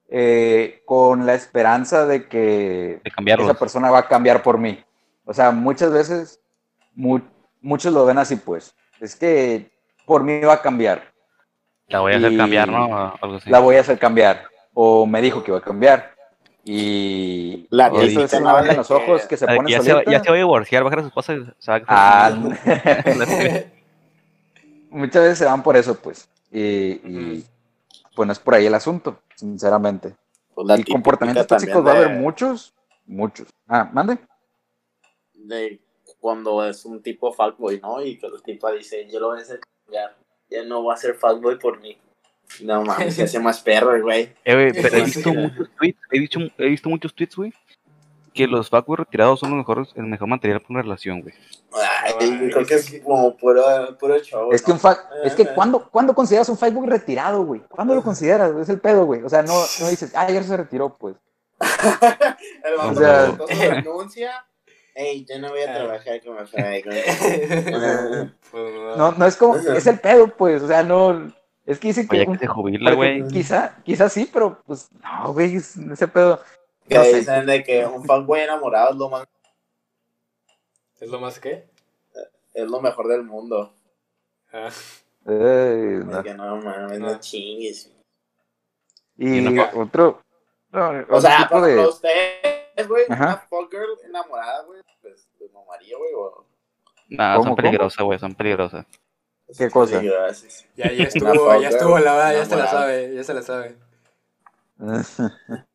eh, 0.09 0.83
con 0.87 1.27
la 1.27 1.35
esperanza 1.35 2.07
de 2.07 2.29
que 2.29 3.01
De 3.03 3.33
esa 3.43 3.55
persona 3.55 3.91
va 3.91 4.01
a 4.01 4.09
cambiar 4.09 4.43
por 4.43 4.59
mí. 4.59 4.79
O 5.25 5.33
sea, 5.35 5.51
muchas 5.51 5.91
veces, 5.91 6.41
mu- 6.95 7.21
muchos 7.61 7.93
lo 7.93 8.05
ven 8.05 8.19
así, 8.19 8.37
pues. 8.37 8.75
Es 9.01 9.17
que 9.17 9.71
por 10.07 10.23
mí 10.23 10.41
va 10.41 10.55
a 10.55 10.63
cambiar. 10.63 11.11
La 11.89 12.01
voy 12.01 12.13
a 12.13 12.17
hacer 12.19 12.33
y- 12.33 12.37
cambiar, 12.37 12.69
¿no? 12.69 13.15
Algo 13.21 13.37
así. 13.37 13.51
La 13.51 13.59
voy 13.59 13.77
a 13.77 13.81
hacer 13.81 13.99
cambiar. 13.99 14.45
O 14.75 15.07
me 15.07 15.21
dijo 15.23 15.43
que 15.43 15.51
iba 15.51 15.59
a 15.59 15.63
cambiar. 15.63 16.13
Y, 16.65 17.67
La 17.71 17.89
y 17.93 17.97
eso 18.07 18.23
es 18.25 18.31
típica, 18.31 18.39
una 18.39 18.49
¿no? 18.51 18.55
banda 18.55 18.69
en 18.71 18.75
de 18.75 18.77
los 18.79 18.91
ojos 18.93 19.27
que 19.27 19.37
se 19.37 19.47
de 19.47 19.57
pone 19.57 19.71
ya, 19.71 19.81
se, 19.83 19.89
ya 20.09 20.23
se 20.23 20.29
va 20.31 20.35
a 20.37 20.39
divorciar, 20.39 20.85
va 20.85 20.87
a 20.89 20.91
dejar 20.91 20.99
a 21.01 21.03
su 21.03 21.09
esposa 21.09 21.35
y 21.35 21.45
se 21.59 21.71
va 21.73 21.77
a 21.89 22.27
Ah, 22.27 22.31
muchas 24.91 25.23
veces 25.23 25.39
se 25.39 25.45
van 25.45 25.63
por 25.63 25.77
eso, 25.77 25.95
pues. 25.99 26.29
Y, 26.53 26.61
y, 26.61 27.45
pues 28.15 28.27
no 28.27 28.33
es 28.33 28.39
por 28.39 28.55
ahí 28.55 28.67
el 28.67 28.75
asunto, 28.75 29.21
sinceramente. 29.35 30.17
Pues 30.55 30.81
y 30.81 30.85
comportamientos 30.85 31.47
va 31.51 31.93
a 31.93 31.97
haber 31.97 32.11
muchos, 32.11 32.75
muchos. 33.07 33.49
Ah, 33.67 33.89
mande. 33.93 34.19
de 35.35 35.81
cuando 36.21 36.65
es 36.65 36.85
un 36.85 37.03
tipo 37.03 37.33
fuckboy, 37.33 37.81
¿no? 37.81 38.03
Y 38.03 38.17
que 38.17 38.27
el 38.27 38.43
tipo 38.43 38.71
dice, 38.71 39.09
yo 39.11 39.19
lo 39.19 39.29
voy 39.29 39.41
a 39.41 39.43
hacer 39.43 39.61
cambiar, 39.61 40.17
ya 40.49 40.63
no 40.65 40.85
va 40.85 40.95
a 40.95 40.97
ser 40.97 41.15
fuckboy 41.15 41.59
por 41.59 41.81
mí. 41.81 41.99
No 42.61 42.83
mames, 42.85 43.15
se 43.15 43.25
hace 43.25 43.41
más 43.41 43.61
perro, 43.61 44.01
güey. 44.03 44.33
Eh, 44.45 44.55
güey, 44.55 44.73
pero 44.73 44.97
he 44.99 45.05
visto 45.05 45.33
muchos 45.33 45.69
tweets, 45.77 45.99
he 46.11 46.19
visto, 46.19 46.39
he 46.59 46.69
visto 46.69 46.89
muchos 46.89 47.15
tweets, 47.15 47.37
güey, 47.37 47.53
que 48.33 48.47
los 48.47 48.69
fuckboys 48.71 49.01
retirados 49.01 49.41
son 49.41 49.51
los 49.51 49.59
mejores, 49.59 49.89
el 49.95 50.05
mejor 50.05 50.29
material 50.29 50.61
para 50.61 50.73
una 50.75 50.83
relación, 50.83 51.21
güey. 51.21 51.35
Ay, 51.73 52.13
Ay, 52.21 52.51
creo 52.53 52.67
que 52.67 52.75
es 52.75 53.01
como 53.05 53.37
puro, 53.37 53.63
puro 53.99 54.19
show. 54.21 54.53
Es 54.53 54.63
que, 54.63 54.73
un 54.73 54.79
fa- 54.81 54.99
es 55.25 55.35
que 55.35 55.43
Ajá. 55.45 55.55
¿cuándo, 55.55 55.89
¿cuándo 55.91 56.15
consideras 56.15 56.49
un 56.49 56.59
Facebook 56.59 56.89
retirado, 56.89 57.45
güey? 57.45 57.61
¿Cuándo 57.69 57.95
lo 57.95 58.03
consideras? 58.03 58.53
Es 58.57 58.69
el 58.69 58.81
pedo, 58.81 59.05
güey. 59.07 59.23
O 59.23 59.29
sea, 59.29 59.43
no, 59.43 59.55
no 59.81 59.89
dices, 59.89 60.13
ah, 60.15 60.29
ya 60.31 60.43
se 60.43 60.57
retiró, 60.57 60.97
pues. 60.97 61.17
El 62.65 62.77
vato 62.77 62.91
O 62.91 62.95
sea- 63.47 63.71
renuncia. 63.71 64.47
Ey, 64.95 65.25
yo 65.25 65.39
no 65.39 65.49
voy 65.49 65.63
a 65.63 65.73
trabajar 65.75 66.21
como 66.25 66.45
Facebook. 66.47 66.93
Pues, 68.51 68.99
No, 68.99 69.13
no 69.13 69.27
es 69.27 69.37
como, 69.37 69.57
es 69.57 69.87
el 69.87 69.99
pedo, 70.01 70.29
pues. 70.37 70.63
O 70.63 70.69
sea, 70.69 70.83
no. 70.83 71.33
Es 71.65 71.79
que 71.79 71.89
dicen 71.89 72.07
que. 72.09 72.17
Oye, 72.17 72.27
que 72.33 72.39
se 72.39 72.47
jubila, 72.47 72.93
güey. 72.93 73.27
Quizá, 73.29 73.77
quizá 73.85 74.09
sí, 74.11 74.29
pero 74.31 74.61
pues 74.67 74.91
no, 75.03 75.33
güey, 75.33 75.57
es- 75.57 75.77
ese 75.77 76.09
pedo. 76.09 76.41
Que 76.89 76.95
No 76.97 77.05
sé. 77.05 77.17
dicen 77.17 77.47
de 77.47 77.63
que 77.65 77.87
un 77.87 78.05
fuckboy 78.05 78.41
enamorado 78.41 78.91
es 78.91 78.97
lo 78.97 79.09
más 79.09 79.27
¿Es 81.01 81.09
lo 81.09 81.21
más 81.21 81.39
que? 81.41 81.69
es 82.55 82.69
lo 82.69 82.81
mejor 82.81 83.09
del 83.09 83.25
mundo. 83.25 83.73
Ah. 84.53 84.69
Ay, 85.27 85.99
Es 86.01 86.05
no. 86.05 86.23
que 86.23 86.35
no 86.35 86.57
mames, 86.57 86.99
no 87.01 87.19
chingues. 87.19 87.91
Y 89.17 89.39
Y 89.39 89.41
no- 89.41 89.69
otro. 89.75 90.23
no, 90.71 91.05
O 91.09 91.21
sea, 91.21 91.39
tipo 91.39 91.51
por 91.51 91.65
de- 91.67 91.87
ustedes, 91.87 92.89
güey, 92.89 93.05
una 93.09 93.37
fuck 93.49 93.71
girl 93.71 93.99
enamorada, 94.05 94.63
güey, 94.65 94.81
pues, 95.01 95.27
pues 95.39 95.51
mamaría, 95.53 95.97
güey, 95.97 96.13
o... 96.15 96.45
Nah, 97.09 97.35
¿Cómo, 97.37 97.45
son 97.45 97.53
cómo? 97.55 97.57
peligrosas, 97.57 98.05
güey, 98.05 98.19
son 98.19 98.35
peligrosas. 98.35 98.87
¿Qué 99.57 99.71
cosa? 99.71 100.01
Sí. 100.01 100.07
Ya, 100.77 100.91
ya 100.93 101.05
estuvo, 101.05 101.61
ya 101.61 101.69
estuvo 101.69 101.99
la 101.99 102.13
verdad, 102.15 102.33
ya 102.35 102.45
se 102.47 102.57
la 102.57 102.67
sabe, 102.69 103.15
ya 103.15 103.25
se 103.25 103.35
la 103.35 103.43
sabe. 103.43 103.77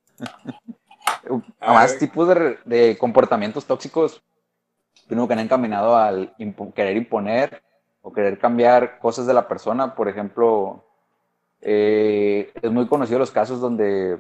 a 1.60 1.74
más 1.74 1.98
tipos 1.98 2.28
de, 2.30 2.58
de 2.66 2.98
comportamientos 2.98 3.66
tóxicos 3.66 4.24
que 5.08 5.14
uno 5.14 5.28
que 5.28 5.34
han 5.34 5.40
encaminado 5.40 5.96
al 5.96 6.36
impo- 6.38 6.74
querer 6.74 6.98
imponer 6.98 7.62
o 8.02 8.12
querer 8.12 8.38
cambiar 8.40 9.00
cosas 9.00 9.26
de 9.28 9.34
la 9.34 9.48
persona. 9.48 9.96
Por 9.96 10.08
ejemplo, 10.08 10.86
eh, 11.62 12.52
es 12.62 12.72
muy 12.72 12.88
conocido 12.88 13.20
los 13.20 13.32
casos 13.32 13.60
donde 13.60 14.20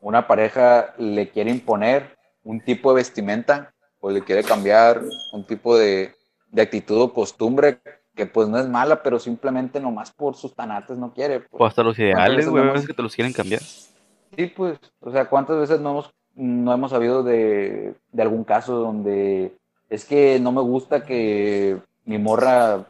una 0.00 0.26
pareja 0.26 0.94
le 0.98 1.30
quiere 1.30 1.50
imponer 1.50 2.16
un 2.44 2.60
tipo 2.60 2.90
de 2.90 2.96
vestimenta 2.96 3.72
o 4.00 4.10
le 4.10 4.22
quiere 4.22 4.44
cambiar 4.44 5.02
un 5.32 5.44
tipo 5.44 5.76
de, 5.76 6.14
de 6.48 6.62
actitud 6.62 7.00
o 7.00 7.12
costumbre 7.12 7.80
que 8.14 8.26
pues 8.26 8.48
no 8.48 8.58
es 8.58 8.68
mala, 8.68 9.02
pero 9.02 9.18
simplemente 9.18 9.78
nomás 9.80 10.10
por 10.10 10.36
sus 10.36 10.54
tanates 10.54 10.96
no 10.96 11.12
quiere. 11.12 11.40
pues. 11.40 11.60
O 11.60 11.66
hasta 11.66 11.82
los 11.82 11.98
ideales, 11.98 12.48
güey, 12.48 12.86
que 12.86 12.94
te 12.94 13.02
los 13.02 13.14
quieren 13.14 13.32
cambiar. 13.32 13.60
Sí, 14.36 14.46
pues, 14.46 14.78
o 15.00 15.10
sea, 15.10 15.28
¿cuántas 15.28 15.58
veces 15.58 15.80
no 15.80 15.90
hemos, 15.90 16.14
no 16.34 16.72
hemos 16.72 16.90
sabido 16.90 17.22
de, 17.22 17.94
de 18.12 18.22
algún 18.22 18.44
caso 18.44 18.76
donde 18.76 19.56
es 19.88 20.04
que 20.04 20.38
no 20.40 20.52
me 20.52 20.60
gusta 20.60 21.04
que 21.04 21.78
mi 22.04 22.18
morra 22.18 22.84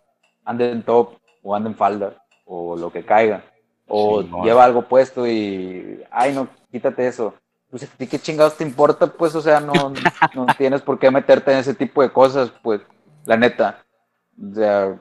ande 0.44 0.70
en 0.70 0.82
top 0.82 1.14
o 1.42 1.54
ande 1.54 1.70
en 1.70 1.76
falda 1.76 2.22
o 2.44 2.76
lo 2.76 2.90
que 2.90 3.04
caiga 3.04 3.44
o 3.88 4.22
Sí, 4.22 4.28
no. 4.30 4.44
lleva 4.44 4.64
algo 4.64 4.82
puesto 4.82 5.26
y, 5.26 6.02
ay, 6.11 6.32
no, 6.35 6.48
quítate 6.70 7.06
eso. 7.06 7.35
Pues 7.70 7.82
a 7.82 7.87
ti 7.87 8.06
qué 8.06 8.18
chingados 8.18 8.56
te 8.56 8.64
importa, 8.64 9.06
pues, 9.06 9.35
o 9.35 9.40
sea, 9.40 9.61
no, 9.61 9.72
no 10.35 10.46
tienes 10.56 10.82
por 10.82 10.98
qué 10.98 11.11
meterte 11.11 11.52
en 11.52 11.59
ese 11.59 11.74
tipo 11.74 12.02
de 12.02 12.11
cosas, 12.11 12.52
pues, 12.62 12.80
la 13.24 13.36
neta. 13.36 13.84
O 14.40 14.55
sea, 14.55 14.99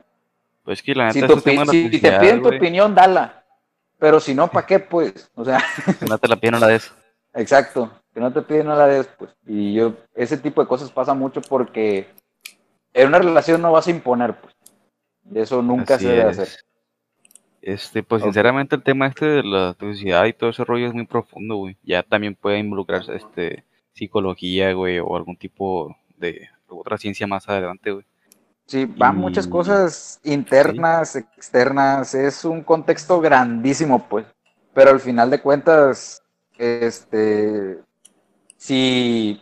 Pues 0.63 0.81
que 0.81 0.93
la 0.95 1.07
neta 1.07 1.27
si, 1.27 1.33
tu 1.33 1.41
te 1.41 2.11
piden 2.19 2.41
tu 2.41 2.49
opinión, 2.49 2.93
dala. 2.95 3.44
Pero 4.05 4.19
si 4.19 4.35
no, 4.35 4.47
¿para 4.51 4.67
qué, 4.67 4.77
pues? 4.77 5.31
O 5.33 5.43
sea, 5.43 5.57
Si 5.99 6.05
no 6.05 6.19
te 6.19 6.27
la 6.27 6.35
piden, 6.35 6.51
no 6.51 6.59
la 6.59 6.67
des. 6.67 6.93
Exacto, 7.33 7.91
que 8.13 8.19
no 8.19 8.31
te 8.31 8.43
piden 8.43 8.67
nada 8.67 8.85
de 8.85 8.97
después. 8.97 9.31
Y 9.47 9.73
yo, 9.73 9.95
ese 10.13 10.37
tipo 10.37 10.61
de 10.61 10.67
cosas 10.67 10.91
pasa 10.91 11.15
mucho 11.15 11.41
porque 11.41 12.07
en 12.93 13.07
una 13.07 13.17
relación 13.17 13.63
no 13.63 13.71
vas 13.71 13.87
a 13.87 13.89
imponer, 13.89 14.35
pues. 14.39 14.53
Eso 15.33 15.63
nunca 15.63 15.95
Así 15.95 16.05
se 16.05 16.11
debe 16.11 16.29
es. 16.29 16.37
hacer. 16.37 16.59
Este, 17.63 18.03
pues 18.03 18.21
sinceramente 18.21 18.75
el 18.75 18.83
tema 18.83 19.07
este 19.07 19.25
de 19.25 19.43
la 19.43 19.73
toxicidad 19.73 20.25
y 20.25 20.33
todo 20.33 20.51
ese 20.51 20.63
rollo 20.63 20.85
es 20.85 20.93
muy 20.93 21.07
profundo, 21.07 21.55
güey. 21.55 21.75
Ya 21.81 22.03
también 22.03 22.35
puede 22.35 22.59
involucrarse 22.59 23.15
este 23.15 23.63
psicología, 23.93 24.71
güey, 24.73 24.99
o 24.99 25.15
algún 25.15 25.35
tipo 25.35 25.97
de 26.17 26.47
otra 26.67 26.99
ciencia 26.99 27.25
más 27.25 27.49
adelante, 27.49 27.89
güey. 27.89 28.05
Sí, 28.65 28.85
van 28.85 29.15
Y- 29.17 29.19
muchas 29.19 29.47
cosas 29.47 30.19
internas, 30.23 31.15
externas, 31.15 32.15
es 32.15 32.43
un 32.45 32.63
contexto 32.63 33.21
grandísimo, 33.21 34.07
pues. 34.07 34.25
Pero 34.73 34.89
al 34.91 34.99
final 34.99 35.29
de 35.29 35.41
cuentas, 35.41 36.21
este, 36.57 37.79
si 38.57 39.41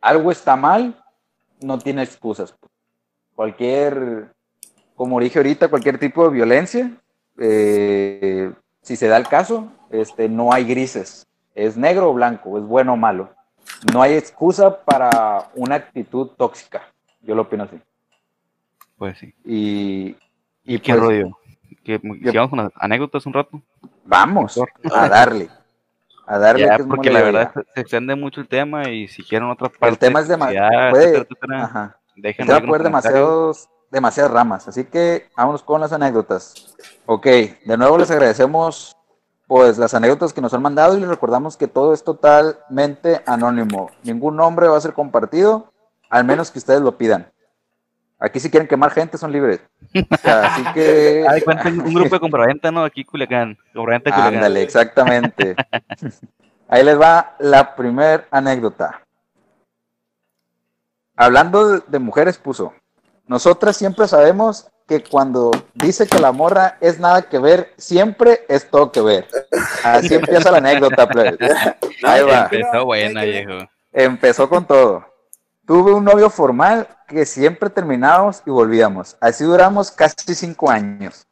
algo 0.00 0.30
está 0.30 0.56
mal, 0.56 1.02
no 1.60 1.78
tiene 1.78 2.02
excusas. 2.02 2.52
pues. 2.58 2.70
cualquier, 3.34 4.32
como 4.94 5.18
dije 5.18 5.38
ahorita, 5.38 5.68
cualquier 5.68 5.98
tipo 5.98 6.24
de 6.24 6.30
violencia, 6.30 6.90
eh, 7.38 8.52
si 8.80 8.96
se 8.96 9.08
da 9.08 9.16
el 9.16 9.26
caso, 9.26 9.72
este, 9.90 10.28
no 10.28 10.52
hay 10.52 10.64
grises, 10.64 11.26
es 11.54 11.76
negro 11.76 12.10
o 12.10 12.14
blanco, 12.14 12.58
es 12.58 12.64
bueno 12.64 12.92
o 12.92 12.96
malo. 12.96 13.30
No 13.92 14.02
hay 14.02 14.14
excusa 14.14 14.84
para 14.84 15.50
una 15.54 15.76
actitud 15.76 16.28
tóxica, 16.36 16.82
yo 17.22 17.34
lo 17.34 17.42
opino 17.42 17.64
así. 17.64 17.80
Pues 18.96 19.18
sí. 19.18 19.34
Y, 19.44 20.16
y 20.64 20.78
¿Qué 20.78 20.92
pues, 20.92 21.04
rollo? 21.04 21.38
¿Que, 21.84 21.98
sigamos 21.98 22.50
con 22.50 22.58
las 22.58 22.72
anécdotas 22.76 23.26
un 23.26 23.32
rato? 23.32 23.62
vamos 24.04 24.58
a 24.92 25.08
darle. 25.08 25.48
A 26.26 26.38
darle 26.38 26.66
Ya, 26.66 26.76
que 26.76 26.82
es 26.82 26.88
porque 26.88 27.10
la 27.10 27.22
verdad 27.22 27.52
se, 27.74 27.80
extiende 27.80 28.14
mucho 28.14 28.40
el 28.40 28.48
tema 28.48 28.88
y 28.88 29.08
si 29.08 29.22
quieren 29.22 29.50
otra 29.50 29.68
parte. 29.68 29.88
El 29.88 29.98
tema 29.98 30.20
es 30.20 30.28
de 30.28 30.38
ya, 30.38 30.90
puede, 30.90 31.04
etcétera, 31.04 31.22
etcétera, 31.22 31.64
ajá. 31.64 31.98
déjenlo 32.16 32.46
Se 32.46 32.52
va 32.52 32.58
a 32.58 32.60
comentarios. 32.60 32.84
demasiados, 32.84 33.68
demasiadas 33.90 34.32
ramas, 34.32 34.68
así 34.68 34.84
que 34.84 35.28
vámonos 35.36 35.62
con 35.62 35.80
las 35.80 35.92
anécdotas. 35.92 36.74
Ok, 37.04 37.26
de 37.26 37.76
nuevo 37.76 37.98
les 37.98 38.10
agradecemos 38.10 38.96
pues 39.46 39.76
las 39.76 39.92
anécdotas 39.92 40.32
que 40.32 40.40
nos 40.40 40.54
han 40.54 40.62
mandado 40.62 40.96
y 40.96 41.00
les 41.00 41.08
recordamos 41.08 41.58
que 41.58 41.68
todo 41.68 41.92
es 41.92 42.02
totalmente 42.02 43.20
anónimo. 43.26 43.90
Ningún 44.02 44.36
nombre 44.36 44.68
va 44.68 44.78
a 44.78 44.80
ser 44.80 44.94
compartido, 44.94 45.70
al 46.08 46.24
menos 46.24 46.50
que 46.50 46.58
ustedes 46.58 46.80
lo 46.80 46.96
pidan. 46.96 47.30
Aquí 48.18 48.40
si 48.40 48.50
quieren 48.50 48.68
quemar 48.68 48.90
gente 48.90 49.18
son 49.18 49.32
libres. 49.32 49.60
O 50.10 50.16
sea, 50.16 50.46
así 50.46 50.64
que... 50.74 51.26
Ay, 51.28 51.42
cuenten 51.42 51.80
un 51.80 51.92
grupo 51.92 52.14
de 52.14 52.20
compraventa, 52.20 52.70
¿no? 52.70 52.84
Aquí 52.84 53.04
Culiacán. 53.04 53.58
Compraventa 53.74 54.10
Culiacán. 54.10 54.34
Ándale, 54.36 54.62
exactamente. 54.62 55.56
Ahí 56.68 56.82
les 56.82 56.98
va 56.98 57.36
la 57.38 57.76
primer 57.76 58.26
anécdota. 58.30 59.02
Hablando 61.16 61.80
de, 61.80 61.98
mujeres, 61.98 62.38
puso. 62.38 62.72
Nosotras 63.26 63.76
siempre 63.76 64.08
sabemos 64.08 64.68
que 64.88 65.02
cuando 65.02 65.50
dice 65.74 66.06
que 66.06 66.18
la 66.18 66.32
morra 66.32 66.76
es 66.80 66.98
nada 66.98 67.22
que 67.22 67.38
ver, 67.38 67.72
siempre 67.76 68.44
es 68.48 68.68
todo 68.68 68.90
que 68.90 69.00
ver. 69.00 69.28
Así 69.84 70.14
empieza 70.14 70.50
la 70.50 70.58
anécdota, 70.58 71.06
plebes. 71.06 71.38
Ahí 72.02 72.22
va. 72.22 72.48
Empezó 72.50 72.84
buena, 72.84 73.22
viejo. 73.22 73.70
Empezó 73.92 74.48
con 74.48 74.66
todo. 74.66 75.13
Tuve 75.66 75.94
un 75.94 76.04
novio 76.04 76.28
formal 76.28 76.88
que 77.08 77.24
siempre 77.24 77.70
terminábamos 77.70 78.42
y 78.44 78.50
volvíamos. 78.50 79.16
Así 79.18 79.44
duramos 79.44 79.90
casi 79.90 80.34
cinco 80.34 80.70
años. 80.70 81.26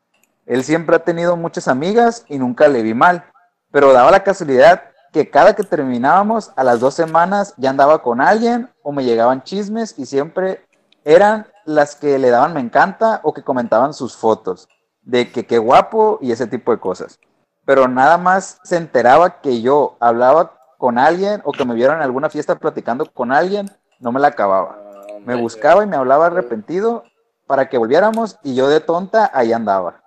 Él 0.46 0.64
siempre 0.64 0.96
ha 0.96 1.00
tenido 1.00 1.36
muchas 1.36 1.68
amigas 1.68 2.24
y 2.28 2.38
nunca 2.38 2.66
le 2.68 2.80
vi 2.80 2.94
mal. 2.94 3.24
Pero 3.70 3.92
daba 3.92 4.10
la 4.10 4.24
casualidad 4.24 4.84
que 5.12 5.28
cada 5.28 5.54
que 5.54 5.64
terminábamos, 5.64 6.50
a 6.56 6.64
las 6.64 6.80
dos 6.80 6.94
semanas 6.94 7.52
ya 7.58 7.68
andaba 7.68 8.00
con 8.00 8.22
alguien 8.22 8.70
o 8.82 8.92
me 8.92 9.04
llegaban 9.04 9.42
chismes 9.42 9.98
y 9.98 10.06
siempre 10.06 10.64
eran 11.04 11.46
las 11.66 11.94
que 11.94 12.18
le 12.18 12.30
daban 12.30 12.54
me 12.54 12.60
encanta 12.60 13.20
o 13.24 13.34
que 13.34 13.42
comentaban 13.42 13.92
sus 13.92 14.16
fotos 14.16 14.66
de 15.02 15.30
que 15.30 15.46
qué 15.46 15.58
guapo 15.58 16.18
y 16.22 16.32
ese 16.32 16.46
tipo 16.46 16.72
de 16.72 16.80
cosas. 16.80 17.18
Pero 17.66 17.86
nada 17.86 18.16
más 18.16 18.58
se 18.64 18.78
enteraba 18.78 19.42
que 19.42 19.60
yo 19.60 19.98
hablaba 20.00 20.54
con 20.78 20.98
alguien 20.98 21.42
o 21.44 21.52
que 21.52 21.66
me 21.66 21.74
vieron 21.74 21.96
en 21.96 22.02
alguna 22.02 22.30
fiesta 22.30 22.58
platicando 22.58 23.04
con 23.12 23.30
alguien, 23.30 23.70
no 24.02 24.12
me 24.12 24.20
la 24.20 24.28
acababa. 24.28 24.78
Me 25.24 25.34
buscaba 25.36 25.84
y 25.84 25.86
me 25.86 25.96
hablaba 25.96 26.26
arrepentido 26.26 27.04
para 27.46 27.68
que 27.68 27.78
volviéramos 27.78 28.38
y 28.42 28.54
yo 28.54 28.68
de 28.68 28.80
tonta 28.80 29.30
ahí 29.32 29.52
andaba. 29.52 30.02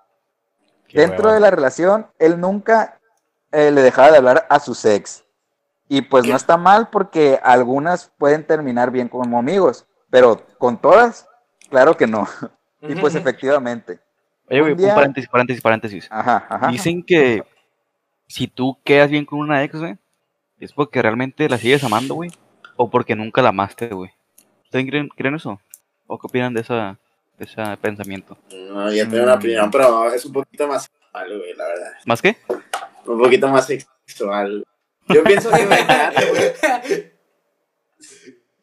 Qué 0.88 1.00
Dentro 1.00 1.32
de 1.32 1.40
la 1.40 1.50
relación, 1.50 2.08
él 2.20 2.40
nunca 2.40 3.00
eh, 3.52 3.72
le 3.72 3.82
dejaba 3.82 4.12
de 4.12 4.18
hablar 4.18 4.46
a 4.50 4.60
su 4.60 4.78
ex. 4.88 5.24
Y 5.88 6.02
pues 6.02 6.28
no 6.28 6.36
está 6.36 6.58
mal 6.58 6.90
porque 6.90 7.40
algunas 7.44 8.12
pueden 8.18 8.46
terminar 8.46 8.92
bien 8.92 9.08
como 9.08 9.38
amigos, 9.38 9.86
pero 10.10 10.42
con 10.58 10.78
todas, 10.78 11.28
claro 11.70 11.96
que 11.98 12.08
no. 12.08 12.28
Y 12.88 12.94
pues 12.96 13.16
efectivamente. 13.16 14.00
Oye, 14.48 14.60
güey, 14.62 14.72
un 14.74 14.78
día- 14.78 14.90
un 14.90 14.96
paréntesis, 14.96 15.28
paréntesis, 15.28 15.62
paréntesis. 15.64 16.08
Ajá, 16.12 16.46
ajá. 16.48 16.68
Dicen 16.68 17.04
que 17.04 17.44
si 18.28 18.48
tú 18.48 18.78
quedas 18.84 19.10
bien 19.10 19.26
con 19.26 19.40
una 19.40 19.64
ex, 19.64 19.80
güey, 19.80 19.98
es 20.60 20.72
porque 20.72 21.02
realmente 21.02 21.50
la 21.50 21.58
sigues 21.58 21.84
amando, 21.84 22.14
güey, 22.14 22.30
o 22.76 22.90
porque 22.90 23.16
nunca 23.16 23.42
la 23.42 23.50
amaste, 23.50 23.88
güey. 23.88 24.12
¿Ustedes 24.64 24.86
creen, 24.88 25.10
creen 25.10 25.36
eso? 25.36 25.60
¿O 26.08 26.20
qué 26.20 26.28
opinan 26.28 26.54
de, 26.54 26.62
esa, 26.62 27.00
de 27.38 27.46
ese 27.46 27.62
pensamiento? 27.82 28.38
No, 28.52 28.92
ya 28.92 29.08
tengo 29.08 29.24
una 29.24 29.36
opinión, 29.36 29.72
pero 29.72 30.14
es 30.14 30.26
un 30.26 30.34
poquito 30.34 30.68
más 30.68 30.84
sexual, 30.84 31.38
güey, 31.38 31.54
la 31.56 31.68
verdad. 31.68 31.92
¿Más 32.06 32.22
qué? 32.22 32.38
Un 33.06 33.20
poquito 33.20 33.48
más 33.48 33.68
sexual. 33.68 34.66
Yo 35.08 35.24
pienso 35.24 35.50
que 35.52 35.66
güey. 35.66 35.80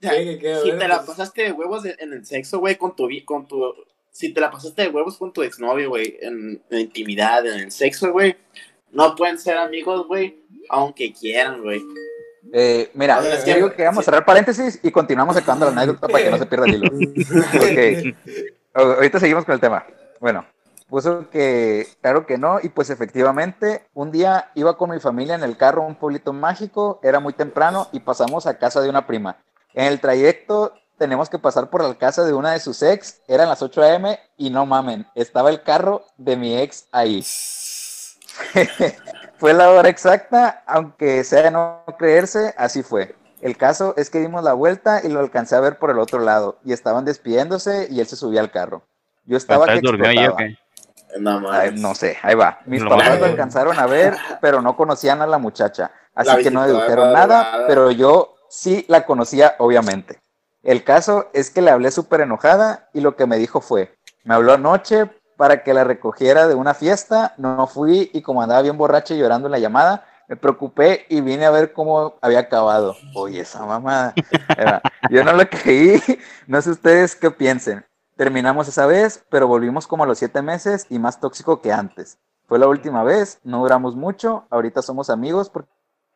Si 0.03 0.73
te 0.79 0.89
la 0.89 0.97
pues. 0.97 1.11
pasaste 1.11 1.43
de 1.45 1.53
huevos 1.53 1.85
en 1.85 2.13
el 2.13 2.27
sexo, 2.27 2.59
güey, 2.59 2.77
con 2.77 2.97
tu, 2.97 3.09
con 3.25 3.47
tu... 3.47 3.73
Si 4.11 4.35
te 4.35 4.41
la 4.41 4.51
pasaste 4.51 4.83
de 4.83 4.89
huevos 4.89 5.17
con 5.17 5.33
tu 5.33 5.43
exnovio, 5.43 5.91
güey, 5.91 6.19
en, 6.21 6.61
en 6.71 6.81
intimidad, 6.81 7.47
en 7.47 7.61
el 7.61 7.71
sexo, 7.71 8.11
güey, 8.11 8.37
no 8.91 9.15
pueden 9.15 9.39
ser 9.39 9.57
amigos, 9.59 10.07
güey, 10.09 10.43
aunque 10.69 11.13
quieran, 11.13 11.63
güey. 11.63 11.81
Eh, 12.53 12.91
mira, 12.95 13.21
ver, 13.21 13.45
yo 13.45 13.55
digo 13.55 13.73
que 13.73 13.85
vamos 13.85 14.03
a 14.03 14.05
cerrar 14.05 14.25
paréntesis 14.25 14.81
y 14.83 14.91
continuamos 14.91 15.37
sacando 15.37 15.67
la 15.67 15.73
anécdota 15.73 16.09
para 16.09 16.25
que 16.25 16.31
no 16.31 16.39
se 16.39 16.47
pierda 16.47 16.67
el 16.67 16.75
hilo. 16.75 18.15
Ahorita 18.75 19.21
seguimos 19.21 19.45
con 19.45 19.55
el 19.55 19.61
tema. 19.61 19.85
Bueno, 20.21 20.45
puso 20.89 21.31
que 21.31 21.87
claro 22.01 22.27
que 22.27 22.39
no, 22.39 22.59
y 22.63 22.69
pues 22.69 22.91
efectivamente, 22.91 23.87
un 23.95 24.11
día 24.11 24.51
iba 24.55 24.77
con 24.77 24.91
mi 24.91 25.01
familia 25.01 25.35
en 25.35 25.43
el 25.43 25.57
carro 25.57 25.83
a 25.83 25.87
un 25.87 25.95
pueblito 25.95 26.33
mágico, 26.33 27.01
era 27.03 27.21
muy 27.21 27.33
temprano 27.33 27.89
y 27.93 28.01
pasamos 28.01 28.47
a 28.47 28.59
casa 28.59 28.81
de 28.81 28.91
una 28.91 29.07
prima. 29.07 29.37
En 29.75 29.87
el 29.87 30.01
trayecto 30.01 30.75
tenemos 30.99 31.31
que 31.31 31.39
pasar 31.39 31.71
por 31.71 31.83
la 31.83 31.95
casa 31.95 32.25
de 32.25 32.35
una 32.35 32.53
de 32.53 32.61
sus 32.61 32.83
ex, 32.83 33.23
eran 33.27 33.49
las 33.49 33.63
8 33.63 33.83
a.m. 33.83 34.19
y 34.37 34.51
no 34.51 34.67
mamen, 34.67 35.07
estaba 35.15 35.51
el 35.51 35.63
carro 35.63 36.05
de 36.17 36.37
mi 36.37 36.59
ex 36.59 36.87
ahí. 36.93 37.25
fue 39.43 39.55
la 39.55 39.71
hora 39.73 39.89
exacta, 39.89 40.63
aunque 40.69 41.25
sea 41.25 41.43
de 41.43 41.51
no 41.51 41.83
creerse, 41.99 42.55
así 42.57 42.85
fue. 42.85 43.17
El 43.41 43.57
caso 43.57 43.93
es 43.97 44.09
que 44.09 44.21
dimos 44.21 44.45
la 44.45 44.53
vuelta 44.53 45.01
y 45.03 45.09
lo 45.09 45.19
alcancé 45.19 45.57
a 45.57 45.61
ver 45.61 45.81
por 45.81 45.91
el 45.91 45.99
otro 45.99 46.21
lado, 46.21 46.61
y 46.65 46.73
estaban 46.73 47.05
despidiéndose 47.05 47.89
y 47.91 47.99
él 47.99 48.07
se 48.07 48.15
subía 48.15 48.41
al 48.41 48.53
carro. 48.53 48.83
Yo 49.25 49.37
estaba 49.37 49.67
que 49.67 49.73
¿Estás 49.73 49.83
durmió 49.83 50.09
ahí 50.09 50.19
explotaba. 50.19 50.49
qué? 50.49 51.19
No. 51.19 51.51
Ay, 51.51 51.73
no 51.75 51.93
sé, 51.97 52.19
ahí 52.23 52.37
va. 52.37 52.61
Mis 52.67 52.83
Lo 52.83 52.91
papás 52.91 53.19
lo 53.19 53.25
alcanzaron 53.25 53.77
a 53.81 53.87
ver, 53.87 54.17
pero 54.41 54.63
no 54.63 54.77
conocían 54.77 55.23
a 55.23 55.27
la 55.27 55.39
muchacha. 55.39 55.91
Así 56.15 56.29
La 56.31 56.39
que 56.39 56.53
no 56.53 56.65
dedujeron 56.65 57.13
nada, 57.13 57.65
pero 57.67 57.91
yo 57.91 58.37
sí 58.49 58.85
la 58.87 59.05
conocía, 59.05 59.57
obviamente. 59.59 60.21
El 60.63 60.85
caso 60.85 61.31
es 61.33 61.51
que 61.51 61.63
le 61.63 61.73
hablé 61.73 61.91
súper 61.91 62.21
enojada 62.21 62.91
y 62.93 63.01
lo 63.01 63.17
que 63.17 63.27
me 63.27 63.39
dijo 63.39 63.61
fue, 63.61 63.93
me 64.23 64.37
habló 64.37 64.53
anoche 64.53 65.11
para 65.37 65.63
que 65.63 65.75
la 65.75 65.85
recogiera 65.85 66.49
de 66.49 66.55
una 66.55 66.75
fiesta, 66.75 67.35
no 67.37 67.67
fui 67.67 68.11
y 68.13 68.23
como 68.23 68.43
andaba 68.43 68.63
bien 68.63 68.77
borracha 68.77 69.15
y 69.15 69.19
llorando 69.19 69.49
en 69.49 69.53
la 69.53 69.59
llamada, 69.59 70.05
me 70.29 70.37
preocupé 70.37 71.05
y 71.09 71.21
vine 71.21 71.45
a 71.45 71.51
ver 71.51 71.73
cómo 71.73 72.15
había 72.21 72.41
acabado. 72.41 72.97
Oye, 73.15 73.41
esa 73.41 73.65
mamada. 73.67 74.15
Yo 75.11 75.25
no 75.25 75.33
lo 75.33 75.49
creí, 75.49 76.01
no 76.47 76.63
sé 76.63 76.71
ustedes 76.71 77.17
qué 77.17 77.31
piensen. 77.31 77.85
Terminamos 78.17 78.69
esa 78.69 78.87
vez, 78.87 79.25
pero 79.31 79.47
volvimos 79.49 79.87
como 79.87 80.05
a 80.05 80.07
los 80.07 80.19
siete 80.19 80.43
meses 80.43 80.87
y 80.89 80.99
más 80.99 81.21
tóxico 81.21 81.61
que 81.61 81.73
antes. 81.73 82.19
Fue 82.47 82.59
la 82.59 82.69
última 82.69 83.03
vez, 83.03 83.41
no 83.45 83.61
duramos 83.61 83.97
mucho, 83.97 84.47
ahorita 84.51 84.83
somos 84.83 85.11
amigos 85.11 85.51
porque 85.51 85.69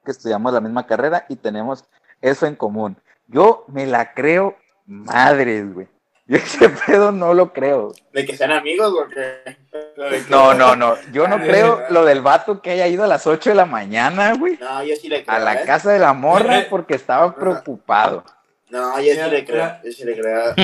estudiamos 0.05 0.53
la 0.53 0.61
misma 0.61 0.87
carrera 0.87 1.27
y 1.29 1.37
tenemos 1.37 1.85
eso 2.21 2.47
en 2.47 2.55
común. 2.55 2.97
Yo 3.27 3.64
me 3.69 3.87
la 3.87 4.14
creo 4.14 4.57
madres, 4.87 5.75
güey. 5.75 5.89
Yo 6.29 6.39
ese 6.39 6.68
pedo 6.68 7.12
no 7.12 7.35
lo 7.35 7.53
creo. 7.53 7.93
¿De 8.12 8.27
que 8.27 8.37
sean 8.37 8.51
amigos 8.53 8.93
o 8.93 9.07
qué? 9.09 9.57
Que- 9.95 10.22
No, 10.29 10.55
no, 10.55 10.74
no. 10.74 10.97
Yo 11.12 11.29
no 11.29 11.39
creo 11.39 11.85
lo 11.91 12.05
del 12.05 12.20
vato 12.20 12.61
que 12.61 12.70
haya 12.72 12.89
ido 12.89 13.05
a 13.05 13.07
las 13.07 13.27
8 13.27 13.51
de 13.51 13.57
la 13.57 13.64
mañana, 13.66 14.35
güey, 14.35 14.59
No, 14.61 14.83
yo 14.83 14.97
sí 14.97 15.09
le 15.09 15.24
creo. 15.24 15.37
a 15.37 15.39
la 15.39 15.62
¿eh? 15.62 15.64
casa 15.64 15.93
de 15.93 16.01
la 16.01 16.12
morra 16.14 16.66
porque 16.70 16.95
estaba 16.95 17.35
preocupado. 17.35 18.24
No, 18.70 18.99
yo 19.01 19.12
sí 19.12 19.31
le 19.31 19.45
creo. 19.45 19.77
Yo 19.85 19.93
sí 19.93 20.05
le 20.05 20.18
creo. 20.20 20.55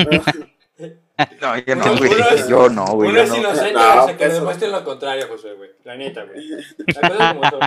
No, 1.39 1.57
yo 1.59 1.75
no, 1.75 1.97
güey. 1.97 2.11
Yo 2.49 2.69
no, 2.69 2.85
güey. 2.87 3.09
Uno 3.11 3.21
es 3.21 3.29
no. 3.29 3.37
inocente, 3.37 3.73
No, 3.73 4.03
o 4.03 4.05
sea, 4.07 4.17
que 4.17 4.25
eso. 4.25 4.35
demuestren 4.35 4.71
lo 4.71 4.83
contrario, 4.83 5.27
José, 5.29 5.53
güey. 5.53 5.69
La 5.85 5.95
neta, 5.95 6.23
güey. 6.25 6.49
La 6.87 7.09
cosa 7.09 7.35
como 7.35 7.49
son. 7.49 7.61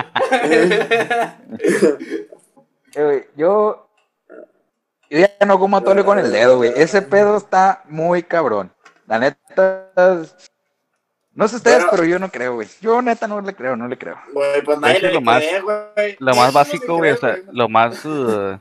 Eh, 2.95 3.03
güey, 3.03 3.23
yo, 3.35 3.86
yo 5.09 5.19
ya 5.19 5.45
no 5.45 5.59
como 5.59 5.77
atole 5.77 6.03
con 6.03 6.19
el 6.19 6.31
dedo, 6.31 6.57
güey. 6.57 6.71
Ese 6.75 7.01
pedo 7.01 7.37
está 7.37 7.83
muy 7.89 8.23
cabrón. 8.23 8.71
La 9.07 9.19
neta, 9.19 9.89
no 11.33 11.47
sé 11.47 11.55
ustedes, 11.57 11.77
Pero- 11.79 11.91
pero 11.91 12.03
yo 12.05 12.19
no 12.19 12.29
creo, 12.29 12.55
güey. 12.55 12.67
Yo 12.81 13.01
neta 13.01 13.27
no 13.27 13.39
le 13.41 13.53
creo, 13.53 13.75
no 13.75 13.87
le 13.87 13.97
creo. 13.97 14.17
Güey, 14.33 14.61
pues 14.63 14.79
nadie 14.79 14.99
le 15.01 15.13
lo 15.13 15.21
más- 15.21 15.43
cree, 15.43 15.61
güey. 15.61 16.15
Lo 16.19 16.35
más 16.35 16.53
básico, 16.53 16.85
se 16.85 16.91
güey, 16.91 17.11
o 17.11 17.17
sea, 17.17 17.37
lo 17.51 17.69
más, 17.69 18.01
eh, 18.05 18.59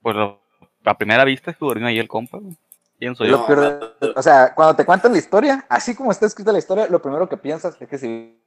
pues 0.00 0.16
lo, 0.16 0.40
a 0.84 0.96
primera 0.96 1.24
vista 1.24 1.50
es 1.50 1.56
que 1.56 1.64
durmió 1.64 1.86
ahí 1.88 1.98
el 1.98 2.08
compa, 2.08 2.38
güey. 2.38 2.56
¿Quién 2.98 3.16
soy 3.16 3.28
Lo 3.28 3.38
yo? 3.38 3.46
peor 3.46 3.96
o 4.14 4.22
sea, 4.22 4.54
cuando 4.54 4.76
te 4.76 4.84
cuentan 4.84 5.10
la 5.12 5.18
historia, 5.18 5.66
así 5.68 5.94
como 5.96 6.12
está 6.12 6.26
escrita 6.26 6.52
la 6.52 6.58
historia, 6.60 6.86
lo 6.88 7.02
primero 7.02 7.28
que 7.28 7.36
piensas 7.36 7.76
es 7.80 7.88
que 7.88 7.98
sí, 7.98 8.38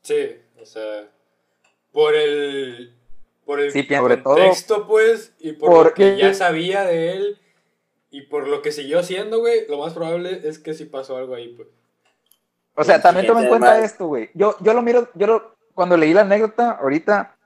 Sí, 0.00 0.36
o 0.60 0.64
sea, 0.64 1.08
por 1.90 2.14
el, 2.14 2.94
por 3.44 3.60
el 3.60 3.70
Sí, 3.72 3.86
todo 3.86 4.22
contexto, 4.22 4.86
pues, 4.86 5.34
y 5.38 5.52
por 5.52 5.70
lo 5.70 5.76
porque- 5.76 6.16
que 6.16 6.18
ya 6.18 6.34
sabía 6.34 6.82
de 6.84 7.12
él, 7.12 7.38
Y 8.10 8.22
por 8.28 8.46
lo 8.46 8.62
que 8.62 8.70
siguió 8.70 9.02
siendo, 9.02 9.40
güey, 9.40 9.66
lo 9.68 9.78
más 9.78 9.92
probable 9.92 10.42
es 10.44 10.60
que 10.60 10.72
sí 10.72 10.84
pasó 10.84 11.16
algo 11.16 11.34
ahí, 11.34 11.48
pues. 11.56 11.66
O 12.76 12.84
sea, 12.84 13.02
también 13.02 13.26
toma 13.26 13.42
en 13.42 13.48
cuenta 13.48 13.84
esto, 13.84 14.06
güey. 14.06 14.30
Yo, 14.34 14.54
yo 14.60 14.72
lo 14.72 14.82
miro, 14.82 15.08
yo 15.14 15.26
lo, 15.26 15.56
cuando 15.74 15.96
leí 15.96 16.14
la 16.14 16.20
anécdota, 16.20 16.78
ahorita 16.80 17.36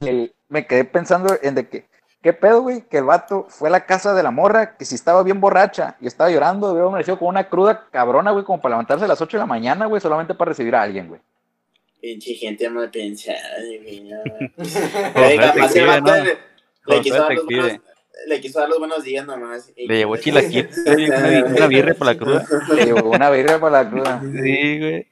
el- 0.00 0.34
me 0.48 0.66
quedé 0.66 0.84
pensando 0.84 1.36
en 1.42 1.54
de 1.54 1.68
que, 1.68 1.86
¿qué 2.22 2.32
pedo, 2.32 2.62
güey? 2.62 2.88
Que 2.88 2.96
el 2.96 3.04
vato 3.04 3.44
fue 3.50 3.68
a 3.68 3.72
la 3.72 3.84
casa 3.84 4.14
de 4.14 4.22
la 4.22 4.30
morra, 4.30 4.78
que 4.78 4.86
si 4.86 4.94
estaba 4.94 5.22
bien 5.22 5.42
borracha 5.42 5.96
y 6.00 6.06
estaba 6.06 6.30
llorando, 6.30 6.72
debió 6.72 6.88
haber 6.88 7.04
sido 7.04 7.18
con 7.18 7.28
una 7.28 7.50
cruda 7.50 7.86
cabrona, 7.90 8.30
güey, 8.30 8.46
como 8.46 8.62
para 8.62 8.76
levantarse 8.76 9.04
a 9.04 9.08
las 9.08 9.20
8 9.20 9.36
de 9.36 9.42
la 9.42 9.46
mañana, 9.46 9.84
güey, 9.84 10.00
solamente 10.00 10.32
para 10.34 10.48
recibir 10.50 10.74
a 10.74 10.80
alguien, 10.80 11.08
güey. 11.08 11.20
Pinche 12.00 12.34
gente 12.34 12.68
mal 12.70 12.90
pensada, 12.90 13.38
güey. 13.82 14.00
no. 14.02 14.16
José 14.56 15.12
Oiga, 15.16 15.54
más 15.56 15.74
el 15.76 15.86
vato 15.86 16.12
le, 16.86 17.00
quiso 17.02 17.16
dar 17.18 17.34
los 17.34 17.44
buenos, 17.44 17.72
le 18.26 18.40
quiso 18.40 18.60
dar 18.60 18.68
los 18.68 18.78
buenos 18.78 19.02
días 19.04 19.26
nomás. 19.26 19.72
Le 19.76 19.96
llevó 19.96 20.16
chilaquiles, 20.16 20.84
güey, 20.86 21.06
una, 21.06 21.28
bi- 21.28 21.42
una 21.56 21.66
birria 21.66 21.94
por 21.94 22.06
la 22.06 22.16
cruda. 22.16 22.46
Le 22.74 22.84
llevó 22.86 23.10
una 23.10 23.30
birria 23.30 23.60
para 23.60 23.82
la 23.84 23.90
cruda 23.90 24.20
Sí, 24.22 24.78
güey. 24.78 25.06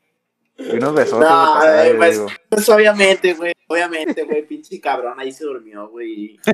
y 0.59 0.76
unos 0.76 0.95
besotes. 0.95 1.28
No, 1.28 1.64
eh, 1.64 1.95
pues, 1.97 2.22
pues 2.49 2.68
obviamente, 2.68 3.34
güey. 3.34 3.53
Obviamente, 3.68 4.22
güey. 4.24 4.47
Pinche 4.47 4.80
cabrón 4.80 5.18
ahí 5.18 5.32
se 5.32 5.45
durmió, 5.45 5.89
güey. 5.89 6.39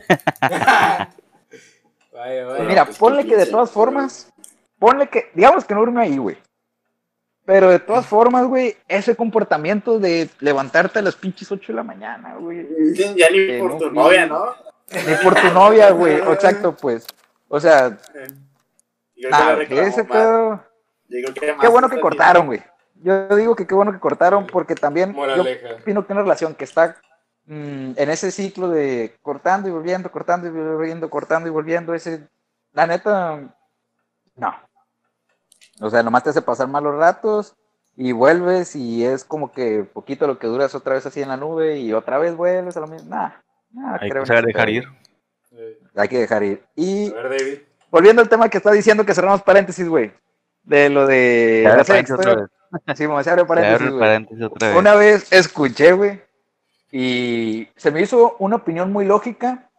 Vaya, 2.13 2.45
vaya. 2.47 2.65
Mira, 2.65 2.85
pues, 2.85 2.99
ponle 2.99 3.27
que 3.27 3.37
de 3.37 3.47
todas 3.47 3.71
formas, 3.71 4.31
ponle 4.79 5.09
que, 5.09 5.31
digamos 5.35 5.65
que 5.65 5.75
no 5.75 5.81
durmió 5.81 6.01
ahí, 6.01 6.17
güey. 6.19 6.37
Pero 7.45 7.71
de 7.71 7.81
todas 7.81 8.07
formas, 8.07 8.47
güey, 8.47 8.77
ese 8.87 9.17
comportamiento 9.17 9.99
de 9.99 10.31
levantarte 10.41 11.01
a 11.01 11.03
las 11.03 11.17
pinches 11.17 11.51
8 11.51 11.73
de 11.73 11.77
la 11.77 11.83
mañana, 11.83 12.37
güey. 12.37 12.67
Ya 13.17 13.31
ni 13.31 13.59
por 13.59 13.73
no 13.73 13.79
tu 13.79 13.91
novia, 13.91 14.27
¿no? 14.27 14.55
Ni 15.07 15.15
por 15.23 15.35
tu 15.35 15.49
novia, 15.49 15.91
güey. 15.91 16.17
Exacto, 16.33 16.77
pues. 16.77 17.07
O 17.49 17.59
sea, 17.59 17.99
Yo 19.17 19.29
que 19.29 19.55
reclamó 19.55 19.89
ese 19.89 20.05
pedo. 20.05 20.65
Que 21.09 21.53
más 21.53 21.61
Qué 21.61 21.69
bueno 21.69 21.91
que 21.91 22.01
cortaron, 22.01 22.47
güey. 22.47 22.63
Yo 23.03 23.29
digo 23.37 23.57
que 23.57 23.67
qué 23.67 23.75
bueno 23.75 23.93
que 23.93 23.99
cortaron 23.99 24.47
porque 24.47 24.77
también 24.77 25.15
yo 25.15 25.45
opino 25.81 26.07
que 26.07 26.13
una 26.13 26.23
relación 26.23 26.55
que 26.55 26.65
está 26.65 26.97
mm, 27.47 27.93
en 27.97 28.11
ese 28.11 28.31
ciclo 28.31 28.69
de 28.69 29.17
cortando 29.23 29.69
y 29.69 29.73
volviendo, 29.73 30.11
cortando 30.13 30.47
y 30.47 30.51
volviendo, 30.51 31.11
cortando 31.11 31.49
y 31.49 31.53
volviendo, 31.53 31.95
ese, 31.95 32.29
la 32.73 32.87
neta, 32.87 33.41
no. 34.37 34.55
O 35.83 35.91
sea, 35.91 36.03
nomás 36.03 36.23
te 36.23 36.31
hace 36.31 36.43
pasar 36.43 36.69
malos 36.69 36.97
ratos 36.97 37.55
y 37.97 38.13
vuelves 38.13 38.77
y 38.77 39.05
es 39.05 39.25
como 39.25 39.53
que 39.53 39.85
poquito 39.85 40.27
lo 40.27 40.39
que 40.39 40.47
duras 40.47 40.75
otra 40.75 40.95
vez 40.95 41.05
así 41.07 41.21
en 41.21 41.29
la 41.29 41.37
nube 41.37 41.79
y 41.79 41.93
otra 41.93 42.19
vez 42.19 42.37
vuelves 42.37 42.77
a 42.77 42.81
lo 42.81 42.87
mismo. 42.87 43.11
Nah, 43.11 43.31
nah, 43.73 43.99
Hay 44.01 44.09
creo 44.09 44.25
que 44.25 44.33
ese 44.33 44.47
dejar 44.47 44.71
ir. 44.71 44.89
Eh, 45.53 45.79
Hay 45.97 46.09
que 46.09 46.19
dejar 46.19 46.43
ir. 46.45 46.63
Y 46.77 47.11
A 47.11 47.15
ver, 47.15 47.39
David. 47.39 47.59
volviendo 47.91 48.23
al 48.23 48.29
tema 48.29 48.49
que 48.49 48.59
está 48.59 48.71
diciendo 48.71 49.05
que 49.05 49.15
cerramos 49.15 49.43
paréntesis, 49.43 49.89
güey. 49.89 50.13
De 50.63 50.89
lo 50.89 51.07
de 51.07 51.63
Se 51.65 51.69
abre 51.69 51.79
la 51.79 51.85
paréntesis 51.85 52.19
otra 52.19 52.35
vez. 52.37 52.49
Sí, 52.97 53.07
me 53.07 53.23
se 53.25 53.31
abre 53.31 53.43
Se 53.43 53.47
paréntesis, 53.49 53.87
abre 53.89 53.99
paréntesis 53.99 54.45
otra 54.45 54.69
vez. 54.69 54.77
Una 54.79 54.95
vez 54.95 55.33
escuché, 55.33 55.93
güey, 55.93 56.23
y 56.91 57.69
se 57.77 57.91
me 57.91 58.03
hizo 58.03 58.37
una 58.39 58.57
opinión 58.57 58.93
muy 58.93 59.05
lógica 59.05 59.71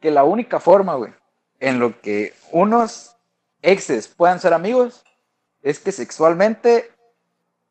que 0.00 0.10
la 0.10 0.24
única 0.24 0.60
forma, 0.60 0.94
güey, 0.94 1.12
en 1.60 1.80
lo 1.80 2.00
que 2.00 2.34
unos 2.52 3.16
exes 3.62 4.08
puedan 4.08 4.38
ser 4.38 4.52
amigos 4.52 5.04
es 5.64 5.80
que 5.80 5.90
sexualmente 5.90 6.90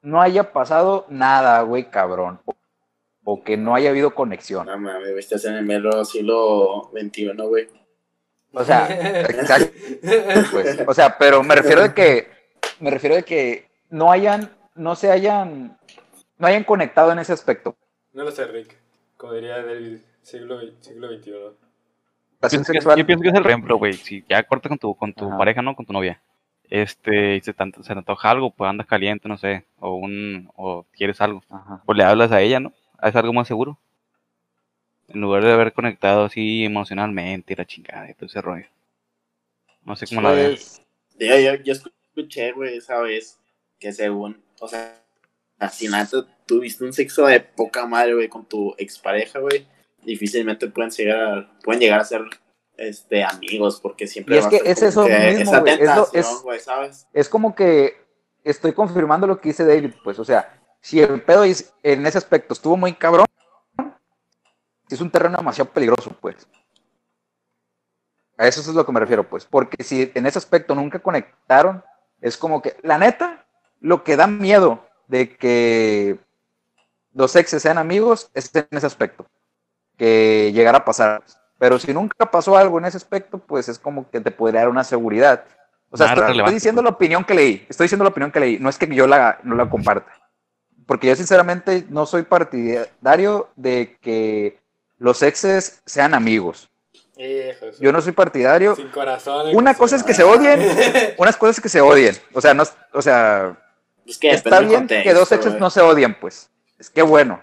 no 0.01 0.21
haya 0.21 0.51
pasado 0.51 1.05
nada, 1.09 1.61
güey, 1.61 1.89
cabrón. 1.89 2.41
O, 2.43 2.55
o 3.23 3.43
que 3.43 3.55
no 3.55 3.73
haya 3.75 3.89
habido 3.91 4.13
conexión. 4.13 4.65
No 4.65 4.77
mames, 4.77 5.09
estás 5.17 5.45
en 5.45 5.53
el 5.53 5.63
mero 5.65 6.03
siglo 6.03 6.91
XXI, 6.91 7.31
güey. 7.47 7.69
O 8.51 8.63
sea, 8.65 8.87
exacto, 9.29 9.71
pues. 10.51 10.77
O 10.85 10.93
sea, 10.93 11.17
pero 11.17 11.41
me 11.41 11.55
refiero 11.55 11.81
de 11.81 11.93
que, 11.93 12.27
me 12.81 12.91
refiero 12.91 13.15
de 13.15 13.23
que 13.23 13.69
no 13.89 14.11
hayan, 14.11 14.51
no 14.75 14.95
se 14.95 15.09
hayan, 15.09 15.77
no 16.37 16.47
hayan 16.47 16.63
conectado 16.65 17.11
en 17.13 17.19
ese 17.19 17.31
aspecto. 17.33 17.75
No 18.11 18.23
lo 18.23 18.31
sé, 18.31 18.45
Rick. 18.45 18.75
Como 19.17 19.33
diría 19.33 19.63
David, 19.63 19.99
siglo, 20.21 20.59
siglo 20.81 21.07
XXI. 21.07 21.31
Pasión 22.39 22.59
Pienso 22.59 22.73
que- 22.73 22.77
sexual. 22.79 22.97
Yo 22.99 23.05
pienso 23.05 23.23
que 23.23 23.29
es 23.29 23.35
el 23.35 23.45
ejemplo, 23.45 23.77
güey. 23.77 23.93
Si 23.93 24.23
ya 24.29 24.43
cortas 24.43 24.69
con 24.69 24.77
tu, 24.77 24.95
con 24.95 25.13
tu 25.13 25.27
Ajá. 25.29 25.37
pareja, 25.37 25.61
¿no? 25.61 25.75
Con 25.75 25.85
tu 25.85 25.93
novia. 25.93 26.21
Este, 26.73 27.35
y 27.35 27.41
se 27.41 27.53
te, 27.53 27.71
se 27.83 27.93
te 27.93 27.99
antoja 27.99 28.31
algo, 28.31 28.49
pues 28.49 28.67
andas 28.67 28.87
caliente, 28.87 29.29
no 29.29 29.37
sé. 29.37 29.63
O 29.79 29.93
un, 29.93 30.49
o 30.55 30.87
quieres 30.91 31.21
algo. 31.21 31.43
Ajá. 31.47 31.83
Pues 31.85 31.95
le 31.95 32.03
hablas 32.03 32.31
a 32.31 32.41
ella, 32.41 32.59
¿no? 32.59 32.73
Es 33.03 33.15
algo 33.15 33.31
más 33.31 33.47
seguro. 33.47 33.77
En 35.07 35.21
lugar 35.21 35.43
de 35.43 35.51
haber 35.51 35.71
conectado 35.73 36.25
así 36.25 36.65
emocionalmente 36.65 37.53
y 37.53 37.55
la 37.55 37.65
chingada 37.65 38.09
y 38.09 38.15
todo 38.15 38.25
ese 38.25 38.41
rollo. 38.41 38.65
No 39.85 39.95
sé 39.95 40.07
cómo 40.07 40.21
la 40.21 40.31
ves. 40.31 40.81
Pues, 41.11 41.19
Digo, 41.19 41.37
yo, 41.37 41.63
yo 41.63 41.73
escuché, 41.73 42.53
güey, 42.53 42.77
esa 42.77 42.99
vez 43.01 43.39
que 43.79 43.91
según, 43.91 44.41
o 44.59 44.67
sea, 44.67 44.99
si 45.71 45.87
neta 45.87 46.25
tuviste 46.47 46.83
un 46.83 46.93
sexo 46.93 47.27
de 47.27 47.39
poca 47.39 47.85
madre, 47.85 48.15
güey, 48.15 48.29
con 48.29 48.49
tu 48.49 48.73
expareja, 48.79 49.37
güey, 49.37 49.67
difícilmente 50.01 50.67
pueden 50.69 50.89
llegar 50.89 51.21
a, 51.21 51.59
pueden 51.63 51.81
llegar 51.81 51.99
a 51.99 52.05
ser 52.05 52.23
este 52.77 53.23
amigos 53.23 53.79
porque 53.81 54.07
siempre 54.07 54.35
Y 54.35 54.39
es 54.39 54.47
que 54.47 54.61
es 54.65 54.81
eso 54.81 55.07
mismo, 55.07 55.65
esa 55.65 56.07
es 56.13 56.43
lo- 56.43 56.59
¿sabes? 56.59 57.07
es 57.13 57.29
como 57.29 57.55
que 57.55 57.95
estoy 58.43 58.73
confirmando 58.73 59.27
lo 59.27 59.39
que 59.39 59.49
dice 59.49 59.65
David, 59.65 59.93
pues, 60.03 60.19
o 60.19 60.25
sea, 60.25 60.59
si 60.81 60.99
el 61.01 61.21
pedo 61.21 61.43
es- 61.43 61.73
en 61.83 62.05
ese 62.05 62.17
aspecto 62.17 62.53
estuvo 62.53 62.75
muy 62.75 62.93
cabrón, 62.93 63.25
es 64.89 64.99
un 65.01 65.09
terreno 65.09 65.37
demasiado 65.37 65.69
peligroso, 65.71 66.11
pues. 66.19 66.47
A 68.37 68.47
eso 68.47 68.61
es 68.61 68.67
lo 68.67 68.85
que 68.85 68.91
me 68.91 68.99
refiero, 68.99 69.27
pues, 69.27 69.45
porque 69.45 69.83
si 69.83 70.11
en 70.13 70.25
ese 70.25 70.39
aspecto 70.39 70.73
nunca 70.75 70.99
conectaron, 70.99 71.83
es 72.19 72.35
como 72.35 72.61
que, 72.61 72.75
la 72.81 72.97
neta, 72.97 73.45
lo 73.79 74.03
que 74.03 74.15
da 74.15 74.27
miedo 74.27 74.85
de 75.07 75.35
que 75.37 76.17
los 77.13 77.35
exes 77.35 77.61
sean 77.61 77.77
amigos 77.77 78.31
es 78.33 78.53
en 78.55 78.67
ese 78.71 78.87
aspecto, 78.87 79.27
que 79.97 80.51
llegara 80.53 80.79
a 80.79 80.85
pasar. 80.85 81.23
Pero 81.63 81.79
si 81.79 81.93
nunca 81.93 82.29
pasó 82.29 82.57
algo 82.57 82.77
en 82.77 82.83
ese 82.83 82.97
aspecto, 82.97 83.37
pues 83.37 83.69
es 83.69 83.79
como 83.79 84.11
que 84.11 84.19
te 84.19 84.31
podría 84.31 84.59
dar 84.59 84.69
una 84.69 84.83
seguridad. 84.83 85.45
O 85.89 85.95
sea, 85.95 86.07
estoy, 86.07 86.37
estoy 86.37 86.55
diciendo 86.55 86.81
pues. 86.81 86.91
la 86.91 86.95
opinión 86.97 87.23
que 87.23 87.33
leí, 87.33 87.65
estoy 87.69 87.85
diciendo 87.85 88.03
la 88.03 88.09
opinión 88.09 88.33
que 88.33 88.41
leí, 88.41 88.59
no 88.59 88.67
es 88.67 88.77
que 88.77 88.93
yo 88.93 89.07
la, 89.07 89.39
no 89.43 89.55
la 89.55 89.69
comparta. 89.69 90.11
Porque 90.85 91.07
yo 91.07 91.15
sinceramente 91.15 91.85
no 91.87 92.05
soy 92.05 92.23
partidario 92.23 93.49
de 93.55 93.97
que 94.01 94.59
los 94.97 95.23
exes 95.23 95.81
sean 95.85 96.13
amigos. 96.13 96.69
Hijo 97.15 97.67
Yo 97.79 97.93
no 97.93 98.01
soy 98.01 98.11
partidario. 98.11 98.75
Sin 98.75 98.89
corazón. 98.89 99.55
Una 99.55 99.73
cosa 99.73 99.95
es 99.95 100.03
que 100.03 100.13
se 100.13 100.25
odien, 100.25 100.59
unas 101.17 101.37
cosas 101.37 101.61
que 101.61 101.69
se 101.69 101.79
odien. 101.79 102.13
O 102.33 102.41
sea, 102.41 102.53
no, 102.53 102.63
o 102.91 103.01
sea, 103.01 103.57
Es 104.05 104.17
que 104.17 104.31
está 104.31 104.59
bien 104.59 104.81
contexto, 104.81 105.09
que 105.09 105.13
dos 105.13 105.31
exes 105.31 105.57
no 105.57 105.69
se 105.69 105.79
odien, 105.79 106.13
pues. 106.19 106.49
Es 106.77 106.89
que 106.89 107.03
bueno. 107.03 107.41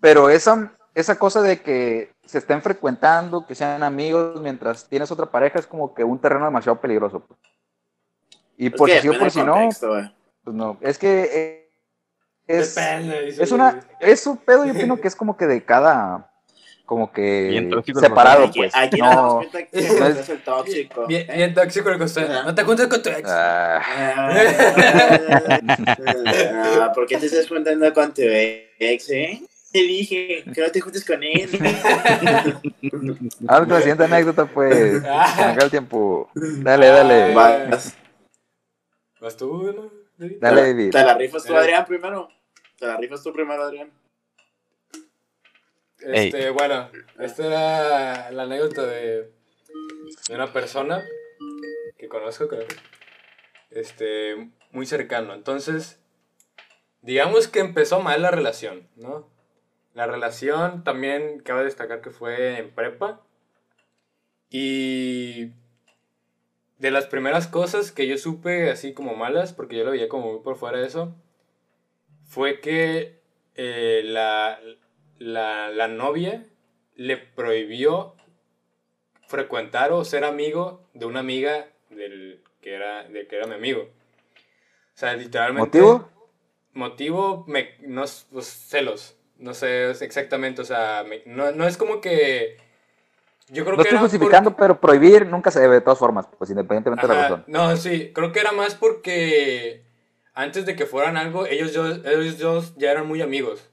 Pero 0.00 0.30
esa, 0.30 0.72
esa 0.94 1.18
cosa 1.18 1.40
de 1.42 1.60
que 1.60 2.12
se 2.24 2.38
estén 2.38 2.62
frecuentando, 2.62 3.46
que 3.46 3.54
sean 3.54 3.82
amigos 3.82 4.40
mientras 4.40 4.88
tienes 4.88 5.10
otra 5.10 5.26
pareja, 5.26 5.58
es 5.58 5.66
como 5.66 5.94
que 5.94 6.04
un 6.04 6.18
terreno 6.20 6.44
demasiado 6.44 6.80
peligroso. 6.80 7.20
pues. 7.26 7.38
Y 8.56 8.66
Es 8.66 8.72
por 8.74 8.90
si 8.90 8.98
sí 9.00 9.08
o 9.08 9.18
por 9.18 9.30
si 9.30 9.42
no, 9.42 9.54
pues 10.44 10.56
no. 10.56 10.76
Es 10.80 10.98
que 10.98 11.30
eh, 11.32 11.70
es, 12.46 12.74
Depende, 12.74 13.28
es 13.28 13.52
una, 13.52 13.80
es 14.00 14.26
un 14.26 14.36
pedo, 14.36 14.64
yo 14.64 14.72
opino 14.72 15.00
que 15.00 15.08
es 15.08 15.16
como 15.16 15.36
que 15.36 15.46
de 15.46 15.64
cada, 15.64 16.30
como 16.84 17.12
que 17.12 17.70
separado, 18.00 18.44
Aquí, 18.46 18.58
pues. 18.58 18.74
aquí 18.74 19.00
nos 19.00 19.10
damos 19.14 19.32
No, 19.34 19.38
cuenta 19.50 19.64
que 19.66 19.80
no 20.00 20.06
es- 20.06 20.16
es 20.18 20.28
el 20.28 20.42
tóxico. 20.42 21.06
Bien, 21.06 21.26
bien 21.34 21.54
tóxico 21.54 21.88
el 21.90 21.98
coste. 21.98 22.20
Ajá. 22.24 22.42
No 22.42 22.54
te 22.54 22.64
juntes 22.64 22.86
con 22.88 23.00
tu 23.02 23.08
ex. 23.10 23.28
ah, 23.30 23.80
Ah, 26.82 26.92
¿Por 26.94 27.06
qué 27.06 27.16
te 27.18 27.26
estás 27.26 27.48
juntando 27.48 27.92
con 27.94 28.12
tu 28.12 28.22
ex, 28.22 29.10
eh? 29.10 29.40
Te 29.72 29.78
dije 29.80 30.44
que 30.52 30.60
no 30.60 30.70
te 30.70 30.80
juntes 30.80 31.04
con 31.04 31.22
él. 31.22 31.48
vamos 33.40 33.66
con 33.66 33.68
la 33.68 33.78
siguiente 33.78 34.04
anécdota, 34.04 34.46
pues. 34.46 35.02
Ah. 35.06 35.34
Me 35.36 35.44
acaba 35.44 35.64
el 35.64 35.70
tiempo. 35.70 36.30
Dale, 36.34 36.86
dale. 36.86 37.34
Vas, 37.34 37.96
¿Vas 39.20 39.36
tú, 39.36 39.72
no? 39.72 39.90
David? 40.16 40.38
Dale, 40.40 40.60
te, 40.62 40.66
David. 40.68 40.90
te 40.90 41.04
la 41.04 41.14
rifas 41.14 41.44
tú. 41.44 41.54
Adrián, 41.54 41.84
primero. 41.86 42.28
Te 42.78 42.86
la 42.86 42.96
rifas 42.96 43.22
tú 43.22 43.32
primero, 43.32 43.62
Adrián. 43.62 43.90
Este, 46.00 46.50
bueno, 46.50 46.90
esta 47.18 47.46
era 47.46 48.30
la 48.32 48.44
anécdota 48.44 48.86
de, 48.86 49.30
de 50.28 50.34
una 50.34 50.52
persona 50.52 51.04
que 51.98 52.08
conozco, 52.08 52.48
creo. 52.48 52.66
Este, 53.70 54.50
muy 54.72 54.86
cercano. 54.86 55.34
Entonces, 55.34 56.00
digamos 57.02 57.48
que 57.48 57.60
empezó 57.60 58.00
mal 58.00 58.22
la 58.22 58.30
relación, 58.30 58.88
¿no? 58.96 59.29
La 60.00 60.06
relación 60.06 60.82
también 60.82 61.40
cabe 61.40 61.62
destacar 61.64 62.00
que 62.00 62.08
fue 62.08 62.58
en 62.58 62.70
prepa. 62.70 63.20
Y 64.48 65.50
de 66.78 66.90
las 66.90 67.04
primeras 67.06 67.46
cosas 67.46 67.92
que 67.92 68.06
yo 68.06 68.16
supe 68.16 68.70
así 68.70 68.94
como 68.94 69.14
malas, 69.14 69.52
porque 69.52 69.76
yo 69.76 69.84
lo 69.84 69.90
veía 69.90 70.08
como 70.08 70.32
muy 70.32 70.40
por 70.42 70.56
fuera 70.56 70.78
de 70.78 70.86
eso, 70.86 71.14
fue 72.24 72.60
que 72.60 73.20
eh, 73.56 74.00
la, 74.04 74.58
la, 75.18 75.68
la 75.68 75.88
novia 75.88 76.46
le 76.96 77.18
prohibió 77.18 78.14
frecuentar 79.26 79.92
o 79.92 80.02
ser 80.06 80.24
amigo 80.24 80.88
de 80.94 81.04
una 81.04 81.20
amiga 81.20 81.68
del 81.90 82.42
que 82.62 82.72
era, 82.72 83.06
de 83.06 83.26
que 83.26 83.36
era 83.36 83.46
mi 83.46 83.54
amigo. 83.56 83.82
O 83.82 84.98
sea, 84.98 85.12
literalmente. 85.12 85.78
¿Motivo? 85.78 86.10
Motivo, 86.72 87.44
me, 87.46 87.74
no, 87.80 88.04
es- 88.04 88.26
pues, 88.32 88.46
celos. 88.46 89.18
No 89.40 89.54
sé 89.54 89.90
exactamente, 89.90 90.62
o 90.62 90.64
sea, 90.64 91.04
no, 91.26 91.50
no 91.52 91.66
es 91.66 91.76
como 91.76 92.00
que. 92.00 92.56
Yo 93.48 93.64
creo 93.64 93.76
No 93.76 93.82
que 93.82 93.88
estoy 93.88 93.98
justificando, 93.98 94.54
pero 94.54 94.80
prohibir 94.80 95.26
nunca 95.26 95.50
se 95.50 95.58
debe 95.60 95.74
de 95.76 95.80
todas 95.80 95.98
formas, 95.98 96.28
pues 96.38 96.50
independientemente 96.50 97.04
de 97.06 97.12
la 97.14 97.22
razón. 97.22 97.44
No, 97.48 97.76
sí, 97.76 98.12
creo 98.14 98.30
que 98.30 98.38
era 98.38 98.52
más 98.52 98.76
porque 98.76 99.82
antes 100.34 100.66
de 100.66 100.76
que 100.76 100.86
fueran 100.86 101.16
algo, 101.16 101.46
ellos, 101.46 101.72
yo, 101.72 101.84
ellos 101.86 102.38
dos 102.38 102.74
ya 102.76 102.92
eran 102.92 103.08
muy 103.08 103.20
amigos. 103.22 103.68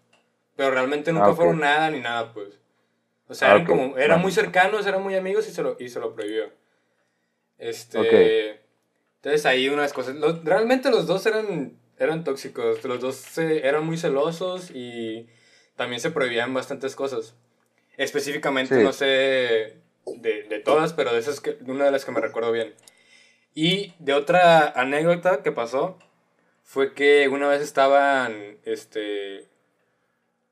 Pero 0.56 0.72
realmente 0.72 1.12
nunca 1.14 1.28
Ah, 1.28 1.36
fueron 1.36 1.60
nada 1.60 1.92
ni 1.92 2.00
nada, 2.00 2.34
pues. 2.34 2.58
O 3.28 3.36
sea, 3.36 3.50
Ah, 3.50 3.56
eran 3.56 3.66
como, 3.68 3.98
eran 3.98 4.20
muy 4.22 4.32
cercanos, 4.32 4.88
eran 4.88 5.04
muy 5.04 5.16
amigos 5.16 5.48
y 5.48 5.52
se 5.52 5.62
lo, 5.62 5.76
y 5.80 5.90
se 5.90 6.00
lo 6.00 6.16
prohibió. 6.16 6.46
Este. 7.58 8.62
Entonces 9.18 9.46
ahí 9.46 9.70
unas 9.70 9.94
cosas. 9.94 10.16
los- 10.16 10.44
realmente 10.44 10.90
los 10.90 11.08
dos 11.08 11.26
eran, 11.26 11.74
eran 12.00 12.24
tóxicos. 12.24 12.84
Los 12.84 13.00
dos 13.00 13.16
se- 13.16 13.68
eran 13.68 13.86
muy 13.86 13.98
celosos 13.98 14.72
y 14.72 15.28
también 15.78 16.02
se 16.02 16.12
prohibían 16.12 16.54
bastantes 16.54 16.96
cosas. 16.96 17.36
Específicamente, 17.96 18.76
Sí. 18.76 18.84
no 18.84 18.92
sé 18.92 19.78
de, 20.06 20.44
de 20.50 20.60
todas, 20.60 20.92
pero 20.94 21.14
de 21.14 21.20
esas 21.20 21.40
que, 21.40 21.58
una 21.66 21.86
de 21.86 21.92
las 21.92 22.04
que 22.04 22.12
me 22.12 22.20
recuerdo 22.20 22.52
bien. 22.52 22.74
Y 23.56 23.94
de 24.00 24.14
otra 24.14 24.68
anécdota 24.70 25.42
que 25.42 25.52
pasó 25.52 25.98
fue 26.64 26.94
que 26.94 27.28
una 27.30 27.48
vez 27.48 27.62
estaban 27.62 28.58
este, 28.66 29.48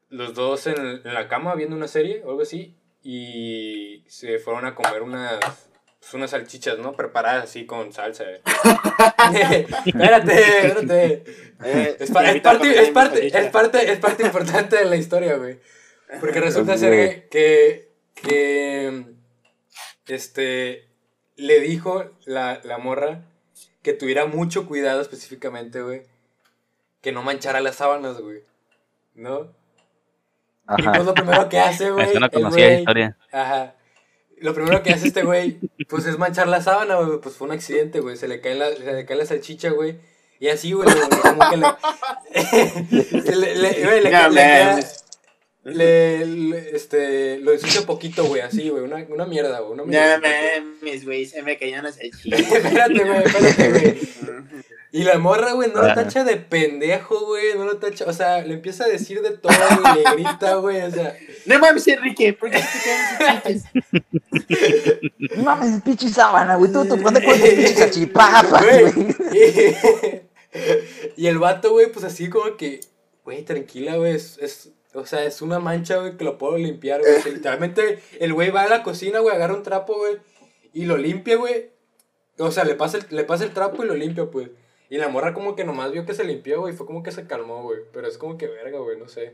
los 0.09 0.33
dos 0.33 0.65
en, 0.67 0.77
en 0.77 1.13
la 1.13 1.27
cama 1.27 1.53
viendo 1.55 1.75
una 1.75 1.87
serie 1.87 2.21
o 2.23 2.29
algo 2.29 2.41
así 2.41 2.73
y 3.03 4.03
se 4.07 4.39
fueron 4.39 4.65
a 4.65 4.73
comer 4.75 5.01
unas, 5.03 5.69
pues, 6.05 6.13
unas 6.13 6.29
salchichas, 6.29 6.77
¿no? 6.77 6.93
Preparadas 6.93 7.45
así 7.45 7.65
con 7.65 7.91
salsa. 7.91 8.25
espérate, 9.85 10.67
espérate. 10.67 11.23
Eh, 11.63 11.95
Es, 11.99 12.11
pa- 12.11 12.21
parte, 12.43 12.81
es, 12.83 12.89
parte, 12.89 13.27
es, 13.27 13.47
parte, 13.49 13.91
es 13.93 13.97
parte 13.99 14.23
importante 14.23 14.75
de 14.75 14.85
la 14.85 14.97
historia, 14.97 15.37
güey. 15.37 15.57
Porque 16.19 16.41
resulta 16.41 16.77
ser 16.77 17.29
que, 17.29 17.89
que 18.13 19.05
este, 20.07 20.85
le 21.37 21.61
dijo 21.61 22.03
la, 22.25 22.59
la 22.65 22.77
morra 22.77 23.21
que 23.81 23.93
tuviera 23.93 24.25
mucho 24.25 24.67
cuidado 24.67 24.99
específicamente, 25.01 25.81
güey. 25.81 26.03
Que 27.01 27.13
no 27.13 27.23
manchara 27.23 27.61
las 27.61 27.77
sábanas, 27.77 28.19
güey. 28.19 28.43
¿No? 29.15 29.43
Y 30.77 30.83
pues 30.83 30.87
Ajá. 30.87 30.99
lo 31.03 31.13
primero 31.13 31.47
que 31.47 31.59
hace, 31.59 31.89
güey. 31.91 32.05
Me 32.05 32.11
suena 32.11 32.25
el 32.27 32.31
conocida 32.33 32.67
la 32.67 32.73
historia. 32.79 33.17
Ajá. 33.31 33.74
Lo 34.45 34.53
primero 34.53 34.81
que 34.83 34.91
hace 34.91 35.07
este 35.07 35.23
güey, 35.23 35.57
pues 35.89 36.05
es 36.05 36.17
manchar 36.17 36.47
la 36.47 36.61
sábana, 36.61 36.95
güey. 36.95 37.19
Pues 37.19 37.35
fue 37.35 37.47
un 37.47 37.53
accidente, 37.53 37.99
güey. 37.99 38.15
Se 38.15 38.27
le 38.27 38.39
cae 38.41 38.55
la, 38.55 38.73
se 38.73 38.93
le 38.93 39.05
cae 39.05 39.17
la 39.17 39.25
salchicha, 39.25 39.69
güey. 39.71 39.97
Y 40.39 40.47
así, 40.49 40.71
güey, 40.73 40.87
como 41.21 41.49
que 41.49 41.57
le. 41.57 43.21
se 43.23 43.35
le, 43.35 43.55
le- 43.55 43.83
güey, 43.85 44.01
le, 44.01 44.01
le 44.03 44.09
queda- 44.09 44.29
le- 45.63 46.25
le- 46.25 46.75
este, 46.75 47.39
lo 47.39 47.51
ensucia 47.53 47.81
poquito, 47.87 48.25
güey, 48.25 48.41
así, 48.41 48.69
güey. 48.69 48.83
Una, 48.83 48.97
una 49.09 49.25
mierda, 49.25 49.59
güey. 49.61 49.73
Una 49.73 49.81
No 49.83 49.87
mierda. 49.87 50.19
mames, 50.19 51.05
güey, 51.05 51.25
se 51.25 51.41
me 51.41 51.57
caían 51.57 51.83
las 51.85 51.95
salchichas. 51.97 52.39
espérate, 52.39 53.03
güey, 53.03 53.23
espérate, 53.23 53.69
güey. 53.71 53.99
Y 54.97 55.03
la 55.03 55.17
morra, 55.17 55.51
güey, 55.51 55.69
no 55.73 55.81
lo 55.81 55.93
tacha 55.93 56.23
de 56.23 56.37
pendejo, 56.37 57.25
güey. 57.25 57.53
No 57.57 57.65
lo 57.65 57.77
tacha. 57.77 58.05
O 58.07 58.13
sea, 58.13 58.41
le 58.43 58.53
empieza 58.53 58.85
a 58.85 58.87
decir 58.87 59.21
de 59.21 59.31
todo, 59.31 59.51
güey. 59.81 60.03
Le 60.03 60.23
grita, 60.23 60.55
güey. 60.55 60.81
O 60.83 60.89
sea. 60.91 61.13
No 61.45 61.59
mames, 61.59 61.85
Enrique, 61.89 62.31
¿por 62.31 62.49
qué 62.49 62.59
te 62.59 62.79
quedan 62.81 63.41
salchichas? 63.43 65.35
No 65.35 65.43
mames, 65.43 65.81
pinche 65.81 66.07
sábana, 66.07 66.55
güey. 66.55 66.71
Tú 66.71 66.85
tocando 66.85 67.19
con 67.21 67.33
tus 67.39 67.49
pinches 67.49 67.77
salchipapas, 67.77 68.63
Güey. 68.63 68.91
güey. 68.93 69.15
Y, 71.17 71.21
y 71.23 71.27
el 71.27 71.39
vato, 71.39 71.71
güey, 71.71 71.91
pues 71.91 72.05
así 72.05 72.29
como 72.29 72.55
que, 72.55 72.79
güey, 73.25 73.43
tranquila, 73.43 73.97
güey, 73.97 74.15
es, 74.15 74.37
es- 74.39 74.69
o 74.93 75.05
sea, 75.05 75.25
es 75.25 75.41
una 75.41 75.59
mancha, 75.59 75.97
güey, 75.97 76.15
que 76.15 76.23
lo 76.23 76.37
puedo 76.37 76.57
limpiar, 76.57 77.01
güey. 77.01 77.15
O 77.15 77.21
sea, 77.21 77.33
literalmente, 77.33 77.99
el 78.21 78.31
güey 78.33 78.49
va 78.49 78.61
a 78.61 78.69
la 78.69 78.81
cocina, 78.81 79.19
güey, 79.19 79.35
agarra 79.35 79.55
un 79.55 79.63
trapo, 79.63 79.97
güey, 79.97 80.19
y 80.73 80.85
lo 80.85 80.95
limpia, 80.95 81.35
güey. 81.35 81.69
O 82.37 82.49
sea, 82.49 82.63
le 82.63 82.75
pasa, 82.75 82.99
el, 82.99 83.05
le 83.09 83.25
pasa 83.25 83.43
el 83.43 83.51
trapo 83.51 83.83
y 83.83 83.87
lo 83.87 83.93
limpia, 83.95 84.25
pues. 84.31 84.49
Y 84.95 84.97
la 84.97 85.09
morra 85.09 85.33
como 85.33 85.57
que 85.57 85.65
nomás 85.65 85.91
vio 85.91 86.05
que 86.05 86.13
se 86.13 86.23
limpió, 86.23 86.61
güey, 86.61 86.73
fue 86.73 86.85
como 86.85 87.03
que 87.03 87.11
se 87.11 87.27
calmó, 87.27 87.63
güey. 87.63 87.79
Pero 87.91 88.07
es 88.07 88.17
como 88.17 88.37
que 88.37 88.47
verga, 88.47 88.79
güey, 88.79 88.97
no 88.97 89.09
sé. 89.09 89.33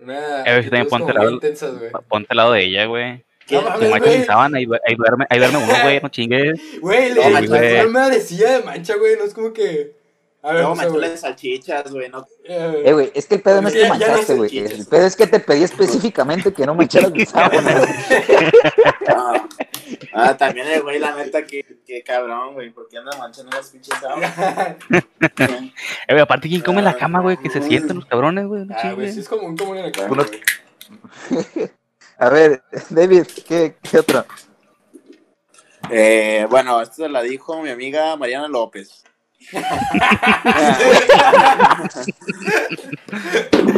Una 0.00 0.38
si 0.62 0.70
también 0.70 0.88
ponte 0.88 1.12
como 1.12 1.18
la- 1.18 1.24
muy 1.24 1.34
intensas, 1.34 1.78
güey. 1.78 1.90
Ponte 2.08 2.28
al 2.30 2.36
lado 2.38 2.52
de 2.52 2.64
ella, 2.64 2.86
güey. 2.86 3.22
No 3.50 3.60
mames, 3.60 3.90
güey. 3.90 4.02
ahí, 4.02 4.66
ahí 4.86 4.94
duerme, 4.96 5.26
ahí 5.28 5.38
duerme 5.38 5.58
uno, 5.58 5.74
güey, 5.82 6.00
no 6.00 6.08
chingues. 6.08 6.58
Güey, 6.80 7.12
No, 7.12 7.28
la 7.28 7.42
forma 7.82 8.08
decía 8.08 8.52
de 8.58 8.64
mancha, 8.64 8.94
güey, 8.96 9.16
no 9.18 9.24
es 9.24 9.34
como 9.34 9.52
que... 9.52 9.92
A 10.42 10.52
ver, 10.54 10.62
No, 10.62 10.74
güey. 10.74 10.86
manchale 10.86 11.16
salchichas, 11.18 11.92
güey, 11.92 12.08
no. 12.08 12.26
Eh, 12.46 12.90
güey, 12.94 13.10
es 13.14 13.26
que 13.26 13.34
el 13.34 13.42
pedo 13.42 13.60
no 13.60 13.68
es 13.68 13.74
que 13.74 13.86
manchaste, 13.86 14.34
güey. 14.36 14.56
El 14.60 14.86
pedo 14.86 15.04
es 15.04 15.14
que 15.14 15.26
te 15.26 15.40
pedí 15.40 15.64
específicamente 15.64 16.54
que 16.54 16.64
no 16.64 16.74
mancharas 16.74 17.10
mi 17.12 17.26
sábana, 17.26 17.82
Ah, 20.12 20.36
también 20.36 20.66
el 20.68 20.82
güey, 20.82 20.98
la 20.98 21.14
neta, 21.14 21.44
que, 21.44 21.64
que 21.86 22.02
cabrón, 22.02 22.54
güey, 22.54 22.70
¿por 22.70 22.88
qué 22.88 22.98
anda 22.98 23.16
manchando 23.16 23.56
las 23.56 23.70
pinches? 23.70 23.94
Eh, 26.08 26.20
aparte, 26.20 26.48
¿quién 26.48 26.62
come 26.62 26.78
en 26.78 26.84
la 26.84 26.96
cama, 26.96 27.20
güey? 27.20 27.36
Que 27.36 27.50
se 27.50 27.62
sienten 27.62 27.96
los 27.96 28.06
cabrones, 28.06 28.46
güey, 28.46 28.64
no 28.66 28.74
Ah, 28.76 28.92
güey, 28.92 29.08
sí 29.08 29.12
chingues. 29.12 29.16
es 29.18 29.28
como 29.28 29.46
un 29.46 29.56
común 29.56 29.78
en 29.78 29.84
la 29.86 29.92
cama. 29.92 30.26
A 32.18 32.28
ver, 32.28 32.62
David, 32.90 33.26
¿qué, 33.46 33.76
qué 33.82 33.98
otro? 33.98 34.24
Eh, 35.90 36.46
bueno, 36.50 36.80
esto 36.82 37.08
la 37.08 37.22
dijo 37.22 37.60
mi 37.62 37.70
amiga 37.70 38.14
Mariana 38.16 38.48
López. 38.48 39.04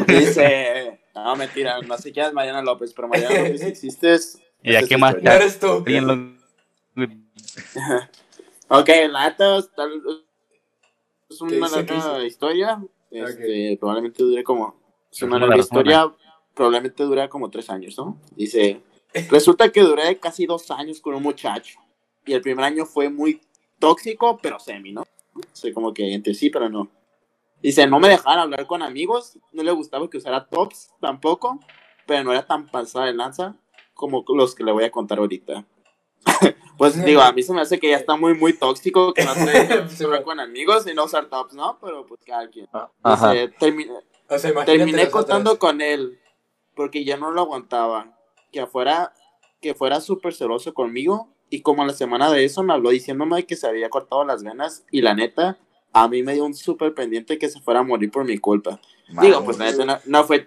Dice, 0.07 1.01
no, 1.15 1.37
mentira, 1.37 1.81
no 1.83 1.97
sé 1.99 2.13
quién 2.13 2.27
es 2.27 2.33
Mariana 2.33 2.63
López, 2.63 2.93
pero 2.95 3.09
Mariana 3.09 3.35
López 3.41 3.61
si 3.61 3.67
existes. 3.69 4.39
¿Y 4.63 4.73
ya 4.73 4.87
qué 4.87 4.95
es 4.95 5.01
más? 5.01 5.15
historia. 5.15 5.37
eres 5.37 5.59
tú. 5.61 5.85
Ok, 8.69 8.89
la 9.11 9.29
neta 9.29 9.59
es 9.59 9.71
tal- 9.75 10.03
es 11.29 11.39
¿Qué 11.39 11.57
una 11.57 11.69
larga 11.69 12.25
historia. 12.25 12.83
Este, 13.11 13.77
Probablemente 13.79 14.23
dure 14.23 14.45
como. 14.45 14.77
Es 15.11 15.23
una 15.23 15.39
larga 15.39 15.59
historia. 15.59 16.13
Probablemente 16.55 17.03
dura 17.03 17.29
como 17.29 17.51
tres 17.51 17.69
años, 17.71 17.97
¿no? 17.99 18.19
Dice: 18.37 18.83
Resulta 19.31 19.71
que 19.71 19.81
duré 19.81 20.19
casi 20.19 20.47
dos 20.47 20.71
años 20.71 21.01
con 21.01 21.15
un 21.15 21.23
muchacho. 21.23 21.79
Y 22.25 22.35
el 22.35 22.41
primer 22.41 22.65
año 22.65 22.87
fue 22.87 23.09
muy 23.09 23.41
tóxico, 23.79 24.39
pero 24.41 24.59
semi, 24.59 24.93
¿no? 24.93 25.03
O 25.03 25.41
sea, 25.53 25.73
como 25.73 25.93
que 25.93 26.13
entre 26.15 26.35
sí, 26.35 26.51
pero 26.51 26.69
no. 26.69 26.89
Dice: 27.63 27.87
No 27.87 27.99
me 27.99 28.09
dejaban 28.09 28.39
hablar 28.39 28.67
con 28.67 28.83
amigos. 28.83 29.39
No 29.53 29.63
le 29.63 29.73
gustaba 29.73 30.09
que 30.09 30.19
usara 30.19 30.47
tops 30.47 30.91
tampoco. 31.01 31.59
Pero 32.07 32.25
no 32.25 32.33
era 32.33 32.47
tan 32.47 32.67
pasada 32.67 33.07
de 33.07 33.15
lanza 33.15 33.57
como 34.03 34.25
los 34.35 34.57
que 34.57 34.65
le 34.65 34.73
voy 34.73 34.83
a 34.83 34.91
contar 34.91 35.21
ahorita. 35.21 35.65
pues 36.77 37.05
digo, 37.05 37.21
a 37.21 37.33
mí 37.33 37.41
se 37.45 37.53
me 37.53 37.61
hace 37.61 37.79
que 37.79 37.89
ya 37.89 37.97
está 37.97 38.17
muy, 38.17 38.35
muy 38.35 38.53
tóxico 38.53 39.15
que 39.15 39.25
no 39.25 39.33
se 39.35 39.41
hablar 40.05 40.09
güey. 40.09 40.23
con 40.25 40.41
amigos 40.41 40.85
y 40.89 40.95
no 40.95 41.05
usar 41.05 41.27
tops, 41.27 41.55
¿no? 41.55 41.79
Pero 41.81 42.05
pues 42.05 42.21
cada 42.27 42.49
quien. 42.49 42.67
Ajá. 43.05 43.31
Dice, 43.33 43.53
"Termi- 43.61 43.89
O 44.29 44.39
sea, 44.39 44.65
terminé 44.65 45.09
contando 45.09 45.57
con 45.61 45.81
él 45.81 46.19
porque 46.75 47.05
ya 47.05 47.17
no 47.17 47.31
lo 47.31 47.43
aguantaba. 47.43 48.19
Que 48.51 48.61
afuera, 48.61 49.13
que 49.61 49.75
fuera 49.75 50.01
súper 50.01 50.35
celoso 50.35 50.75
conmigo. 50.75 51.29
Y 51.49 51.63
como 51.63 51.83
a 51.83 51.87
la 51.87 51.93
semana 51.93 52.29
de 52.33 52.45
eso 52.45 52.65
me 52.65 52.73
habló 52.73 52.91
diciéndome 52.91 53.47
que 53.47 53.55
se 53.55 53.69
había 53.69 53.89
cortado 53.89 54.25
las 54.25 54.43
venas. 54.43 54.85
Y 54.91 55.03
la 55.03 55.15
neta, 55.15 55.59
a 55.93 56.09
mí 56.09 56.25
me 56.25 56.35
dio 56.35 56.45
un 56.45 56.55
súper 56.55 56.93
pendiente 56.95 57.39
que 57.39 57.49
se 57.49 57.61
fuera 57.61 57.81
a 57.81 57.85
morir 57.85 58.11
por 58.11 58.25
mi 58.25 58.39
culpa. 58.39 58.81
Digo, 59.21 59.45
pues 59.45 59.59
la 59.59 59.67
neta 59.71 59.85
no, 59.85 59.99
no 60.07 60.25
fue, 60.25 60.47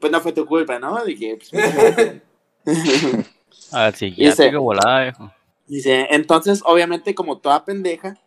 pues 0.00 0.10
no 0.12 0.20
fue 0.20 0.32
tu 0.32 0.44
culpa, 0.46 0.78
¿no? 0.80 1.04
Dije, 1.04 1.38
pues, 1.38 1.50
Al 3.72 3.94
psiquiátrico 3.94 4.60
volada, 4.60 5.02
viejo. 5.02 5.32
Dice, 5.66 6.08
entonces, 6.10 6.62
obviamente, 6.64 7.14
como 7.14 7.38
toda 7.38 7.64
pendeja, 7.64 8.18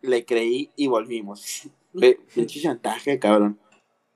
le 0.00 0.24
creí 0.24 0.70
y 0.76 0.86
volvimos. 0.86 1.68
Pinche 2.34 2.60
chantaje, 2.60 3.18
cabrón. 3.18 3.58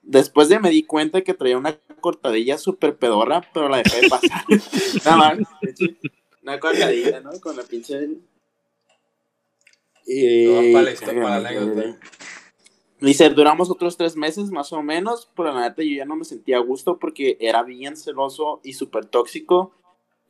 Después 0.03 0.49
de 0.49 0.61
me 0.61 0.71
di 0.71 0.85
cuenta 0.85 1.23
que 1.23 1.35
traía 1.35 1.59
una 1.59 1.77
cortadilla 2.01 2.59
súper 2.59 2.97
pedorra, 2.97 3.43
pero 3.53 3.69
la 3.69 3.79
dejé 3.79 4.03
de 4.03 4.09
pasar. 4.09 4.45
Nada 5.05 5.17
más. 5.17 5.39
Una 6.43 6.61
cortadilla, 6.61 7.21
¿no? 7.21 7.33
Con 7.41 7.57
la 7.57 7.65
pinche. 7.65 8.09
Y... 10.07 10.47
No, 10.47 10.73
para 10.73 10.85
la 10.85 10.93
historia, 10.93 11.23
para 11.23 11.41
la 11.41 11.49
anécdota. 11.49 11.99
Dice, 13.01 13.29
duramos 13.31 13.71
otros 13.71 13.97
tres 13.97 14.17
meses 14.17 14.51
más 14.51 14.73
o 14.73 14.83
menos, 14.83 15.31
pero 15.37 15.53
la 15.53 15.69
neta 15.69 15.83
yo 15.83 15.97
ya 15.97 16.05
no 16.05 16.17
me 16.17 16.25
sentía 16.25 16.57
a 16.57 16.61
gusto 16.61 16.99
porque 16.99 17.37
era 17.41 17.63
bien 17.63 17.97
celoso 17.97 18.61
y 18.65 18.73
súper 18.73 19.07
tóxico, 19.07 19.73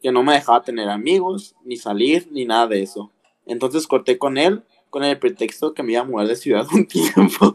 que 0.02 0.10
no 0.12 0.22
me 0.22 0.34
dejaba 0.34 0.62
tener 0.62 0.88
amigos, 0.88 1.54
ni 1.64 1.76
salir, 1.76 2.28
ni 2.30 2.44
nada 2.44 2.66
de 2.66 2.82
eso. 2.82 3.12
Entonces 3.46 3.86
corté 3.86 4.18
con 4.18 4.36
él 4.36 4.64
con 4.90 5.04
el 5.04 5.18
pretexto 5.18 5.74
que 5.74 5.82
me 5.82 5.92
iba 5.92 6.00
a 6.00 6.04
mudar 6.04 6.26
de 6.26 6.36
ciudad 6.36 6.66
un 6.72 6.86
tiempo. 6.86 7.52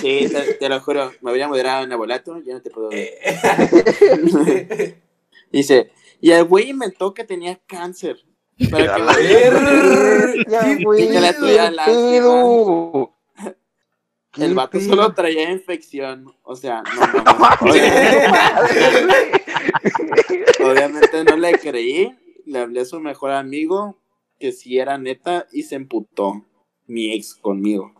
sí, 0.00 0.28
te, 0.28 0.54
te 0.60 0.68
lo 0.68 0.80
juro, 0.80 1.10
me 1.22 1.30
voy 1.30 1.40
a 1.40 1.48
mudar 1.48 1.66
a 1.66 1.86
Nabolato, 1.86 2.42
ya 2.42 2.52
no 2.54 2.60
te 2.60 2.70
puedo 2.70 2.90
ver. 2.90 3.08
Dice, 5.50 5.90
Y 6.20 6.32
el 6.32 6.44
güey 6.44 6.68
inventó 6.70 7.14
que 7.14 7.24
tenía 7.24 7.58
cáncer. 7.66 8.18
Para 8.70 8.96
que 8.96 9.02
la 9.02 9.14
que 9.14 10.80
tuya. 11.38 11.68
El 14.36 14.48
¿Qué 14.48 14.54
vato 14.54 14.80
solo 14.80 15.14
traía 15.14 15.50
infección. 15.50 16.32
O 16.42 16.54
sea, 16.54 16.82
no, 16.82 17.06
no, 17.06 17.24
no. 17.24 17.32
Obviamente, 20.60 20.62
obviamente 20.62 21.24
no 21.24 21.36
le 21.36 21.52
creí. 21.58 22.16
Le 22.46 22.58
hablé 22.60 22.80
a 22.80 22.84
su 22.84 23.00
mejor 23.00 23.32
amigo, 23.32 23.98
que 24.38 24.52
sí 24.52 24.78
era 24.78 24.96
neta, 24.98 25.46
y 25.52 25.62
se 25.62 25.74
emputó 25.76 26.44
mi 26.86 27.12
ex 27.12 27.34
conmigo. 27.34 27.92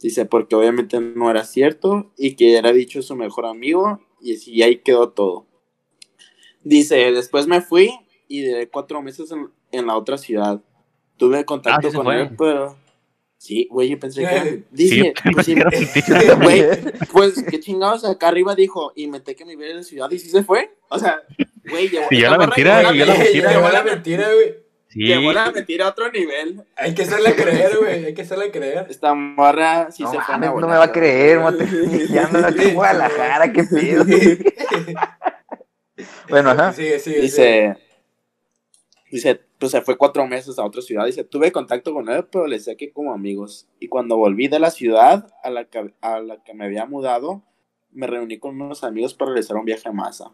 Dice, 0.00 0.26
porque 0.26 0.54
obviamente 0.54 1.00
no 1.00 1.30
era 1.30 1.44
cierto, 1.44 2.12
y 2.16 2.34
que 2.34 2.56
era 2.56 2.72
dicho 2.72 3.00
su 3.02 3.16
mejor 3.16 3.46
amigo, 3.46 4.00
y 4.20 4.34
así 4.34 4.62
ahí 4.62 4.78
quedó 4.78 5.10
todo. 5.10 5.46
Dice, 6.62 6.96
después 7.12 7.46
me 7.46 7.60
fui 7.60 7.90
y 8.26 8.42
duré 8.42 8.68
cuatro 8.68 9.00
meses 9.02 9.30
en, 9.30 9.48
en 9.78 9.86
la 9.86 9.96
otra 9.96 10.16
ciudad. 10.18 10.60
Tuve 11.16 11.44
contacto 11.44 11.88
Ah, 11.88 11.90
sí 11.90 11.96
con 11.96 12.06
fue. 12.06 12.20
él, 12.22 12.30
pero... 12.36 12.76
Sí, 13.36 13.68
güey, 13.70 13.90
yo 13.90 13.98
pensé 13.98 14.22
que... 14.22 14.40
Sí, 14.40 14.64
Dice, 14.70 15.14
pues, 15.34 15.46
sí, 15.46 15.54
quiero 15.54 16.36
Güey, 16.42 16.66
pues 17.12 17.44
qué 17.50 17.60
chingados 17.60 18.04
acá 18.06 18.28
arriba 18.28 18.54
dijo, 18.54 18.92
inventé 18.96 19.36
que 19.36 19.44
me 19.44 19.54
viera 19.54 19.72
en 19.72 19.78
la 19.78 19.82
ciudad 19.82 20.10
y 20.10 20.18
sí 20.18 20.30
se 20.30 20.42
fue. 20.42 20.74
O 20.88 20.98
sea, 20.98 21.20
güey, 21.68 21.90
llevó, 21.90 22.08
Siguió 22.08 22.26
esta 22.26 22.38
la 22.38 22.46
mentira, 22.46 22.82
la 22.82 22.92
mentira. 22.92 23.14
Llevó 23.52 23.68
la 23.68 23.82
mentira, 23.82 24.32
güey. 24.32 24.54
Sí, 24.88 25.00
Llevó 25.00 25.32
la 25.32 25.50
mentira 25.50 25.86
a 25.86 25.90
otro 25.90 26.10
nivel. 26.10 26.62
Hay 26.76 26.94
que 26.94 27.02
hacerla 27.02 27.34
creer, 27.34 27.76
güey. 27.78 28.04
Hay 28.06 28.14
que 28.14 28.22
hacerla 28.22 28.50
creer. 28.50 28.86
Esta 28.88 29.12
morra 29.12 29.90
sí 29.90 30.04
No 30.04 30.10
se 30.12 30.20
fue 30.20 30.34
mames, 30.34 30.50
una 30.50 30.60
no 30.60 30.68
me 30.68 30.78
va 30.78 30.84
a 30.84 30.92
creer, 30.92 31.40
mate. 31.40 31.68
Ya 32.10 32.26
ando 32.26 32.46
aquí 32.46 32.62
en 32.62 32.74
Guadalajara, 32.74 33.52
qué 33.52 33.64
pedo. 33.64 34.04
Bueno, 36.28 36.50
ajá. 36.50 36.72
Sigue, 36.72 36.98
sigue. 36.98 37.28
sigue. 37.28 37.76
Dice, 39.14 39.40
pues 39.60 39.70
se 39.70 39.80
fue 39.80 39.96
cuatro 39.96 40.26
meses 40.26 40.58
a 40.58 40.64
otra 40.64 40.82
ciudad. 40.82 41.06
Dice, 41.06 41.22
tuve 41.22 41.52
contacto 41.52 41.94
con 41.94 42.08
él, 42.08 42.26
pero 42.32 42.48
le 42.48 42.58
saqué 42.58 42.90
como 42.90 43.12
amigos. 43.12 43.68
Y 43.78 43.86
cuando 43.86 44.16
volví 44.16 44.48
de 44.48 44.58
la 44.58 44.72
ciudad 44.72 45.32
a 45.44 45.50
la 45.50 45.66
que, 45.66 45.94
a 46.00 46.18
la 46.18 46.42
que 46.42 46.52
me 46.52 46.64
había 46.64 46.84
mudado, 46.84 47.44
me 47.92 48.08
reuní 48.08 48.40
con 48.40 48.60
unos 48.60 48.82
amigos 48.82 49.14
para 49.14 49.30
realizar 49.30 49.56
un 49.56 49.66
viaje 49.66 49.88
a 49.88 49.92
masa. 49.92 50.32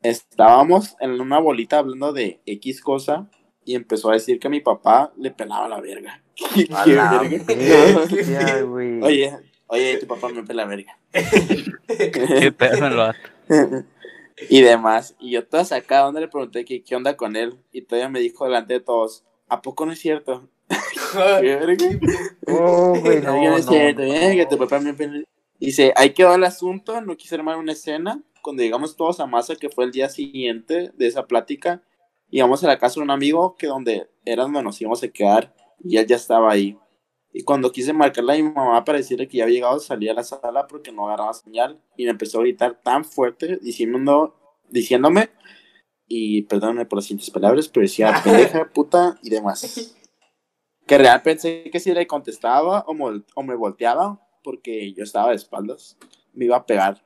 Estábamos 0.00 0.94
en 1.00 1.20
una 1.20 1.40
bolita 1.40 1.78
hablando 1.78 2.12
de 2.12 2.40
X 2.46 2.80
cosa 2.82 3.28
y 3.64 3.74
empezó 3.74 4.10
a 4.10 4.14
decir 4.14 4.38
que 4.38 4.48
mi 4.48 4.60
papá 4.60 5.12
le 5.16 5.32
pelaba 5.32 5.68
la 5.68 5.80
verga. 5.80 6.22
¿Qué 6.54 6.68
la 6.68 6.84
verga? 7.20 7.44
Oye, 9.04 9.38
oye, 9.66 9.96
tu 9.98 10.06
papá 10.06 10.28
me 10.28 10.44
pela 10.44 10.66
verga. 10.66 10.96
qué 11.12 12.52
pedo. 12.56 13.12
Y 14.48 14.60
demás. 14.62 15.16
Y 15.18 15.32
yo 15.32 15.46
toda 15.46 15.64
sacada, 15.64 16.04
donde 16.06 16.20
le 16.22 16.28
pregunté 16.28 16.64
que, 16.64 16.82
qué 16.82 16.96
onda 16.96 17.16
con 17.16 17.36
él. 17.36 17.58
Y 17.72 17.82
todavía 17.82 18.08
me 18.08 18.20
dijo 18.20 18.44
delante 18.44 18.74
de 18.74 18.80
todos, 18.80 19.24
¿a 19.48 19.62
poco 19.62 19.86
no 19.86 19.92
es 19.92 19.98
cierto? 20.00 20.48
¿Qué 21.12 21.56
verga? 21.56 21.86
Oh, 22.48 22.94
güey, 23.00 23.20
no, 23.20 23.34
No, 23.36 23.42
no 23.50 23.56
es 23.56 23.66
no, 23.66 23.72
cierto, 23.72 24.02
no. 24.02 24.12
eh, 24.12 24.36
que 24.36 24.46
tu 24.46 24.58
papá 24.58 24.80
me 24.80 24.94
pela. 24.94 25.22
Dice, 25.58 25.92
ahí 25.96 26.10
quedó 26.10 26.34
el 26.34 26.44
asunto, 26.44 27.00
no 27.00 27.16
quise 27.16 27.34
armar 27.36 27.56
una 27.56 27.72
escena. 27.72 28.20
Cuando 28.42 28.62
llegamos 28.62 28.96
todos 28.96 29.20
a 29.20 29.26
masa, 29.26 29.54
que 29.54 29.68
fue 29.68 29.84
el 29.84 29.92
día 29.92 30.08
siguiente 30.08 30.90
de 30.96 31.06
esa 31.06 31.26
plática, 31.26 31.82
íbamos 32.30 32.64
a 32.64 32.66
la 32.66 32.78
casa 32.78 32.96
de 32.98 33.04
un 33.04 33.10
amigo 33.10 33.54
que 33.56 33.68
donde 33.68 34.08
era 34.24 34.42
donde 34.42 34.62
nos 34.62 34.80
íbamos 34.80 35.02
a 35.04 35.08
quedar 35.08 35.54
y 35.84 35.98
él 35.98 36.06
ya 36.06 36.16
estaba 36.16 36.50
ahí. 36.50 36.76
Y 37.32 37.44
cuando 37.44 37.72
quise 37.72 37.92
marcarle 37.92 38.34
a 38.34 38.36
mi 38.36 38.42
mamá 38.42 38.84
para 38.84 38.98
decirle 38.98 39.26
que 39.26 39.38
ya 39.38 39.44
había 39.44 39.56
llegado, 39.56 39.78
salí 39.80 40.08
a 40.08 40.14
la 40.14 40.22
sala 40.22 40.66
porque 40.66 40.92
no 40.92 41.06
agarraba 41.06 41.32
señal 41.32 41.80
y 41.96 42.04
me 42.04 42.10
empezó 42.10 42.38
a 42.38 42.42
gritar 42.42 42.80
tan 42.82 43.04
fuerte 43.04 43.58
diciendo, 43.62 44.34
diciéndome, 44.68 45.30
y 46.06 46.42
perdóname 46.42 46.84
por 46.84 46.98
las 46.98 47.06
siguientes 47.06 47.30
palabras, 47.30 47.68
pero 47.68 47.82
decía 47.82 48.12
pendeja, 48.24 48.68
puta 48.70 49.18
y 49.22 49.30
demás. 49.30 49.96
Que 50.86 50.98
real 50.98 51.22
pensé 51.22 51.70
que 51.72 51.80
si 51.80 51.94
le 51.94 52.06
contestaba 52.06 52.84
o, 52.86 52.94
o 53.34 53.42
me 53.42 53.54
volteaba 53.54 54.20
porque 54.44 54.92
yo 54.92 55.04
estaba 55.04 55.30
de 55.30 55.36
espaldas, 55.36 55.96
me 56.34 56.44
iba 56.44 56.56
a 56.56 56.66
pegar. 56.66 57.02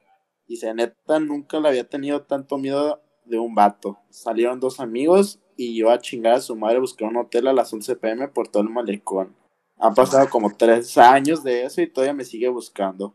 Dice, 0.49 0.73
neta, 0.75 1.21
nunca 1.21 1.61
le 1.61 1.69
había 1.69 1.89
tenido 1.89 2.23
tanto 2.23 2.59
miedo 2.59 3.01
de 3.25 3.39
un 3.39 3.55
vato. 3.55 3.99
Salieron 4.11 4.59
dos 4.59 4.81
amigos 4.81 5.41
y 5.57 5.77
yo 5.77 5.91
a 5.91 5.99
chingar 5.99 6.35
a 6.35 6.41
su 6.41 6.57
madre 6.57 6.81
busqué 6.81 7.05
un 7.05 7.17
hotel 7.17 7.47
a 7.47 7.53
las 7.53 7.73
11 7.73 7.97
pm 7.97 8.29
por 8.29 8.49
todo 8.49 8.63
el 8.63 8.71
malecón. 8.71 9.37
Han 9.79 9.95
pasado 9.95 10.29
como 10.31 10.55
tres 10.57 10.97
años 10.99 11.43
de 11.45 11.65
eso 11.65 11.81
y 11.83 11.87
todavía 11.87 12.15
me 12.15 12.25
sigue 12.25 12.49
buscando. 12.49 13.15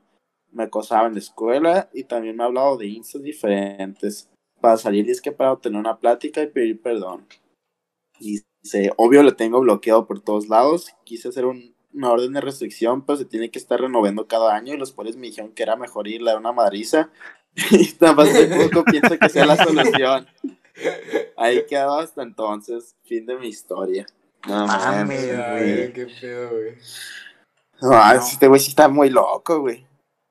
Me 0.52 0.64
acosaba 0.64 1.08
en 1.08 1.14
la 1.14 1.20
escuela 1.20 1.90
y 1.94 2.04
también 2.04 2.36
me 2.36 2.44
ha 2.44 2.48
hablado 2.48 2.78
de 2.78 2.88
instas 2.88 3.24
diferentes. 3.24 4.30
Para 4.60 4.78
salir 4.78 5.10
es 5.10 5.22
que 5.22 5.32
para 5.32 5.56
tener 5.58 5.80
una 5.80 5.98
plática 5.98 6.42
y 6.42 6.48
pedir 6.48 6.82
perdón. 6.82 7.26
Y 8.20 8.42
dice, 8.62 8.92
obvio 8.98 9.24
lo 9.24 9.36
tengo 9.36 9.60
bloqueado 9.62 10.06
por 10.06 10.22
todos 10.22 10.50
lados. 10.50 10.92
Quise 11.04 11.30
hacer 11.30 11.46
un- 11.46 11.76
una 11.94 12.12
orden 12.12 12.34
de 12.34 12.42
restricción, 12.42 13.06
pero 13.06 13.18
se 13.18 13.26
tiene 13.26 13.50
que 13.52 13.60
estar 13.60 13.82
renovando 13.82 14.28
cada 14.28 14.56
año 14.56 14.74
y 14.74 14.78
los 14.78 14.92
polis 14.94 15.18
me 15.18 15.28
dijeron 15.28 15.52
que 15.54 15.64
era 15.64 15.76
mejor 15.76 16.08
irle 16.08 16.32
a 16.32 16.38
una 16.38 16.52
madriza. 16.52 17.10
y 17.72 17.90
nada 18.00 18.14
más 18.14 18.34
de 18.34 18.48
poco 18.48 18.86
pienso 18.86 19.18
que 19.20 19.30
sea 19.30 19.46
la 19.46 19.58
solución. 19.58 20.28
Ahí 21.38 21.66
quedó 21.68 21.98
hasta 22.00 22.24
entonces. 22.24 22.96
Fin 23.04 23.26
de 23.26 23.38
mi 23.38 23.48
historia. 23.48 24.06
No 24.48 24.68
Mames, 24.68 25.26
güey. 25.38 25.94
qué 25.94 26.08
pedo, 26.20 26.50
güey. 26.50 26.78
No, 27.82 28.14
este 28.14 28.48
güey 28.48 28.60
sí 28.60 28.70
está 28.70 28.88
muy 28.88 29.10
loco, 29.10 29.60
güey. 29.62 29.86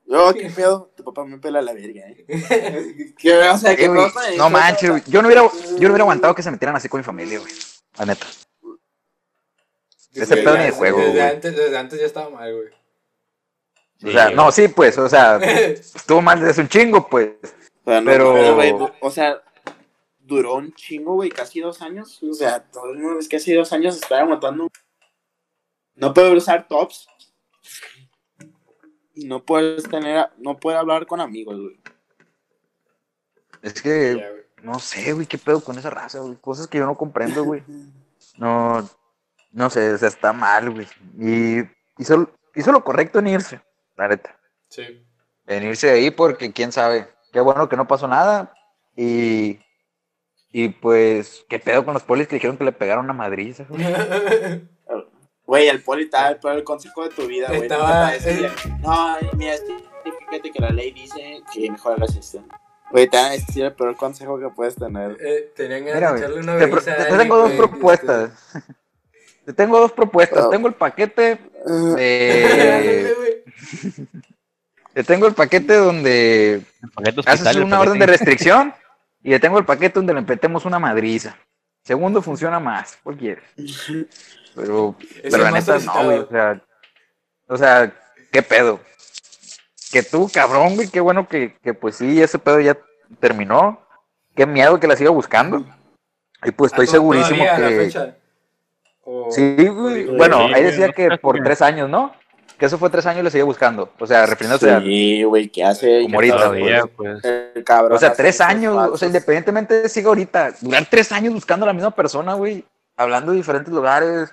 Yo, 0.07 0.33
qué 0.35 0.51
pedo, 0.51 0.91
tu 0.97 1.05
papá 1.05 1.25
me 1.25 1.39
pela 1.39 1.63
la 1.63 1.73
verga, 1.73 2.03
eh. 2.09 3.15
¿Qué, 3.19 3.39
o 3.39 3.59
sea, 3.59 3.73
Eh, 3.73 3.77
qué 3.77 3.85
eso? 3.85 4.13
No 4.37 4.51
manches, 4.51 4.91
güey. 4.91 5.03
Yo 5.07 5.23
no 5.23 5.29
hubiera, 5.29 5.43
yo 5.43 5.49
no 5.69 5.77
hubiera 5.89 6.03
aguantado 6.03 6.35
que 6.35 6.43
se 6.43 6.51
metieran 6.51 6.75
así 6.77 6.89
con 6.89 6.99
mi 7.01 7.05
familia, 7.05 7.39
güey. 7.39 7.53
La 7.99 8.07
neta. 8.07 8.27
Ese 10.13 10.37
pedo 10.39 10.57
ni 10.59 10.65
de 10.65 10.71
juego, 10.73 10.99
Desde 10.99 11.11
güey. 11.13 11.23
antes, 11.23 11.57
desde 11.57 11.79
antes 11.79 12.01
ya 12.01 12.07
estaba 12.07 12.31
mal, 12.31 12.53
güey. 12.53 12.69
O 14.03 14.11
sea, 14.11 14.31
no, 14.31 14.51
sí, 14.51 14.67
pues, 14.69 14.97
o 14.99 15.09
sea, 15.09 15.37
estuvo 15.43 16.21
mal 16.23 16.41
desde 16.41 16.63
un 16.63 16.69
chingo, 16.69 17.07
pues. 17.09 17.31
Pero, 17.85 18.01
no, 18.01 18.05
Pero- 18.11 18.57
pero, 18.59 18.95
o 19.01 19.11
sea, 19.11 19.41
duró 20.31 20.55
un 20.55 20.73
chingo, 20.73 21.15
güey, 21.15 21.29
casi 21.29 21.61
dos 21.61 21.83
años. 21.83 22.23
O 22.23 22.33
sea, 22.33 22.63
todo 22.63 22.91
el 22.91 22.99
mundo 22.99 23.19
es 23.19 23.29
casi 23.29 23.53
dos 23.53 23.73
años 23.73 23.97
estar 23.97 24.23
aguantando. 24.23 24.69
No 25.97 26.15
puedo 26.15 26.33
usar 26.33 26.67
tops. 26.69 27.09
Y 29.15 29.27
no 29.27 29.45
puedes 29.45 29.83
tener, 29.89 30.31
no 30.39 30.57
puedo 30.57 30.79
hablar 30.79 31.07
con 31.07 31.21
amigos, 31.21 31.61
güey. 31.61 31.81
Es 33.61 33.83
que, 33.83 34.25
no 34.63 34.79
sé, 34.79 35.13
güey, 35.13 35.27
qué 35.27 35.37
pedo 35.37 35.63
con 35.63 35.77
esa 35.77 35.91
raza, 35.91 36.21
güey. 36.21 36.37
Cosas 36.37 36.69
que 36.69 36.79
yo 36.79 36.87
no 36.87 36.97
comprendo, 36.97 37.45
güey. 37.45 37.63
No, 38.37 38.89
no 39.53 39.69
sé, 39.69 39.93
o 39.93 39.99
sea, 39.99 40.09
está 40.09 40.33
mal, 40.33 40.71
güey. 40.71 40.87
Y 41.19 41.61
hizo, 41.99 42.31
hizo 42.55 42.73
lo 42.73 42.83
correcto 42.83 43.19
en 43.19 43.27
irse, 43.27 43.61
la 43.97 44.09
neta. 44.09 44.39
Sí. 44.69 45.05
En 45.47 45.65
irse 45.65 45.89
de 45.89 45.93
ahí 45.95 46.11
porque 46.11 46.51
quién 46.51 46.73
sabe. 46.73 47.13
Qué 47.33 47.41
bueno 47.41 47.69
que 47.69 47.77
no 47.77 47.87
pasó 47.87 48.09
nada. 48.09 48.55
Y, 48.97 49.59
y 50.53 50.69
pues, 50.69 51.45
qué 51.49 51.59
pedo 51.59 51.85
con 51.85 51.95
los 51.95 52.03
polis 52.03 52.27
que 52.29 52.37
dijeron 52.37 52.57
que 52.57 52.65
le 52.65 52.73
pegaron 52.73 53.05
una 53.05 53.15
madriza, 53.15 53.65
güey. 55.47 55.69
El 55.69 55.83
poli 55.83 56.05
estaba 56.05 56.29
el 56.29 56.37
peor 56.39 56.63
consejo 56.65 57.05
de 57.05 57.11
tu 57.11 57.27
vida, 57.27 57.49
güey. 57.49 57.63
Estaba- 57.63 58.13
No, 58.83 59.17
mira, 59.37 59.55
que 60.05 60.13
fíjate 60.31 60.51
que 60.53 60.61
la 60.61 60.71
ley 60.71 60.93
dice 60.93 61.41
que 61.53 61.71
mejor 61.71 61.95
hagas 61.95 62.17
esto. 62.17 62.45
Güey, 62.91 63.09
te 63.09 63.17
van 63.17 63.27
a 63.27 63.31
decir 63.31 63.65
el 63.65 63.73
peor 63.73 63.97
consejo 63.97 64.39
que 64.39 64.49
puedes 64.49 64.75
tener. 64.75 65.17
Eh, 65.21 65.53
tenían 65.55 65.83
güey, 65.83 65.97
echarle 65.97 66.41
una 66.41 66.59
te, 66.59 66.91
a 66.91 67.19
tengo 67.19 67.37
dos 67.37 67.53
propuestas. 67.53 68.33
Te 69.45 69.55
tengo 69.55 69.81
dos 69.81 69.91
propuestas. 69.93 70.45
Oh. 70.45 70.51
Tengo 70.51 70.69
el 70.69 70.75
paquete 70.75 71.33
este, 71.33 71.97
de... 71.97 73.45
Te 74.93 75.03
tengo 75.03 75.27
el 75.27 75.35
paquete 75.35 75.75
donde 75.75 76.55
El 76.83 76.91
paquete 76.95 77.21
haces 77.21 77.33
hospital, 77.41 77.57
el 77.57 77.65
una 77.65 77.81
orden 77.81 77.99
de 77.99 78.05
paquete- 78.07 78.11
restricción 78.19 78.75
y 79.23 79.31
le 79.31 79.41
tengo 79.41 79.59
el 79.59 79.65
paquete 79.65 79.95
donde 79.95 80.15
le 80.15 80.21
metemos 80.23 80.65
una 80.65 80.79
madriza. 80.79 81.37
Segundo 81.83 82.21
funciona 82.23 82.61
más, 82.61 82.99
¿cuál 83.03 83.17
quieres? 83.17 83.45
Pero, 84.55 84.95
pero 85.23 85.37
el 85.37 85.43
la 85.43 85.51
neta 85.51 85.79
no, 85.79 86.05
güey. 86.05 86.19
O 86.19 86.29
sea, 86.29 86.61
o 87.49 87.57
sea, 87.57 87.93
¿qué 88.31 88.43
pedo? 88.43 88.81
Que 89.91 90.03
tú, 90.03 90.31
cabrón, 90.33 90.75
güey, 90.77 90.89
qué 90.89 91.01
bueno 91.01 91.27
que, 91.29 91.57
que 91.63 91.75
pues 91.75 91.97
sí, 91.97 92.21
ese 92.23 92.39
pedo 92.39 92.61
ya 92.61 92.77
terminó. 93.19 93.81
Qué 94.37 94.47
miedo 94.47 94.79
que 94.79 94.87
la 94.87 94.97
siga 94.97 95.11
buscando. 95.11 95.65
Y 96.45 96.51
pues 96.53 96.71
estoy 96.73 96.85
Ah, 96.85 96.87
¿to- 96.87 96.93
segurísimo 96.93 97.45
que... 97.57 97.77
fecha? 97.77 98.17
O- 99.03 99.31
Sí, 99.31 99.67
güey. 99.69 100.05
Bueno, 100.17 100.47
ahí 100.55 100.63
decía 100.63 100.93
que 100.93 101.19
por 101.19 101.43
tres 101.43 101.61
años, 101.63 101.89
¿no? 101.91 102.15
Que 102.61 102.67
eso 102.67 102.77
fue 102.79 102.91
tres 102.91 103.07
años 103.07 103.21
y 103.21 103.25
le 103.25 103.31
seguía 103.31 103.45
buscando. 103.47 103.91
O 103.99 104.07
sea, 104.07 104.27
refiriéndose 104.27 104.71
a... 104.71 104.81
Sí, 104.81 105.23
güey, 105.25 105.49
¿qué 105.49 105.65
hace? 105.65 106.03
Como 106.03 106.17
ahorita, 106.17 106.37
Todavía, 106.37 106.83
pues. 106.95 107.25
El 107.25 107.65
cabrón. 107.65 107.97
O 107.97 107.99
sea, 107.99 108.13
tres 108.13 108.39
años, 108.43 108.77
o 108.93 108.97
sea, 108.99 109.07
independientemente 109.09 109.81
de 109.83 109.89
siga 109.89 110.09
ahorita, 110.09 110.55
durar 110.61 110.87
tres 110.91 111.11
años 111.11 111.33
buscando 111.33 111.65
a 111.65 111.69
la 111.69 111.73
misma 111.73 111.91
persona, 111.95 112.35
güey, 112.35 112.63
hablando 112.97 113.33
de 113.33 113.39
diferentes 113.39 113.73
lugares. 113.73 114.33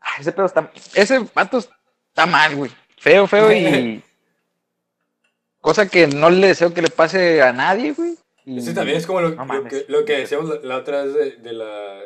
Ay, 0.00 0.20
ese 0.20 0.30
pedo 0.32 0.46
está, 0.46 0.70
ese 0.94 1.18
vato 1.34 1.58
está 1.58 2.24
mal, 2.24 2.54
güey. 2.54 2.70
Feo, 2.98 3.26
feo 3.26 3.52
y 3.52 4.02
cosa 5.60 5.88
que 5.88 6.06
no 6.06 6.30
le 6.30 6.46
deseo 6.46 6.72
que 6.72 6.82
le 6.82 6.90
pase 6.90 7.42
a 7.42 7.52
nadie, 7.52 7.92
güey. 7.92 8.14
Y- 8.46 8.58
Eso 8.60 8.72
también 8.72 8.96
es 8.98 9.06
como 9.06 9.20
lo, 9.22 9.30
No 9.30 9.34
lo 9.36 9.44
mames. 9.44 9.72
que, 9.72 9.84
lo 9.92 10.04
que 10.04 10.18
decíamos 10.18 10.48
la, 10.48 10.56
la 10.62 10.76
otra 10.76 11.02
vez 11.04 11.14
de, 11.14 11.30
de 11.36 11.52
la 11.52 12.00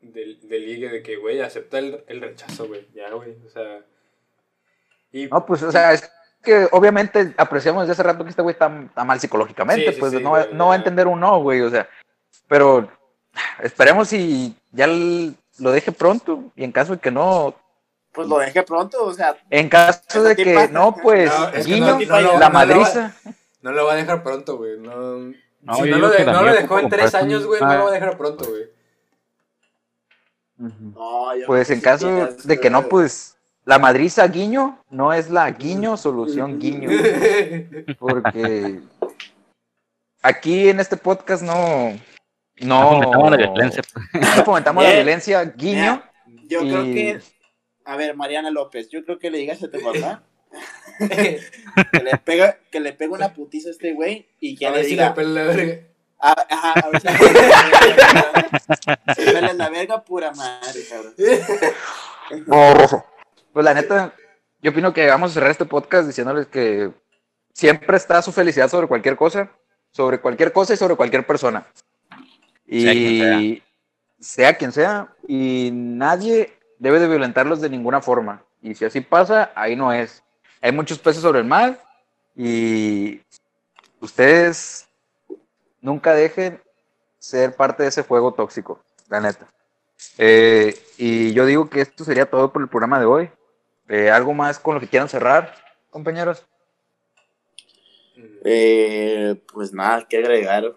del, 0.00 0.48
del 0.48 0.64
ligue, 0.66 0.88
de 0.88 1.02
que, 1.02 1.16
güey, 1.16 1.40
acepta 1.40 1.78
el, 1.80 2.04
el 2.06 2.20
rechazo, 2.20 2.68
güey, 2.68 2.86
ya, 2.94 3.10
güey, 3.10 3.34
o 3.44 3.50
sea... 3.50 3.80
Y, 5.16 5.26
No, 5.28 5.46
pues, 5.46 5.62
o 5.62 5.72
sea, 5.72 5.92
es 5.94 6.10
que 6.42 6.68
obviamente 6.72 7.32
apreciamos 7.38 7.82
desde 7.82 7.92
hace 7.92 8.02
rato 8.02 8.22
que 8.24 8.30
este 8.30 8.42
güey 8.42 8.52
está, 8.52 8.66
está 8.84 9.02
mal 9.04 9.18
psicológicamente, 9.18 9.86
Sí, 9.88 9.94
sí, 9.94 10.00
pues 10.00 10.12
sí, 10.12 10.20
no, 10.22 10.30
güey, 10.30 10.52
no 10.52 10.68
va 10.68 10.74
a 10.74 10.76
entender 10.76 11.06
un 11.06 11.18
no, 11.20 11.40
güey, 11.40 11.60
o 11.62 11.70
sea, 11.70 11.88
pero 12.48 12.88
esperemos 13.62 14.12
y 14.12 14.54
ya 14.72 14.86
lo 14.86 15.70
deje 15.70 15.90
pronto 15.92 16.44
y 16.54 16.64
en 16.64 16.72
caso 16.72 16.92
de 16.94 16.98
que 16.98 17.10
no, 17.10 17.54
Pues 18.12 18.28
lo 18.28 18.38
dejé 18.38 18.62
pronto, 18.62 19.04
o 19.04 19.12
sea, 19.14 19.36
en 19.50 19.68
caso 19.68 20.22
de 20.22 20.36
que 20.36 20.54
pasa. 20.54 20.72
no, 20.72 20.94
pues, 20.94 21.30
No, 21.36 21.48
es 21.48 21.66
que 21.66 21.74
guiño, 21.74 21.98
no- 21.98 22.06
no 22.06 22.20
lo- 22.20 22.38
la 22.38 22.50
madriza, 22.50 23.14
no 23.62 23.72
lo 23.72 23.86
va 23.86 23.94
a 23.94 23.96
dejar 23.96 24.22
pronto, 24.22 24.56
güey, 24.58 24.78
no... 24.78 25.32
No, 25.62 25.74
si 25.74 25.90
no 25.90 25.98
lo, 25.98 26.10
de- 26.10 26.24
no 26.24 26.44
dejó 26.44 26.78
en 26.78 26.88
tres 26.90 27.12
años, 27.14 27.44
güey, 27.44 27.60
no 27.60 27.74
lo 27.74 27.84
va 27.84 27.90
a 27.90 27.94
dejar 27.94 28.16
pronto, 28.16 28.44
güey. 28.48 28.64
No, 30.58 31.26
pues 31.46 31.68
en 31.70 31.80
caso 31.80 32.08
de 32.44 32.58
que 32.60 32.70
no, 32.70 32.86
pues, 32.88 33.35
la 33.66 33.78
madriza 33.78 34.26
guiño 34.28 34.82
no 34.90 35.12
es 35.12 35.28
la 35.28 35.50
guiño 35.50 35.96
solución 35.98 36.58
guiño, 36.60 36.88
porque 37.98 38.80
aquí 40.22 40.68
en 40.68 40.80
este 40.80 40.96
podcast 40.96 41.42
no, 41.42 41.90
No 42.60 42.80
no, 42.80 42.88
fomentamos 42.90 43.30
la 43.32 43.36
violencia. 43.36 43.82
no 44.14 44.44
fomentamos 44.44 44.84
la 44.84 44.92
violencia 44.92 45.44
guiño. 45.44 46.02
Yo 46.48 46.62
Y- 46.62 46.70
creo 46.70 46.84
que, 46.84 47.20
a 47.84 47.96
ver, 47.96 48.16
Mariana 48.16 48.50
López, 48.50 48.88
yo 48.88 49.04
creo 49.04 49.18
que 49.18 49.30
le 49.30 49.38
digas 49.38 49.62
a 49.62 49.70
tu 49.70 49.80
papá 49.80 50.22
que 50.98 51.40
le 52.02 52.16
pega, 52.24 52.58
que 52.70 52.80
le 52.80 52.92
pega 52.92 53.14
una 53.14 53.34
putiza 53.34 53.68
a 53.68 53.72
este 53.72 53.92
güey 53.92 54.28
y 54.40 54.56
que 54.56 54.66
a 54.66 54.70
le 54.70 54.84
si 54.84 54.90
diga, 54.90 55.08
le 55.08 55.14
pela 55.14 55.44
la 55.44 55.52
verga. 55.52 55.82
a, 56.20 56.46
ajá, 56.48 56.72
a 56.80 56.88
ver 56.90 57.00
si 59.16 59.24
la 59.32 59.52
la 59.54 59.68
verga 59.70 60.02
pura 60.04 60.30
madre, 60.32 60.80
cabrón. 60.88 61.14
Borroso. 62.46 63.04
Pues 63.56 63.64
la 63.64 63.72
neta, 63.72 64.12
yo 64.60 64.70
opino 64.70 64.92
que 64.92 65.06
vamos 65.06 65.30
a 65.30 65.32
cerrar 65.32 65.50
este 65.50 65.64
podcast 65.64 66.06
diciéndoles 66.06 66.46
que 66.46 66.92
siempre 67.54 67.96
está 67.96 68.20
su 68.20 68.30
felicidad 68.30 68.68
sobre 68.68 68.86
cualquier 68.86 69.16
cosa, 69.16 69.50
sobre 69.92 70.20
cualquier 70.20 70.52
cosa 70.52 70.74
y 70.74 70.76
sobre 70.76 70.94
cualquier 70.94 71.26
persona. 71.26 71.66
Y 72.66 72.82
Sea 72.82 72.92
quien 72.92 73.62
sea 74.20 74.58
quien 74.58 74.72
sea, 74.72 75.08
y 75.26 75.70
nadie 75.72 76.52
debe 76.78 77.00
de 77.00 77.08
violentarlos 77.08 77.62
de 77.62 77.70
ninguna 77.70 78.02
forma. 78.02 78.44
Y 78.60 78.74
si 78.74 78.84
así 78.84 79.00
pasa, 79.00 79.52
ahí 79.54 79.74
no 79.74 79.90
es. 79.90 80.22
Hay 80.60 80.72
muchos 80.72 80.98
peces 80.98 81.22
sobre 81.22 81.38
el 81.38 81.46
mar 81.46 81.82
y 82.34 83.22
ustedes 84.00 84.86
nunca 85.80 86.12
dejen 86.12 86.60
ser 87.18 87.56
parte 87.56 87.84
de 87.84 87.88
ese 87.88 88.02
fuego 88.02 88.34
tóxico, 88.34 88.82
la 89.08 89.20
neta. 89.22 89.48
Eh, 90.18 90.78
y 90.98 91.32
yo 91.32 91.46
digo 91.46 91.70
que 91.70 91.80
esto 91.80 92.04
sería 92.04 92.28
todo 92.28 92.52
por 92.52 92.60
el 92.60 92.68
programa 92.68 93.00
de 93.00 93.06
hoy. 93.06 93.30
Eh, 93.88 94.10
¿Algo 94.10 94.34
más 94.34 94.58
con 94.58 94.74
lo 94.74 94.80
que 94.80 94.88
quieran 94.88 95.08
cerrar, 95.08 95.54
compañeros? 95.90 96.44
Eh, 98.44 99.40
pues 99.52 99.72
nada, 99.72 100.06
que 100.08 100.18
agregar. 100.18 100.74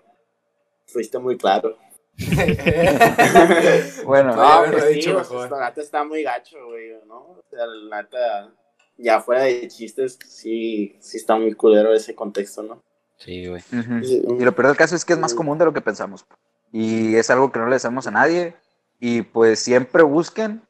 Fuiste 0.88 1.20
muy 1.20 1.38
claro. 1.38 1.78
Bueno, 4.05 4.34
haberlo 4.34 4.80
pues 4.80 4.89
dicho 4.89 5.10
sí, 5.10 5.16
o 5.16 5.20
mejor. 5.20 5.51
la 5.51 5.70
neta 5.70 5.82
está 5.82 6.03
muy 6.03 6.24
gacho, 6.24 6.57
güey, 6.68 6.93
¿no? 7.07 7.18
O 7.18 7.43
sea, 7.49 7.66
la 7.66 8.01
neta, 8.01 8.51
ya 8.97 9.22
fuera 9.22 9.43
de 9.43 9.68
chistes, 9.68 10.18
sí, 10.28 10.97
sí 10.99 11.18
está 11.18 11.36
muy 11.36 11.53
culero 11.53 11.93
ese 11.93 12.16
contexto, 12.16 12.64
¿no? 12.64 12.84
Sí, 13.18 13.47
güey. 13.47 13.62
Y 13.72 14.43
lo 14.43 14.53
peor 14.53 14.68
del 14.68 14.78
caso 14.78 14.95
es 14.95 15.05
que 15.05 15.14
es 15.14 15.20
más 15.20 15.34
común 15.34 15.57
de 15.57 15.66
lo 15.66 15.74
que 15.74 15.82
pensamos. 15.82 16.26
Y 16.72 17.16
es 17.16 17.30
algo 17.30 17.51
que 17.51 17.60
no 17.60 17.68
le 17.68 17.76
decimos 17.76 18.07
a 18.07 18.12
nadie. 18.12 18.55
Y 18.99 19.22
pues 19.22 19.60
siempre 19.60 20.03
busquen 20.03 20.62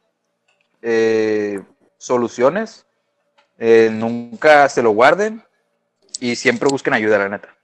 eh, 0.82 1.62
soluciones. 2.00 2.88
Eh, 3.60 3.90
nunca 3.92 4.68
se 4.70 4.82
lo 4.82 4.90
guarden. 4.92 5.44
Y 6.20 6.36
siempre 6.36 6.68
busquen 6.68 6.94
ayuda, 6.94 7.20
la 7.20 7.30
neta. 7.30 7.56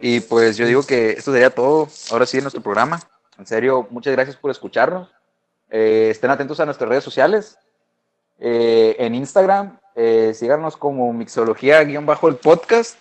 Y 0.00 0.20
pues 0.20 0.56
yo 0.56 0.66
digo 0.66 0.84
que 0.84 1.10
esto 1.10 1.32
sería 1.32 1.50
todo. 1.50 1.88
Ahora 2.12 2.26
sí 2.26 2.36
en 2.36 2.44
nuestro 2.44 2.62
programa. 2.62 3.00
En 3.36 3.46
serio, 3.46 3.88
muchas 3.90 4.12
gracias 4.12 4.36
por 4.36 4.52
escucharnos. 4.52 5.10
Eh, 5.68 6.08
estén 6.10 6.30
atentos 6.30 6.60
a 6.60 6.64
nuestras 6.64 6.88
redes 6.88 7.02
sociales. 7.02 7.58
Eh, 8.38 8.96
en 8.98 9.14
Instagram, 9.14 9.78
eh, 9.94 10.32
síganos 10.34 10.76
como 10.76 11.12
Mixología-el 11.12 11.96
podcast. 12.42 12.98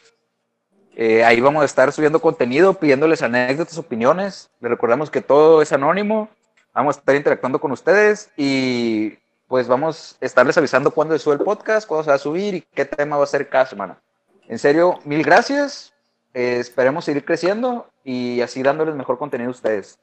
Eh, 0.95 1.23
ahí 1.23 1.39
vamos 1.41 1.63
a 1.63 1.65
estar 1.65 1.91
subiendo 1.91 2.21
contenido, 2.21 2.73
pidiéndoles 2.73 3.21
anécdotas, 3.21 3.77
opiniones. 3.77 4.51
Les 4.59 4.69
recordamos 4.69 5.09
que 5.09 5.21
todo 5.21 5.61
es 5.61 5.71
anónimo. 5.71 6.29
Vamos 6.73 6.95
a 6.95 6.99
estar 6.99 7.15
interactuando 7.15 7.59
con 7.59 7.71
ustedes 7.71 8.29
y 8.37 9.17
pues 9.51 9.67
vamos 9.67 10.15
a 10.21 10.25
estarles 10.25 10.57
avisando 10.57 10.91
cuándo 10.91 11.13
se 11.13 11.21
sube 11.21 11.33
el 11.33 11.41
podcast, 11.41 11.85
cuándo 11.85 12.05
se 12.05 12.09
va 12.09 12.15
a 12.15 12.19
subir 12.19 12.55
y 12.55 12.61
qué 12.61 12.85
tema 12.85 13.17
va 13.17 13.25
a 13.25 13.27
ser 13.27 13.49
cada 13.49 13.65
semana. 13.65 14.01
En 14.47 14.57
serio, 14.57 14.97
mil 15.03 15.21
gracias. 15.23 15.91
Eh, 16.33 16.59
esperemos 16.59 17.03
seguir 17.03 17.25
creciendo 17.25 17.85
y 18.05 18.39
así 18.39 18.63
dándoles 18.63 18.95
mejor 18.95 19.17
contenido 19.17 19.49
a 19.49 19.51
ustedes. 19.51 19.99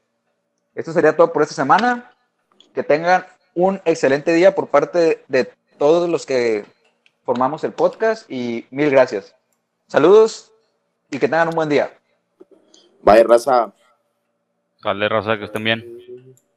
Esto 0.74 0.92
sería 0.92 1.16
todo 1.16 1.32
por 1.32 1.40
esta 1.40 1.54
semana. 1.54 2.12
Que 2.74 2.82
tengan 2.82 3.24
un 3.54 3.80
excelente 3.86 4.34
día 4.34 4.54
por 4.54 4.68
parte 4.68 5.24
de 5.28 5.50
todos 5.78 6.10
los 6.10 6.26
que 6.26 6.66
formamos 7.24 7.64
el 7.64 7.72
podcast 7.72 8.30
y 8.30 8.66
mil 8.70 8.90
gracias. 8.90 9.34
Saludos 9.86 10.52
y 11.10 11.18
que 11.18 11.26
tengan 11.26 11.48
un 11.48 11.54
buen 11.54 11.70
día. 11.70 11.90
Vaya 13.00 13.24
raza. 13.24 13.72
Sale, 14.82 15.08
raza, 15.08 15.38
que 15.38 15.46
estén 15.46 15.64
bien. 15.64 15.97